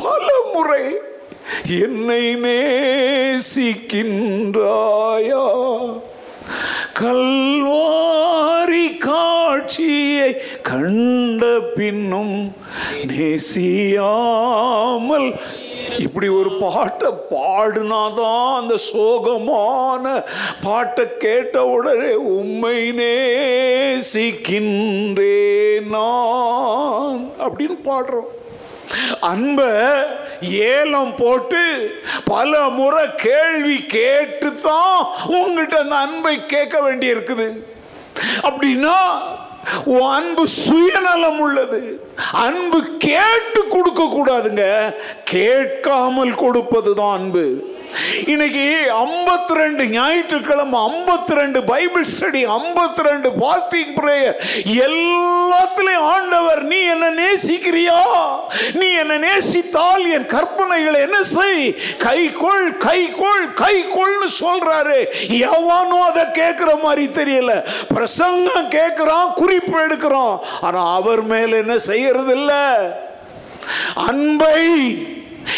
[0.04, 0.96] பல முறை
[1.82, 3.84] என்னை நேசிக்கின்றாயா?
[7.00, 12.56] கல்வாரி காட்சியை கண்ட பின்னும்
[13.08, 15.34] நேசியாமல்
[16.00, 20.24] இப்படி ஒரு பாட்டை பாடினாதான் அந்த சோகமான
[20.64, 28.28] பாட்டை கேட்ட உடனே உண்மை நேசிக்கின்றேன் நான் அப்படின்னு பாடுறோம்.
[29.20, 29.62] அன்ப
[30.42, 31.64] ஏலம் போட்டு
[32.26, 37.48] பல முறை கேள்வி கேட்டு தான் உங்ககிட்ட அந்த அன்பை கேட்க வேண்டி இருக்குது
[38.42, 38.98] அப்படின்னா
[39.86, 42.00] உன் அன்பு சுயநலம் உள்ளது.
[42.32, 44.94] அன்பு கேட்டு கொடுக்க கூடாதுங்க.
[45.24, 47.75] கேட்காமல் கொடுப்பது தான் அன்பு.
[48.26, 54.36] இன்னைக்கு ஐம்பத்தி ரெண்டு ஞாயிற்றுக்கிழமை ஐம்பத்தி ரெண்டு பைபிள் ஸ்டடி ஐம்பத்தி ரெண்டு பாஸ்டிங் ப்ரேயர்.
[54.66, 58.00] எல்லாத்துலேயும் ஆண்டவர் நீ என்ன நேசிக்கிறியா?
[58.74, 61.76] நீ என்ன நேசித்தால் என் கற்பனைகளை என்ன செய்?
[61.98, 65.06] கை கொள் கை கொள் கை கொள்னு சொல்றாரு.
[65.28, 67.64] எவனும் அதை கேட்குற மாதிரி தெரியல.
[67.88, 70.40] பிரசங்கம் கேட்குறான் குறிப்பு எடுக்கிறான்.
[70.62, 72.64] ஆனால் அவர் மேல என்ன செய்யறது இல்லை
[73.94, 74.64] அன்பை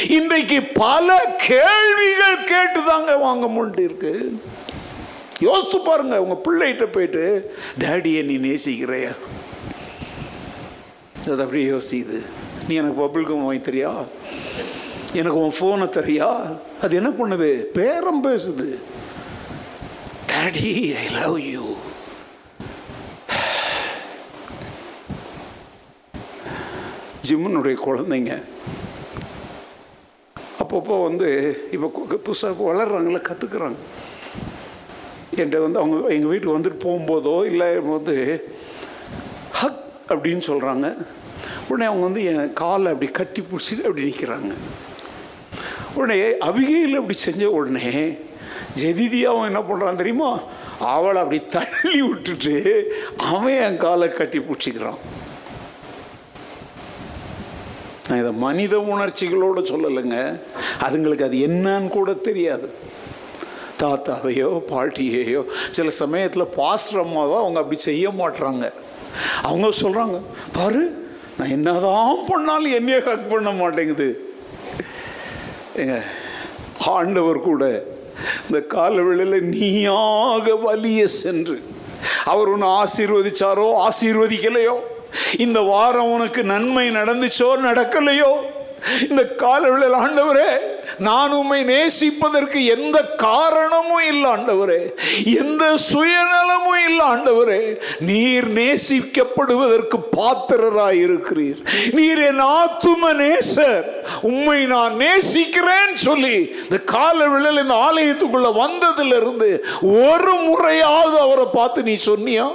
[0.09, 4.41] இன்றைக்கு பல கேள்விகள் கேட்டு தாங்க வாங்க முடியிருக்கு இருக்கு.
[5.39, 9.15] யோசித்து பாருங்க உங்க பிள்ளைகிட்ட போயிட்டு டேடியை நீ நேசிக்கிறையா?
[11.25, 12.25] அது அப்படியே யோசிக்குது.
[12.67, 14.05] நீ எனக்கு பபிள் கம் வாங்கி தெரியா?
[15.13, 16.57] எனக்கு உன் ஃபோனை தெரியா?
[16.81, 17.49] அது என்ன பண்ணுது?
[17.53, 18.79] பேரம் பேசுது.
[20.27, 21.75] டேடி ஐ லவ் யூ
[27.29, 28.43] ஜிம்முனுடைய குழந்தைங்க
[30.67, 31.27] அப்பப்போ வந்து
[31.71, 31.87] இப்போ
[32.25, 33.77] புதுசாக வளர்கிறாங்களே கற்றுக்குறாங்க
[35.37, 38.15] என்கிட்ட வந்து அவங்க எங்கள் வீட்டுக்கு வந்துட்டு போகும்போதோ இல்லை வந்து
[39.51, 40.87] ஹக் அப்படின்னு சொல்கிறாங்க
[41.69, 44.53] உடனே அவங்க வந்து என் காலை அப்படி கட்டி பிடிச்சிட்டு அப்படி நிற்கிறாங்க
[45.95, 48.17] உடனே அபிகையில் அப்படி செஞ்ச உடனே
[48.81, 50.41] ஜெதிதியாவும் என்ன பண்ணுறான் தெரியுமா?
[50.79, 52.55] அவளை அப்படி தள்ளி விட்டுட்டு
[53.17, 54.99] அவன் என் காலை கட்டி பிடிச்சிக்கிறான்.
[58.07, 60.19] நான் இதை மனித உணர்ச்சிகளோடு சொல்லலைங்க.
[60.85, 62.67] அதுங்களுக்கு அது என்னன்னு கூட தெரியாது.
[63.81, 65.41] தாத்தாவையோ பாட்டியையோ
[65.71, 68.71] சில சமயத்தில் பாஸ்டர் அம்மாவோ அவங்க அப்படி செய்ய மாட்டுறாங்க
[69.41, 70.17] அவங்க சொல்கிறாங்க
[70.53, 70.81] பாரு
[71.37, 74.07] நான் என்னதான் பண்ணாலும் என்னையே ஹக் பண்ண மாட்டேங்குது.
[75.81, 75.97] ஏங்க
[76.95, 77.63] ஆண்டவர் கூட
[78.45, 81.57] இந்த காலவெளியில் நீயாக வலிய சென்று
[82.31, 84.75] அவர் உன்னை ஆசீர்வதிச்சாரோ ஆசீர்வதிக்கலையோ?
[85.37, 88.31] இந்த வாரம் உனக்கு நன்மை நடந்துச்சோ நடக்கலையோ?
[89.09, 90.57] இந்த காலவெளியில் ஆண்டவரே
[90.99, 94.91] நான் உம்மை நேசிப்பதற்கு எந்த காரணமும் இல்லை ஆண்டவரே.
[95.25, 97.79] எந்த சுயநலமும் இல்லை ஆண்டவரே.
[97.99, 101.65] நீர் நேசிக்கப்படுவதற்கு பாத்திரராய் இருக்கிறீர்.
[101.91, 103.83] நீர் என் ஆத்தும நேசர்.
[104.21, 111.97] உம்மை நான் நேசிக்கிறேன் சொல்லி இந்த கால விழல் இந்த ஆலயத்துக்குள்ள வந்ததிலிருந்து ஒரு முறையாவது அவரை பார்த்து நீ
[112.05, 112.53] சொன்னியா?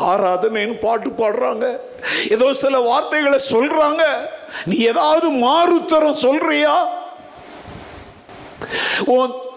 [0.00, 1.78] ஆராதனைன்னு பாட்டு பாடுறாங்க.
[2.30, 4.02] ஏதோ சில வார்த்தைகளை சொல்றாங்க.
[4.64, 7.02] நீ ஏதாவது மாறுத்தரம் சொல்றியா?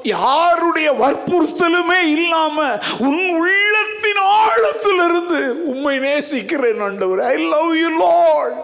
[0.03, 5.39] யாருடைய வற்புறுத்தலுமே இல்லாம உன் உள்ளத்தின் ஆழத்திலிருந்து
[5.71, 7.21] உண்மை நேசிக்கிறேன் ஆண்டவர்.
[7.21, 8.57] ஐ லவ் யூ லார்ட்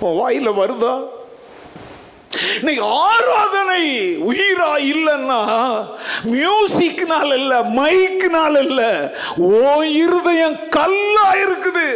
[0.00, 0.94] வாயில வருதா?
[2.58, 3.82] இன்னைக்கு ஆராதனை
[4.30, 5.40] உயிரா இல்லைன்னா
[6.34, 8.82] மியூசிக்னால இல்ல மைக்னால இல்ல
[9.48, 9.50] ஓ
[10.02, 11.88] இருதயம் கல்லா இருக்குது.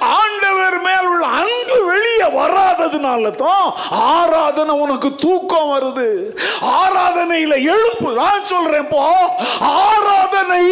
[0.00, 6.08] ஆண்டவர் மேல் உள்ள அன்பு வெளியே வராததுனால தான் ஆராதனை உனக்கு தூக்கம் வருது.
[6.82, 9.04] ஆராதனையில எழுப்பு நான் சொல்றேன் போ
[9.60, 10.62] ஆராதனை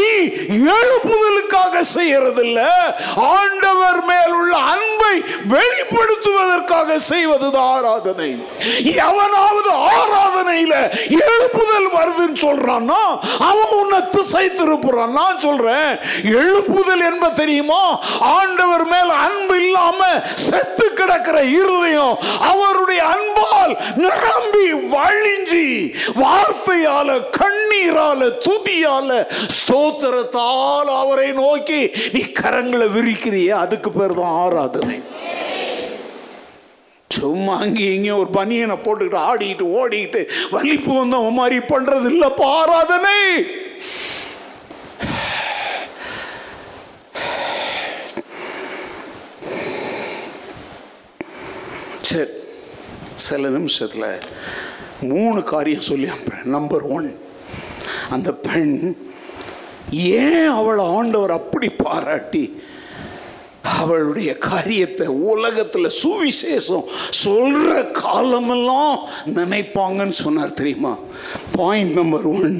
[0.74, 2.44] எழுப்புதலுக்காக செய்யறது
[3.36, 5.14] ஆண்டவர் மேல் உள்ள அன்பை
[5.54, 8.30] வெளிப்படுத்துவதற்காக செய்வது ஆராதனை.
[9.08, 10.74] எவனாவது ஆராதனையில
[11.26, 13.00] எழுப்புதல் வருதுன்னு சொல்றான்னா
[13.50, 15.16] அவன் உன்னை திசை திருப்புறான்.
[15.20, 15.90] நான் சொல்றேன்
[16.22, 17.82] எழுப்புதல் என்ப தெரியுமா?
[18.18, 20.00] ஆண்டவர் மேல் அன்பு இல்லாம
[20.46, 22.16] செத்து கிடக்கிற இருதயம்
[22.50, 25.66] அவருடைய அன்பால் நிரம்பி வழிஞ்சி
[26.22, 27.08] வார்த்தையால
[27.38, 29.08] கண்ணீரால துதியால
[29.58, 31.80] ஸ்தோத்திரத்தால் அவரை நோக்கி
[32.14, 34.98] நீ கரங்களை விரிக்கிறிய அதுக்கு பேர் தான் ஆராதனை.
[37.10, 40.20] சும்மா அங்கேயும் இங்கேயும் ஒரு பனியனை போட்டுக்கிட்டு ஆடிக்கிட்டு ஓடிக்கிட்டு
[40.52, 43.16] வலிப்பு வந்தவன் மாதிரி பண்றது இல்லை ஆராதனை.
[52.10, 52.30] சரி
[53.16, 54.08] சில நிமிஷத்தில்
[55.12, 56.48] மூணு காரியம் சொல்லி அனுப்புறேன்.
[56.56, 57.08] நம்பர் ஒன்
[58.10, 58.74] அந்த பெண்
[60.20, 62.44] ஏன் அவளை ஆண்டவர் அப்படி பாராட்டி
[63.78, 66.86] அவளுடைய காரியத்தை உலகத்தில் சுவிசேஷம்
[67.24, 67.72] சொல்ற
[68.02, 68.96] காலமெல்லாம்
[69.34, 70.92] நினைப்பாங்கன்னு சொன்னார் தெரியுமா?
[71.56, 72.56] பாயிண்ட் நம்பர் ஒன்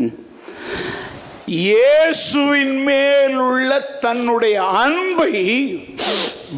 [1.60, 3.70] இயேசுவின் மேல் உள்ள
[4.01, 5.32] தன்னுடைய அன்பை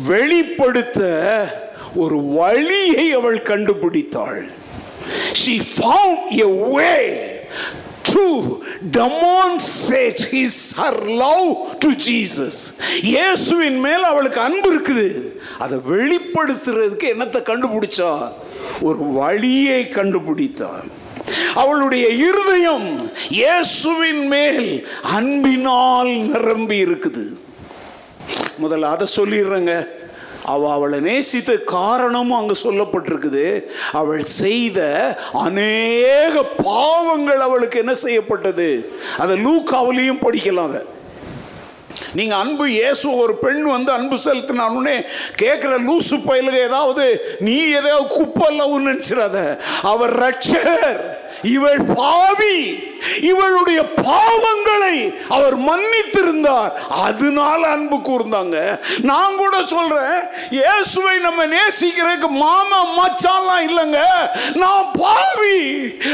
[0.09, 1.01] வெளிப்படுத்த
[1.95, 4.43] ஒரு வழியை அவள் கண்டுபிடித்தாள்.
[5.35, 7.05] She found a way
[8.13, 8.25] to
[8.91, 12.57] demonstrate his her love to Jesus.
[13.03, 15.09] இயேசுவின் மேல் அவளுக்கு அன்பு இருக்குது.
[15.59, 18.13] அதை வெளிப்படுத்துறதுக்கு என்னத்தை கண்டுபிடிச்சா?
[18.89, 20.91] ஒரு வழியை கண்டுபிடித்தாள்
[21.63, 27.25] அவளுடைய இருதயம் இயேசுவின் மேல் அன்பினால் நிரம்பி இருக்குது.
[28.63, 29.75] முதல்ல அதை சொல்லிடுறேங்க.
[30.45, 33.65] அவள் அவளை நேசித்த காரணமும் அங்கே சொல்லப்பட்டிருக்குது.
[33.93, 34.81] அவள் செய்த
[35.33, 38.95] அநேக பாவங்கள் அவளுக்கு என்ன செய்யப்பட்டது?
[39.19, 40.81] அதை லூக்காவிலையும் படிக்கலாம் அதை.
[42.15, 45.05] நீங்கள் அன்பு இயேசு ஒரு பெண் வந்து அன்பு செலுத்தினானே
[45.43, 49.59] கேட்குற லூசு பயிலுக ஏதாவது நீ ஏதாவது குப்பல்லவுன்னு நினச்சிடாத?
[49.83, 51.21] அவர் ரட்சகர்.
[51.43, 52.91] இவள் பாவி.
[53.21, 56.73] இவளுடைய பாவங்களை அவர் மன்னித்திருந்தார்.
[56.89, 58.81] அதனால அன்பு கூர்ந்தாங்க.
[59.03, 60.21] நான் கூட சொல்றேன்
[60.51, 63.99] இயேசுவை நம்ம நேசிக்கிறதுக்கு மாமா மச்சான்லாம் இல்லைங்க.
[64.55, 65.61] நான் பாவி.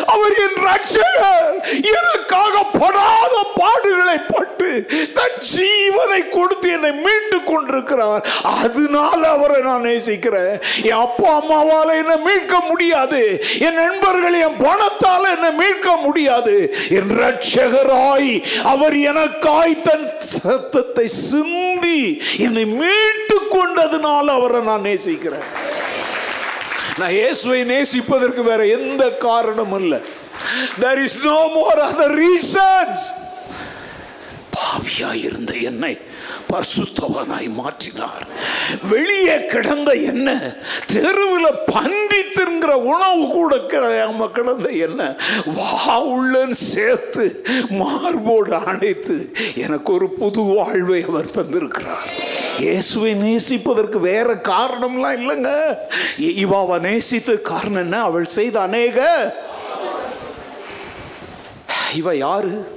[0.06, 1.82] அவர் என் ரட்சகர்.
[1.82, 4.57] எனக்காக படாத பாடுகளை பட்டு
[5.18, 8.22] தன் ஜீவனை கொடுத்து என்னை மீட்டு கொண்டிருக்கிறார்.
[8.56, 10.54] அதனால அவரை நான் நேசிக்கிறேன்.
[10.88, 13.22] என் அப்பா அம்மாவால என்னை மீட்க முடியாது.
[13.66, 16.56] என் நண்பர்கள் என் பணத்தால் என்னை மீட்க முடியாது.
[16.98, 18.32] என் ரட்சகராய்
[18.74, 22.00] அவர் எனக்காய் தன் சத்தத்தை சிந்தி
[22.46, 25.48] என்னை மீட்டு கொண்டதுனால அவரை நான் நேசிக்கிறேன்.
[27.00, 30.00] நான் இயேசுவை நேசிப்பதற்கு வேற எந்த காரணமும் இல்லை.
[30.82, 32.98] There is no more other reasons.
[34.58, 35.98] பாவியாய் இருந்த என்னை
[36.52, 38.24] பரிசுத்தவனாய் மாற்றினார்.
[38.90, 40.28] வெளியே கிடந்த என்ன
[40.86, 45.16] தெருவில் பன்றி தின்கிற உணவு கூட கிடையாம கிடந்த என்ன
[45.56, 52.08] வா உள்ளன்னு சேர்த்து மார்போடு அணைத்து எனக்கு ஒரு புது வாழ்வை அவர் தந்திருக்கிறார்.
[52.58, 55.52] இயேசுவை நேசிப்பதற்கு வேற காரணம்லாம் இல்லைங்க.
[56.44, 58.02] இவாவை நேசித்த காரணம் என்ன?
[58.02, 58.98] அவள் செய்த அநேக.
[61.94, 62.76] இவ யாரு?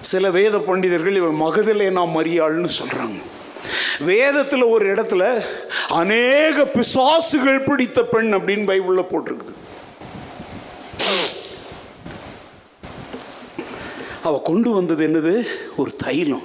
[0.00, 3.22] சில வேத பண்டிதர்கள் இவன் மகதிலே நாம் மரியாள்னு சொல்கிறாங்க
[3.98, 5.42] வேதத்தில் ஒரு இடத்துல
[5.88, 9.54] அநேக பிசாசுகள் பிடித்த பெண் அப்படின்னு பைபிளில் போட்டிருக்குது.
[14.22, 15.46] அவள் கொண்டு வந்தது என்னது?
[15.76, 16.42] ஒரு தைலம்.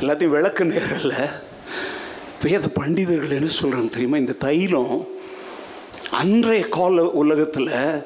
[0.00, 1.12] எல்லாத்தையும் விளக்க நேரில்
[2.42, 4.16] வேத பண்டிதர்கள் என்ன சொல்கிறாங்க தெரியுமா?
[4.16, 5.08] இந்த தைலம்
[6.10, 8.02] அன்றைய கால உலகத்தில்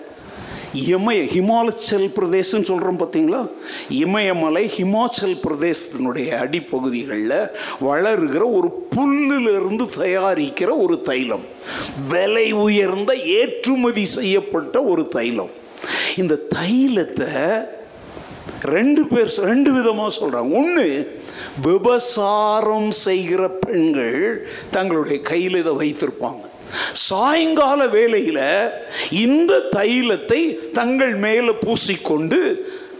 [0.74, 3.46] இமய ஹிமாச்சல் பிரதேசம்னு சொல்கிறோம் பார்த்தீங்களா?
[3.90, 7.50] இமயமலை ஹிமாச்சல் பிரதேசத்தினுடைய அடிப்பகுதிகளில்
[7.80, 11.44] வளருகிற ஒரு புல்லிலிருந்து தயாரிக்கிற ஒரு தைலம்.
[12.08, 15.50] விலை உயர்ந்த ஏற்றுமதி செய்யப்பட்ட ஒரு தைலம்.
[16.16, 17.64] இந்த தைலத்தை
[18.62, 21.20] ரெண்டு பேர் ரெண்டு விதமாக சொல்கிறாங்க ஒன்று
[21.62, 26.50] விபசாரம் செய்கிற பெண்கள் தங்களுடைய கையில் இதை வைத்திருப்பாங்க.
[26.92, 28.70] சாயங்கால வேளையில்
[29.10, 32.40] இந்த தைலத்தை தங்கள் மேலே பூசிக்கொண்டு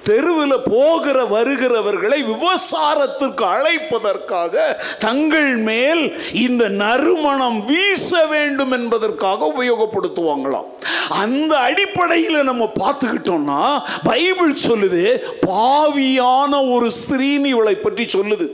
[0.03, 4.55] தெருவில் போகிற வருகிறவர்களை விபசாரத்திற்கு அழைப்பதற்காக
[4.99, 10.69] தங்கள் மேல் இந்த நறுமணம் வீச வேண்டும் என்பதற்காக உபயோகப்படுத்துவாங்களாம்.
[11.09, 15.05] அந்த அடிப்படையில் நம்ம பார்த்துக்கிட்டோம்னா பைபிள் சொல்லுது
[15.47, 18.49] பாவியான ஒரு ஸ்திரீன் இவளை பற்றி சொல்லுது.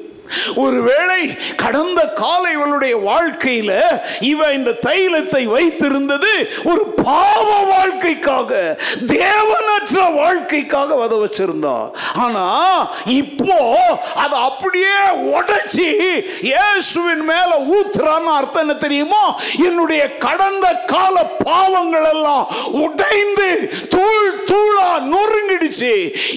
[0.57, 1.21] ஒருவேளை
[1.57, 3.73] கடந்த கால இவளுடைய வாழ்க்கையில
[4.29, 6.33] இவ இந்த தைலத்தை வைத்திருந்தது
[6.65, 8.53] ஒரு பாவ வாழ்க்கைக்காக
[9.15, 11.77] தேவனற்ற வாழ்க்கைக்காக வத வச்சிருந்தா.
[12.19, 12.45] ஆனா
[13.15, 13.57] இப்போ
[14.17, 14.97] அதை அப்படியே
[15.33, 15.89] உடைச்சி
[16.49, 19.23] இயேசுவின் மேல ஊத்துறான்னு அர்த்தம் என்ன தெரியுமோ?
[19.69, 21.15] என்னுடைய கடந்த கால
[21.45, 22.45] பாவங்கள் எல்லாம்
[22.83, 23.49] உடைந்து
[23.89, 24.88] தூள் தூளா
[25.71, 25.93] நொறுங்கிடுச்சு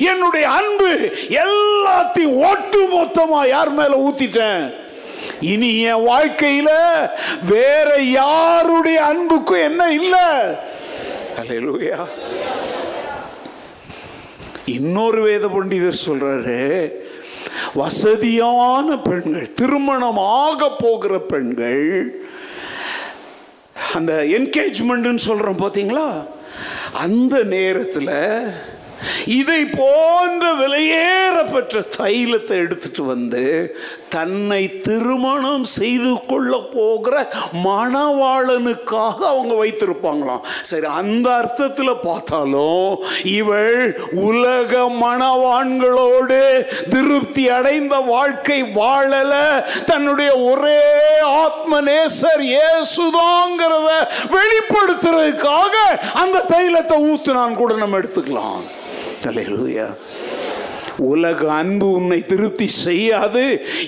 [0.07, 0.89] என்னுடைய அன்பு
[1.43, 4.63] எல்லாத்தையும் ஒட்டு மொத்தமா யார் மேல ஊத்திட்டேன்?
[5.43, 6.69] இனி என் வாழ்க்கையில
[7.49, 10.25] வேற யாருடைய அன்புக்கும் என்ன இல்லை?
[11.39, 11.99] அல்லேலூயா
[14.71, 16.59] இன்னொரு வேத பண்டிதர் சொல்றாரு
[17.75, 21.83] வசதியான பெண்கள் திருமணம் ஆக போகிற பெண்கள்
[23.95, 26.07] அந்த என்கேஜ்மெண்ட்னு சொல்றோம் பார்த்தீங்களா
[27.01, 28.13] அந்த நேரத்தில்
[29.39, 33.43] இதை போன்ற விலையேற பெற்ற தைலத்தை எடுத்துட்டு வந்து
[34.15, 37.15] தன்னை திருமணம் செய்து கொள்ள போகிற
[37.65, 40.43] மணவாளனுக்காக அவங்க வைத்திருப்பாங்களாம்.
[40.69, 42.91] சரி அந்த அர்த்தத்தில் பார்த்தாலும்
[43.37, 43.79] இவள்
[44.29, 46.41] உலக மணவான்களோடு
[46.93, 49.33] திருப்தி அடைந்த வாழ்க்கை வாழல.
[49.91, 50.83] தன்னுடைய ஒரே
[51.43, 53.89] ஆத்ம நேசர் ஏசுதாங்கிறத
[54.35, 55.75] வெளிப்படுத்துறதுக்காக
[56.23, 58.63] அந்த தைலத்தை ஊத்துனான் கூட நம்ம எடுத்துக்கலாம்.
[59.29, 59.87] அல்லேலூயா
[61.11, 63.43] உலக அன்பு உன்னை திருப்தி செய்யாது.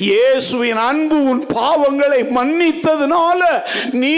[0.10, 3.42] இயேசுவின் அன்பு உன் பாவங்களை மன்னித்ததுனால
[4.04, 4.16] நீ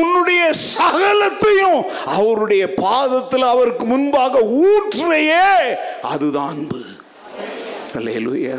[0.00, 0.42] உன்னுடைய
[0.76, 1.80] சகலத்தையும்
[2.18, 5.48] அவருடைய பாதத்தில் அவருக்கு முன்பாக ஊற்றுறையே.
[6.12, 6.82] அதுதான் அன்பு.
[7.98, 8.58] அல்லேலூயா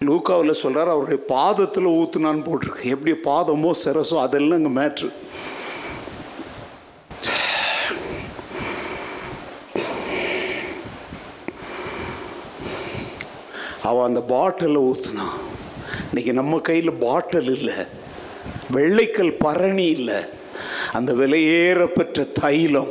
[0.00, 2.92] லூக்காவில் சொல்கிறார் அவருடைய பாதத்தில் ஊற்றுனான்னு போட்டிருக்கு.
[2.96, 5.08] எப்படி பாதமோ சிரசோ அதெல்லாம் இங்கே மேட்ரு
[13.82, 15.46] அவன் அந்த பாட்டிலை ஊத்துனான்
[16.14, 17.74] இன்றைக்கி நம்ம கையில் பாட்டில் இல்லை.
[18.72, 20.14] வெள்ளைக்கல் பரணி இல்லை.
[20.92, 22.88] அந்த விலையேறப்பெற்ற தைலம்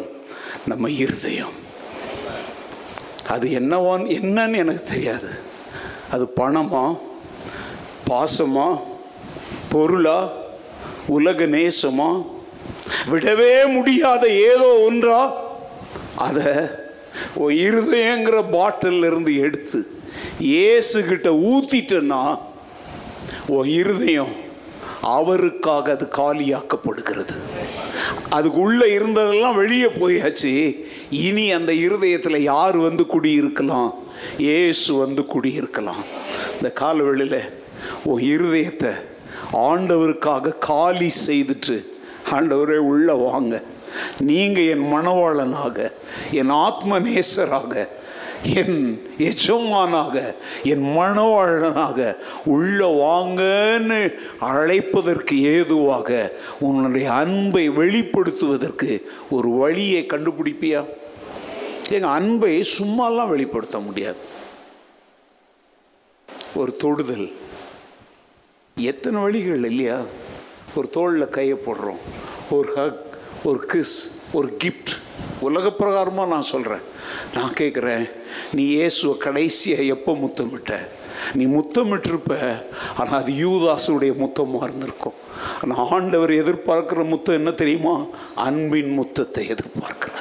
[0.65, 1.51] நம்ம இருதயம்.
[3.27, 5.29] அது என்னவான் என்னன்னு எனக்கு தெரியாது.
[6.11, 6.97] அது பணமா
[8.09, 8.79] பாசமா
[9.69, 10.31] பொருளா
[11.07, 12.25] உலக நேசமா?
[13.11, 15.35] விடவே முடியாத ஏதோ ஒன்றா?
[16.15, 16.43] அதை
[17.37, 19.96] இருதயங்கிற பாட்டிலிருந்து எடுத்து
[20.41, 22.39] இயேசுகிட்ட ஊத்திட்டேன்னா
[23.47, 24.33] உன் இருதயம்
[25.01, 27.35] அவருக்காக அது காலியாக்கப்படுகிறது.
[28.31, 30.53] அதுக்குள்ள இருந்ததெல்லாம் வெளியே போயாச்சு.
[31.09, 33.93] இனி அந்த இருதயத்தில் யார் வந்து குடியிருக்கலாம்?
[34.39, 36.03] ஏசு வந்து குடியிருக்கலாம்.
[36.55, 37.41] இந்த காலவெளியில்
[38.03, 38.91] உன் இருதயத்தை
[39.53, 41.85] ஆண்டவருக்காக காலி செய்துட்டு
[42.31, 43.61] ஆண்டவரே உள்ள வாங்க.
[44.19, 45.91] நீங்க என் மணவாளனாக
[46.31, 47.87] என் ஆத்ம நேசராக
[48.43, 50.33] என் எஜமானாக
[50.63, 52.15] என் மனவாழனாக
[52.45, 60.85] உள்ள வாங்கன்னு அழைப்பதற்கு ஏதுவாக உன்னுடைய அன்பை வெளிப்படுத்துவதற்கு ஒரு வழியை கண்டுபிடிப்பியா?
[61.89, 64.17] எங்கள் அன்பை சும்மாலாம் வெளிப்படுத்த முடியாது.
[66.55, 67.31] ஒரு தொடுதல்.
[68.75, 70.01] எத்தனை வழிகள் இல்லையா?
[70.75, 71.97] ஒரு தோளில் கையை போடுறோம்.
[72.49, 73.05] ஒரு ஹக்
[73.43, 74.97] ஒரு கிஸ் ஒரு கிஃப்ட்
[75.39, 76.81] உலக பிரகாரமாக நான் சொல்கிறேன்
[77.35, 78.09] நான் கேட்குறேன்
[78.53, 80.73] நீ இயேசுவை கடைசியாக எப்போ முத்தமிட்ட?
[81.33, 82.33] நீ முத்தமிட்டிருப்ப
[82.97, 85.13] ஆனால் அது யூதாசுடைய முத்தமாக இருந்திருக்கும்.
[85.61, 88.05] ஆனால் ஆண்டவர் எதிர்பார்க்குற முத்தம் என்ன தெரியுமா?
[88.35, 90.13] அன்பின் முத்தத்தை எதிர்பார்க்குற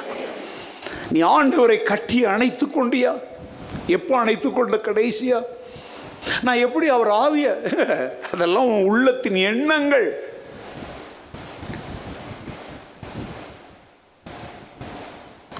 [1.11, 3.13] நீ ஆண்டவரை கட்டி அணைத்து கொண்டியா?
[3.87, 5.41] எப்போ அணைத்து கொண்ட கடைசியா?
[6.43, 7.47] நான் எப்படி அவர் ஆவிய
[8.31, 10.26] அதெல்லாம் உன் உள்ளத்தின் எண்ணங்கள்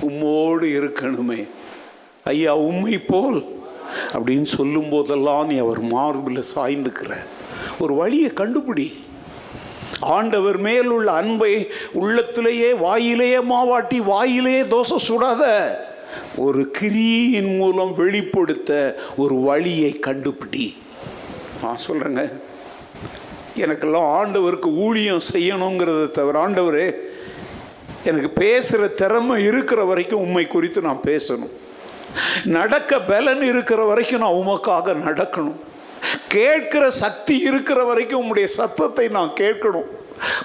[0.07, 1.47] உம்மோடு இருக்கணுமே.
[2.23, 3.43] ஐயா உண்மை போல்.
[4.13, 7.17] அப்படின்னு சொல்லும் போதெல்லாம் நீ அவர் மார்பில் சாய்ந்துக்கிற.
[7.79, 8.93] ஒரு வழியை கண்டுபிடி.
[9.99, 15.73] ஆண்டவர் மேல் உள்ள அன்பை உள்ளத்திலேயே வாயிலேயே மாவாட்டி வாயிலேயே தோசை சுடாத.
[16.38, 20.75] ஒரு கிரியின் மூலம் வெளிப்படுத்த ஒரு வழியை கண்டுபிடி.
[21.63, 22.31] நான் சொல்கிறேங்க
[23.55, 27.06] எனக்கெல்லாம் ஆண்டவருக்கு ஊழியம் செய்யணுங்கிறத தவிர ஆண்டவரே
[28.07, 31.53] எனக்கு பேசுகிற திறமை இருக்கிற வரைக்கும் உண்மை குறித்து நான் பேசணும்.
[32.45, 35.57] நடக்க பலன் இருக்கிற வரைக்கும் நான் உமக்காக நடக்கணும்.
[36.27, 39.88] கேட்கிற சக்தி இருக்கிற வரைக்கும் உம்முடைய சத்தத்தை நான் கேட்கணும்.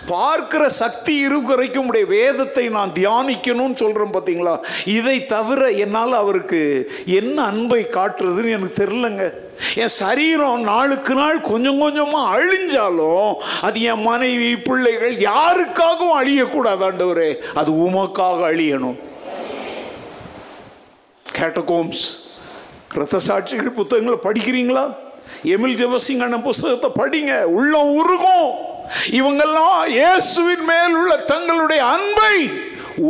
[0.07, 7.45] பார்க்கிற சக்தி இருக்கும் வரைக்கும் உடைய வேதத்தை நான் தியானிக்கணும்னு சொல்கிறேன் பார்த்தீங்களா இதை தவிர என்னால் அவருக்கு என்ன
[7.45, 15.15] அன்பை காட்டுறதுன்னு எனக்கு தெரிலங்க என் சரீரம் நாளுக்கு நாள் கொஞ்சம் கொஞ்சமாக அழிஞ்சாலும் அது என் மனைவி பிள்ளைகள்
[15.15, 17.37] யாருக்காகவும் அழியக்கூடாது ஆண்டவரே.
[17.55, 18.99] அது உமக்காக அழியணும்.
[21.39, 22.05] கேட்டகோம்ஸ்
[22.95, 24.95] ரத்த சாட்சிகள் புத்தகங்களை படிக்கிறீங்களா?
[25.45, 27.43] எமில் ஜெபசிங் அண்ணன் புஸ்தகத்தை படிங்க.
[27.43, 28.71] உள்ளம் உருகும்.
[29.19, 32.37] இவங்கெல்லாம் இயேசுவின் மேல் உள்ள தங்களுடைய அன்பை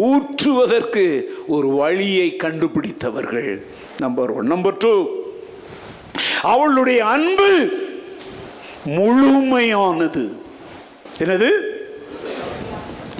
[0.09, 1.05] ஊற்றுவதற்கு
[1.47, 3.67] ஒரு வழியை கண்டுபிடித்தவர்கள்.
[3.99, 4.93] நம்பர் ஒன் நம்பர் டூ
[6.43, 7.51] அவளுடைய அன்பு
[8.99, 10.25] முழுமையானது.
[11.19, 11.51] என்னது?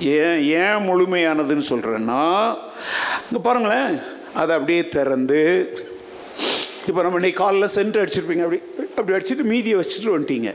[0.01, 2.23] ஏன் ஏன் முழுமையானதுன்னு சொல்கிறேன்னா
[3.25, 4.03] இங்கே பாருங்களேன்
[4.35, 5.41] அதை அப்படியே திறந்து
[6.87, 8.61] இப்போ நம்ம இன்னைக்கு காலைல சென்ட் அடிச்சிருப்பீங்க அப்படி
[8.97, 10.53] அப்படி அடிச்சுட்டு மீதியை வச்சுட்டு வந்துட்டீங்க.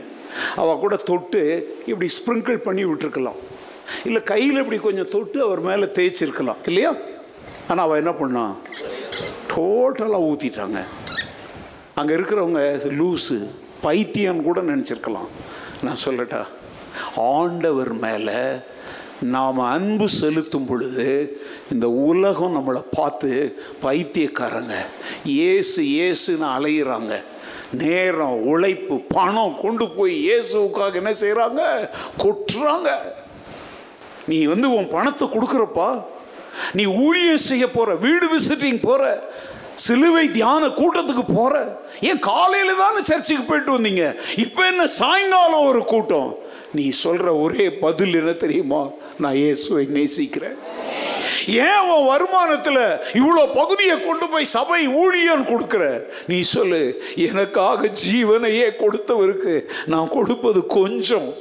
[0.56, 1.42] அவள் கூட தொட்டு
[1.86, 3.38] இப்படி ஸ்ப்ரிங்கிள் பண்ணி விட்டுருக்கலாம்.
[4.04, 6.62] இல்லை கையில் இப்படி கொஞ்சம் தொட்டு அவர் மேலே தேய்ச்சிருக்கலாம்.
[6.66, 6.92] இல்லையா?
[7.68, 8.54] ஆனால் அவள் என்ன பண்ணான்
[9.52, 10.80] டோட்டலாக ஊற்றிட்டாங்க
[11.94, 12.62] அங்கே இருக்கிறவங்க
[13.00, 13.38] லூஸு
[13.80, 15.30] பைத்தியம் கூட நினச்சிருக்கலாம்.
[15.82, 16.40] நான் சொல்லட்டா
[17.14, 18.40] ஆண்டவர் மேலே
[19.34, 21.06] நாம் அன்பு செலுத்தும் பொழுது
[21.72, 23.30] இந்த உலகம் நம்மளை பார்த்து
[23.82, 24.74] பைத்தியக்காரங்க
[25.24, 27.14] ஏசு ஏசுன்னு அலையிறாங்க.
[27.72, 31.90] நேரம் உழைப்பு பணம் கொண்டு போய் இயேசுக்காக என்ன செய்கிறாங்க
[32.22, 32.90] கொட்டுறாங்க.
[34.26, 36.02] நீ வந்து உன் பணத்தை கொடுக்குறப்பா.
[36.72, 39.02] நீ ஊழியம் செய்ய போற வீடு விசிட்டிங் போற
[39.74, 41.80] சிலுவை தியான கூட்டத்துக்கு போற.
[42.00, 44.16] ஏன் காலையில தானே சர்ச்சுக்கு போயிட்டு வந்தீங்க?
[44.36, 46.36] இப்போ என்ன சாயங்காலம் ஒரு கூட்டம்?
[46.74, 48.88] நீ சொல்ற ஒரே பதில் என்ன தெரியுமா?
[49.18, 50.56] நான் இயேசுவை நேசிக்கிறேன்.
[51.48, 56.02] ஏன் உன் வருமானத்தில் இவ்வளோ பகுதியை கொண்டு போய் சபை ஊழியம் கொடுக்குற?
[56.26, 61.34] நீ சொல்லு எனக்காக ஜீவனையே கொடுத்தவருக்கு நான் கொடுப்பது கொஞ்சம்.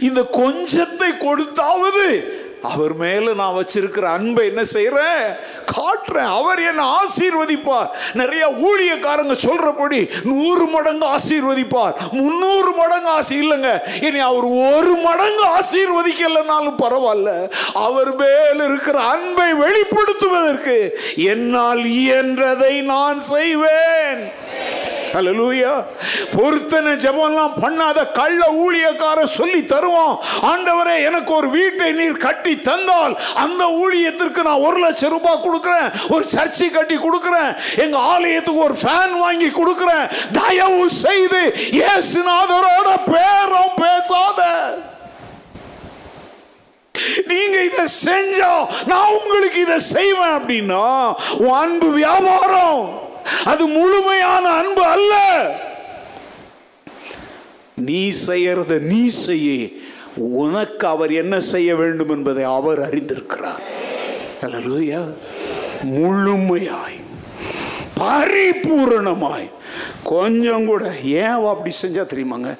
[0.00, 2.24] இந்த கொஞ்சத்தை கொடுத்தாவது
[2.64, 5.36] அவர் மேல நான் வச்சிருக்கிற அன்பை என்ன செய்யறேன்
[5.74, 6.32] காட்டுறேன்.
[6.40, 7.88] அவர் என்ன ஆசீர்வதிப்பார்.
[8.12, 11.92] நிறைய ஊழியக்காரங்க சொல்றபடி நூறு மடங்கு ஆசீர்வதிப்பார்.
[12.12, 14.02] முன்னூறு மடங்கு ஆசி இல்லைங்க.
[14.02, 17.50] இனி அவர் ஒரு மடங்கு ஆசீர்வதிக்கலைனாலும் பரவாயில்ல.
[17.74, 24.22] அவர் மேல் இருக்கிற அன்பை வெளிப்படுத்துவதற்கு என்னால் இயன்றதை நான் செய்வேன்.
[25.14, 25.72] ஹalleluya
[26.36, 30.14] பொருத்தனை ஜெபம்லாம் பண்ணாத கள்ள ஊழியக்காரன் சொல்லி தருவான்.
[30.50, 33.14] ஆண்டவரே எனக்கு ஒரு வீட்டை நீர் கட்டி தந்தால்
[33.44, 35.90] அந்த ஊழியத்திற்கு நான் ஒரு லட்சம் ரூபாய் கொடுக்குறேன்.
[36.14, 37.52] ஒரு சர்ச்சை கட்டி கொடுக்குறேன்.
[37.84, 40.06] எங்க ஆலயத்துக்கு ஒரு ஃபேன் வாங்கி கொடுக்குறேன்.
[40.40, 41.42] தயவு செய்து
[41.80, 44.40] இயேசுநாதரோட பேரம் பேசாத.
[47.30, 48.52] நீங்க இதை செஞ்சா
[48.90, 50.84] நான் உங்களுக்கு இதை செய்வேன் அப்படின்னா
[51.62, 52.84] அன்பு வியாபாரம்.
[53.44, 55.14] அது முழுமையான அன்பு அல்ல.
[57.76, 59.68] நீ செய்யறத நீ செய்ய.
[60.16, 63.62] உனக்கு அவர் என்ன செய்ய வேண்டும் என்பதை அவர் அறிந்திருக்கிறார்.
[65.82, 67.00] முழுமையாய்
[68.00, 69.50] பரிபூரணமாய்
[70.04, 72.54] கொஞ்சம் கூட ஏன் அப்படி செஞ்சா தெரியுமாங்க?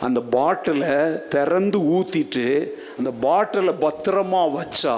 [0.00, 4.96] அந்த பாட்டிலை திறந்து ஊத்திட்டு அந்த பாட்டிலை பத்திரமா வச்சா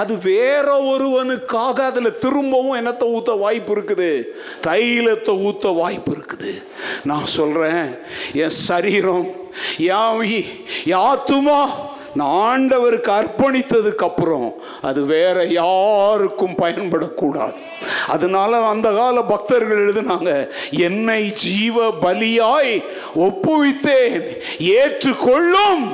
[0.00, 4.10] அது வேற ஒருவனுக்காக அதில் திரும்பவும் என்னத்தை ஊற்ற வாய்ப்பு இருக்குது?
[4.66, 6.52] தைலத்தை ஊற்ற வாய்ப்பு இருக்குது.
[7.10, 7.86] நான் சொல்கிறேன்
[8.44, 9.26] என் சரீரம்
[9.88, 11.58] என் ஆத்துமா
[12.18, 14.48] நான் ஆண்டவருக்கு அர்ப்பணித்ததுக்கு அப்புறம்
[14.88, 17.58] அது வேற யாருக்கும் பயன்படக்கூடாது.
[18.14, 20.32] அதனால அந்த கால பக்தர்கள் எழுதினாங்க
[20.88, 22.74] என்னை ஜீவ பலியாய்
[23.26, 24.26] ஒப்புவித்தேன்
[24.78, 25.84] ஏற்றுக்கொள்ளும்.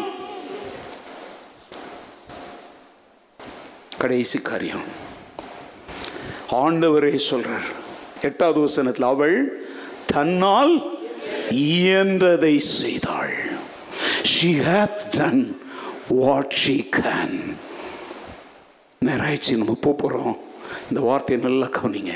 [4.02, 4.84] கடைசி காரியம்.
[6.50, 7.68] ஆண்டவரே சொல்றார்
[8.22, 9.66] எட்டாவது வசனத்தில் அவள்
[10.06, 10.98] தன்னால்
[11.50, 13.34] இயன்றதை செய்தாள்.
[14.22, 15.60] She hath done
[16.08, 17.54] what she can
[19.04, 20.38] நேராயிடுச்சு நம்ம போக போகிறோம்
[20.88, 22.14] இந்த வார்த்தையை நல்லா கவனிங்க.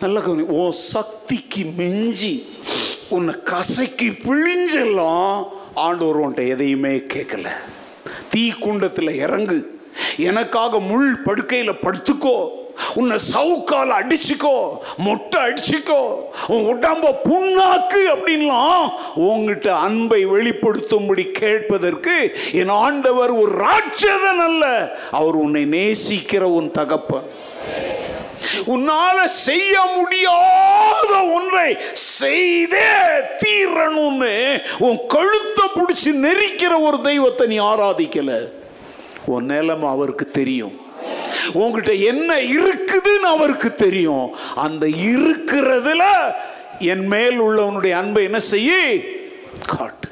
[0.00, 2.46] நல்லா கவனி ஓ சக்திக்கு மிஞ்சி
[3.08, 5.44] உன்னை கசைக்கு பிழிஞ்செல்லாம்
[5.74, 7.48] ஆண்டவர் உன்ட்ட எதையுமே கேட்கல.
[8.30, 9.75] தீ குண்டத்தில் இறங்கு.
[10.16, 12.48] எனக்காக முள் படுக்கையில் படுத்துக்கோ.
[12.94, 14.68] உன்னை சவுக்கால அடிச்சுக்கோ.
[14.96, 16.14] மொட்டை அடிச்சுக்கோ.
[16.46, 24.96] உன் உடம்ப புண்ணாக்கு அப்படின்லாம் உங்ககிட்ட அன்பை வெளிப்படுத்தும்படி கேட்பதற்கு என் ஆண்டவர் ஒரு ராட்சதன் அல்ல.
[25.10, 27.34] அவர் உன்னை நேசிக்கிற உன் தகப்பன்.
[28.66, 32.88] உன்னால செய்ய முடியாத ஒன்றை செய்தே
[33.44, 38.55] தீரணும்னு உன் கழுத்தை பிடிச்சி நெரிக்கிற ஒரு தெய்வத்தை நீ ஆராதிக்கல.
[39.26, 40.80] உன் நிலைமை அவருக்கு தெரியும்.
[41.52, 44.36] உங்ககிட்ட என்ன இருக்குதுன்னு அவருக்கு தெரியும்.
[44.54, 46.02] அந்த இருக்கிறதுல
[46.78, 48.72] என் மேல் உள்ளவனுடைய அன்பை என்ன செய்ய?
[49.66, 50.08] காட்டு.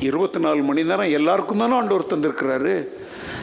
[0.00, 2.86] இருபத்தி நாலு மணி நேரம் எல்லாருக்கும் தானே ஆண்டவர் தந்திருக்கிறாரு.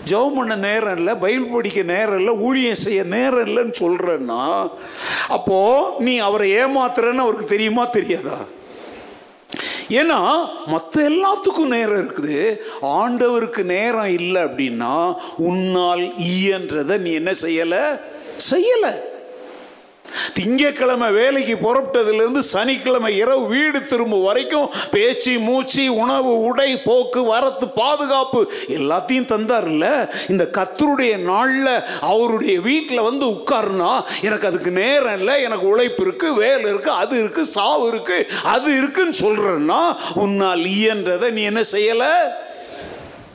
[0.10, 4.72] ஜெபம் பண்ண நேரம் இல்லை பைபிள் படிக்க நேரம் இல்லை ஊழியம் செய்ய நேரம் இல்லைன்னு சொல்கிறேன்னா
[5.28, 8.38] அப்போது நீ அவரை ஏமாத்துறன்னு அவருக்கு தெரியுமா தெரியாதா?
[9.90, 12.56] ஏன்னா மற்ற எல்லாத்துக்கும் நேரம் இருக்குது.
[12.82, 17.99] ஆண்டவருக்கு நேரம் இல்லை அப்படின்னா உன்னால் இயன்றதை நீ என்ன செய்யலை?
[18.52, 18.94] செய்யலை.
[20.34, 28.52] திங்கக்கிழமை வேலைக்கு புறப்பட்டதுலேருந்து சனிக்கிழமை இரவு வீடு திரும்பும் வரைக்கும் பேச்சு மூச்சு உணவு உடை போக்கு வரத்து பாதுகாப்பு
[28.68, 30.10] எல்லாத்தையும் தந்தார்ல.
[30.30, 36.73] இந்த கத்தருடைய நாளில் அவருடைய வீட்டில் வந்து உட்காருனா எனக்கு அதுக்கு நேரம் இல்லை எனக்கு உழைப்பு இருக்குது வேலை
[36.73, 39.81] இருக்குது அது இருக்குது சாவு இருக்குது அது இருக்குன்னு சொல்கிறேன்னா
[40.14, 42.11] உன்னால் இயன்றதை நீ என்ன செய்யலை?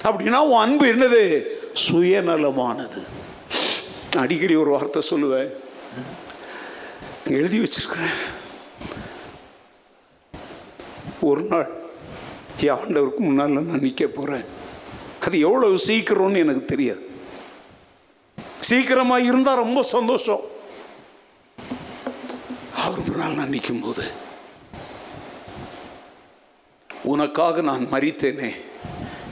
[0.05, 1.43] அப்படின்னா உன் அன்பு என்னது?
[1.89, 3.01] சுயநலமானது.
[4.19, 5.62] அடிக்கடி ஒரு வார்த்தை சொல்லுவேன்.
[7.31, 8.19] எழுதி வச்சிருக்கிறேன்.
[11.20, 11.81] ஒரு நாள்
[12.61, 14.44] ஆண்டவருக்கு முன்னால் நான் நிற்க போகிறேன்
[15.24, 17.11] அது எவ்வளவு சீக்கிரம்னு எனக்கு தெரியாது.
[18.61, 20.40] சீக்கிரமாக இருந்தால் ரொம்ப சந்தோஷம்.
[22.77, 24.11] அவர் முன்னால் நான் நிற்கும் போது
[27.03, 28.57] உனக்காக நான் மறித்தேனே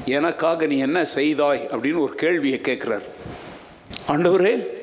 [0.05, 1.69] எனக்காக நீ என்ன செய்தாய்?
[1.73, 3.05] அப்படின்னு ஒரு கேள்வியை கேட்குறார்.
[4.09, 4.80] ஆண்டவரே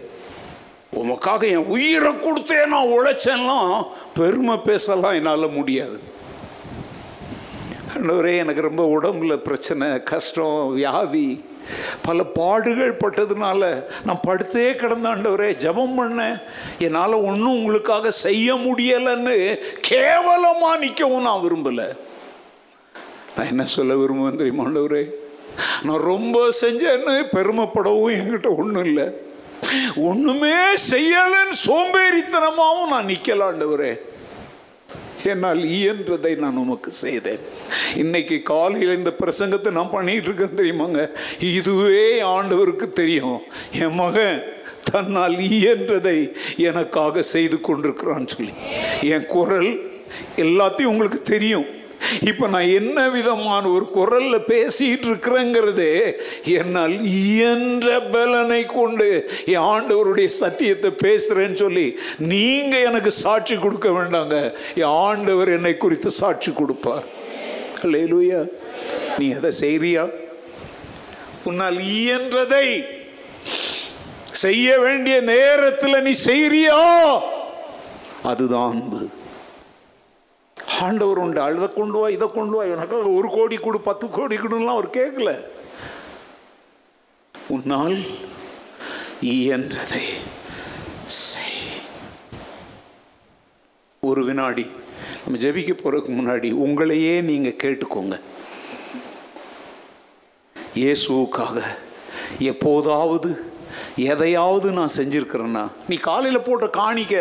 [1.02, 3.74] உமக்காக என் உயிரை கொடுத்தே நான் உழைச்சேன்லாம்
[4.19, 5.98] பெருமை பேசலாம் என்னால் முடியாது.
[7.95, 11.28] அண்டவரே எனக்கு ரொம்ப உடம்புல பிரச்சனை கஷ்டம் வியாதி
[12.06, 13.61] பல பாடுகள் பட்டதுனால
[14.07, 16.38] நான் படுத்தே கிடந்த ஜபம் ஜெபம் பண்ணேன்.
[16.86, 19.36] என்னால் ஒன்றும் உங்களுக்காக செய்ய முடியலைன்னு
[19.90, 21.88] கேவலமாக நிற்கவும் நான் விரும்பலை.
[23.36, 25.03] நான் என்ன சொல்ல விரும்புவேன் தெரியுமாண்டவரே
[25.88, 29.07] நான் ரொம்ப செஞ்சேன்னு பெருமைப்படவும் என்கிட்ட ஒன்றும் இல்லை.
[29.95, 30.55] ஒண்ணுமே
[30.91, 33.99] செய்யலன்னு சோம்பேறித்தனமாகவும் நான் நிற்கலாண்டவரே
[35.23, 37.39] என்னால் இயன்றதை நான் உமக்கு செய்தேன்.
[37.95, 41.11] இன்னைக்கு காலையில் இந்த பிரசங்கத்தை நான் பண்ணிட்டு இருக்கேன் தெரியுமாங்க?
[41.39, 43.41] இதுவே ஆண்டவருக்கு தெரியும்.
[43.71, 44.43] என் மகன்
[44.91, 48.51] தன்னால் இயன்றதை எனக்காக செய்து கொண்டிருக்கிறான்னு சொல்லி.
[49.01, 49.89] என் குரல்
[50.38, 51.76] எல்லாத்தையும் உங்களுக்கு தெரியும்.
[52.21, 60.91] இப்போ நான் என்ன விதமான ஒரு குரல்ல பேசிட்டு இருக்கிறேங்கிறதே என்னால் இயன்ற பலனை கொண்டு என் ஆண்டவருடைய சத்தியத்தை
[61.03, 64.53] பேசுறேன்னு சொல்லி நீங்க எனக்கு சாட்சி கொடுக்க வேண்டாங்க.
[64.75, 67.03] என் ஆண்டவர் என்னை குறித்து சாட்சி கொடுப்பார்.
[67.84, 68.47] அல்லேலூயா
[69.17, 70.09] நீ அதை செய்றியா?
[71.43, 72.85] உன்னால் இயன்றதை
[74.31, 76.79] செய்ய வேண்டிய நேரத்தில் நீ செய்றியா?
[78.23, 79.09] அதுதான் அன்பு.
[80.85, 82.63] ஆண்டவர் உண்டு அழுத கொண்டு வா இதை கொண்டு வா.
[82.73, 85.31] எனக்காக ஒரு கோடி கொடு பத்து கோடி கொடுலாம் அவர் கேட்கல
[87.35, 87.97] உன்னால்
[89.33, 90.03] இயன்றதை
[91.21, 91.53] செய்.
[94.03, 94.65] ஒரு வினாடி
[95.23, 98.15] நம்ம ஜெபிக்க போகிறதுக்கு முன்னாடி உங்களையே நீங்கள் கேட்டுக்கோங்க.
[100.75, 101.57] இயேசுவுக்காக
[102.51, 103.29] எப்போதாவது
[104.11, 107.15] எதையாவது நான் செஞ்சுருக்கிறேன்னா நீ காலையில் போட்ட காணிக்க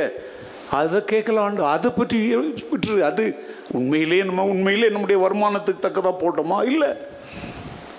[0.71, 3.01] அதை கேட்கலாண்டு அதை பற்றி விட்டுரு.
[3.01, 3.25] அது
[3.73, 6.65] உண்மையிலே நம்ம உண்மையிலே நம்முடைய வருமானத்துக்கு தக்கதாக போட்டோமா?
[6.65, 6.91] இல்லை.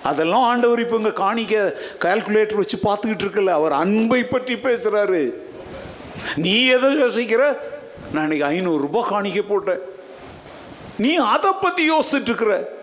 [0.02, 1.74] அதெல்லாம் ஆண்டவர் இப்போ இங்கே காணிக்க
[2.04, 3.54] கால்குலேட்டர் வச்சு பார்த்துக்கிட்டு இருக்கல.
[3.60, 5.34] அவர் அன்பை பற்றி பேசுகிறாரு
[6.36, 7.56] நீ எதை யோசிக்கிற?
[8.12, 9.80] நான் இன்னைக்கு ஐநூறுரூபா காணிக்க போட்டேன்.
[10.98, 12.76] நீ அதை பற்றி யோசிச்சுட்டு இருக்கிற.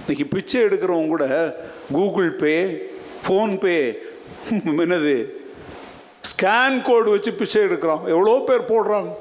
[0.00, 1.26] இன்னைக்கு பிச்சை எடுக்கிறவங்க கூட
[1.92, 2.54] கூகுள் பே
[3.24, 3.98] ஃபோன்பே
[4.84, 5.16] என்னது?
[6.30, 8.04] ஸ்கேன் கோடு வச்சு பிச்சை எடுக்கிறான்.
[8.14, 9.12] எவ்வளோ பேர் போடுறாங்க?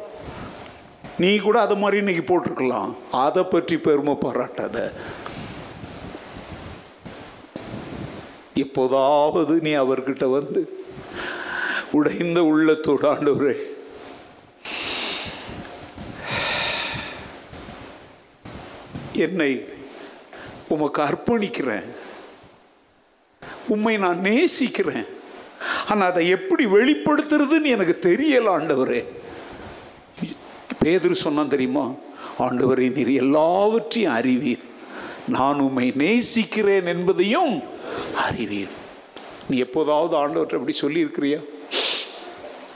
[1.17, 2.89] நீ கூட அதை மாதிரி இன்னைக்கு போட்டிருக்கலாம்.
[3.25, 4.77] அதை பற்றி பெருமை பாராட்டாத.
[8.63, 10.61] இப்போதாவது நீ அவர்கிட்ட வந்து
[11.91, 13.55] உடைந்த உள்ளத்தோடு ஆண்டவரே
[19.25, 19.51] என்னை
[20.73, 21.85] உமக்கு அர்ப்பணிக்கிறேன்.
[23.73, 25.05] உம்மை நான் நேசிக்கிறேன்.
[25.89, 29.01] ஆனால் அதை எப்படி வெளிப்படுத்துறதுன்னு எனக்கு தெரியல ஆண்டவரே.
[30.79, 31.85] பேதர் சொன்னான் தெரியுமா?
[32.39, 34.63] ஆண்டவரே நீர் எல்லாவற்றையும் அறிவீர்.
[35.35, 37.53] நான் உம்மை நேசிக்கிறேன் என்பதையும்
[38.25, 38.73] அறிவீர்.
[39.49, 41.39] நீ எப்போதாவது ஆண்டவற்றை அப்படி சொல்லியிருக்கிறியா?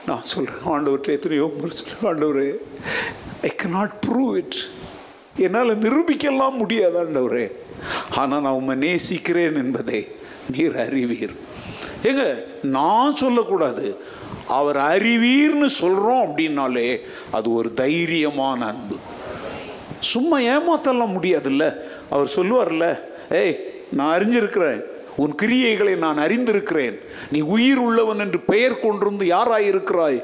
[0.08, 2.50] நான் சொல்கிறேன் ஆண்டவற்றை எத்தனையோ முறை சொல்கிறேன் ஆண்டவரே
[3.48, 4.58] ஐ கனாட் ப்ரூவ் இட்
[5.46, 7.46] என்னால் நிரூபிக்கலாம் முடியாது ஆண்டவரே.
[8.22, 10.08] ஆனால் நான் உம்மை நேசிக்கிறேன் என்பதை
[10.52, 11.36] நீர் அறிவீர்.
[12.04, 13.98] ஏங்க நான் சொல்லக்கூடாது.
[14.48, 17.00] அவர் அறிவீர்னு சொல்கிறோம் அப்படின்னாலே
[17.32, 18.96] அது ஒரு தைரியமான அன்பு.
[20.00, 21.74] சும்மா ஏமாத்தலாம் முடியாதுல்ல?
[22.10, 23.00] அவர் சொல்லுவார்ல
[23.32, 24.84] ஏய் நான் அறிஞ்சிருக்கிறேன்.
[25.16, 27.00] உன் கிரியைகளை நான் அறிந்திருக்கிறேன்.
[27.32, 30.24] நீ உயிர் உள்ளவன் என்று பெயர் கொண்டிருந்து யாராயிருக்கிறாய்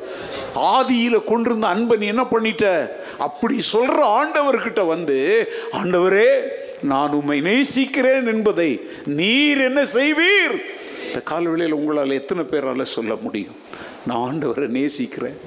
[0.55, 2.89] ஆதியில கொண்டிருந்த அன்பை நீ என்ன பண்ணிட்ட?
[3.17, 6.29] அப்படி சொல்ற ஆண்டவர்கிட்ட வந்து ஆண்டவரே
[6.81, 10.57] நான் உம்மை நேசிக்கிறேன் என்பதை நீர் என்ன செய்வீர்?
[11.07, 13.59] இந்த காலவெளியில் உங்களால் எத்தனை பேரால் சொல்ல முடியும்?
[14.07, 15.37] நான் ஆண்டவரை நேசிக்கிறேன்.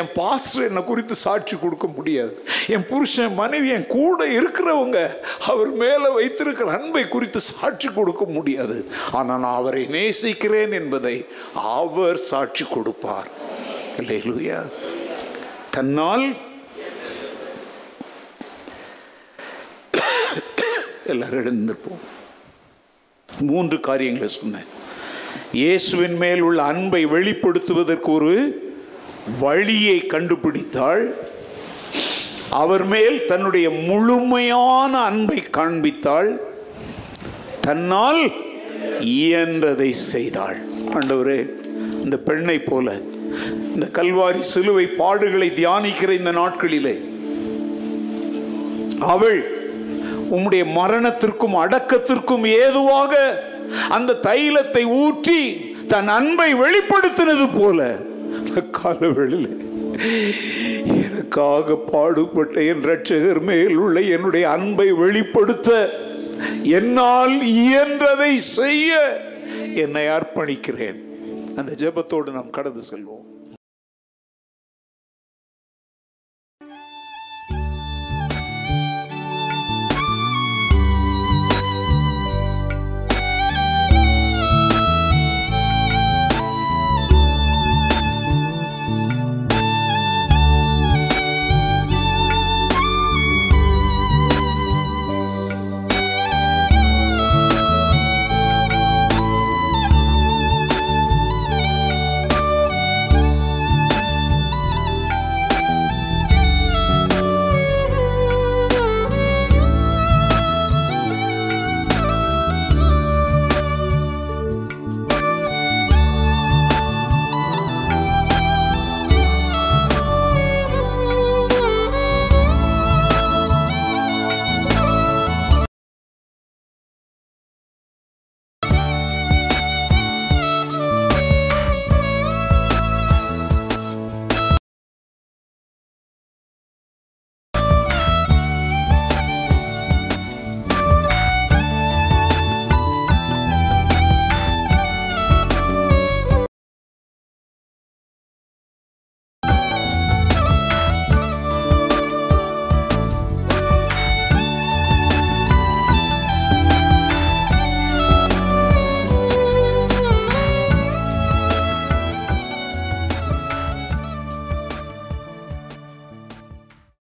[0.00, 2.32] என் பாஸ்டர் என்னை குறித்து சாட்சி கொடுக்க முடியாது.
[2.74, 4.98] என் புருஷன் மனைவி என் கூட இருக்கிறவங்க
[5.50, 8.76] அவர் மேலே வைத்திருக்கிற அன்பை குறித்து சாட்சி கொடுக்க முடியாது.
[9.18, 11.16] ஆனால் நான் அவரை நேசிக்கிறேன் என்பதை
[11.74, 13.30] அவர் சாட்சி கொடுப்பார்.
[14.18, 14.60] இல்லையா
[15.76, 16.26] தன்னால்
[21.12, 22.02] எல்லாரும் எழுந்திருப்போம்.
[23.50, 24.68] மூன்று காரியங்களை சொன்னேன்.
[25.52, 28.34] இயேசுவின் மேல் உள்ள அன்பை வெளிப்படுத்துவதற்கு ஒரு
[29.40, 31.14] வழியை கண்டுபிடித்தாள்.
[32.50, 36.30] அவர் மேல் தன்னுடைய முழுமையான அன்பை காண்பித்தாள்.
[37.60, 38.32] தன்னால்
[39.00, 40.58] இயன்றதை செய்தாள்.
[40.94, 41.40] ஆண்டவரே
[42.04, 42.96] இந்த பெண்ணை போல
[43.74, 46.94] இந்த கல்வாரி சிலுவை பாடுகளை தியானிக்கிற இந்த நாட்களிலே
[48.98, 49.38] அவள்
[50.30, 53.12] உம்முடைய மரணத்திற்கும் அடக்கத்திற்கும் ஏதுவாக
[53.96, 55.40] அந்த தைலத்தை ஊற்றி
[55.92, 57.80] தன் அன்பை வெளிப்படுத்தினது போல
[58.80, 59.56] காலவெளியில்
[61.04, 65.70] எனக்காக பாடுபட்ட என் ரட்சகர் மேல் உள்ள என்னுடைய அன்பை வெளிப்படுத்த
[66.78, 68.90] என்னால் இயன்றதை செய்ய
[69.84, 70.98] என்னை அர்ப்பணிக்கிறேன்.
[71.56, 73.27] அந்த ஜெபத்தோடு நாம் கடந்து செல்வோம்.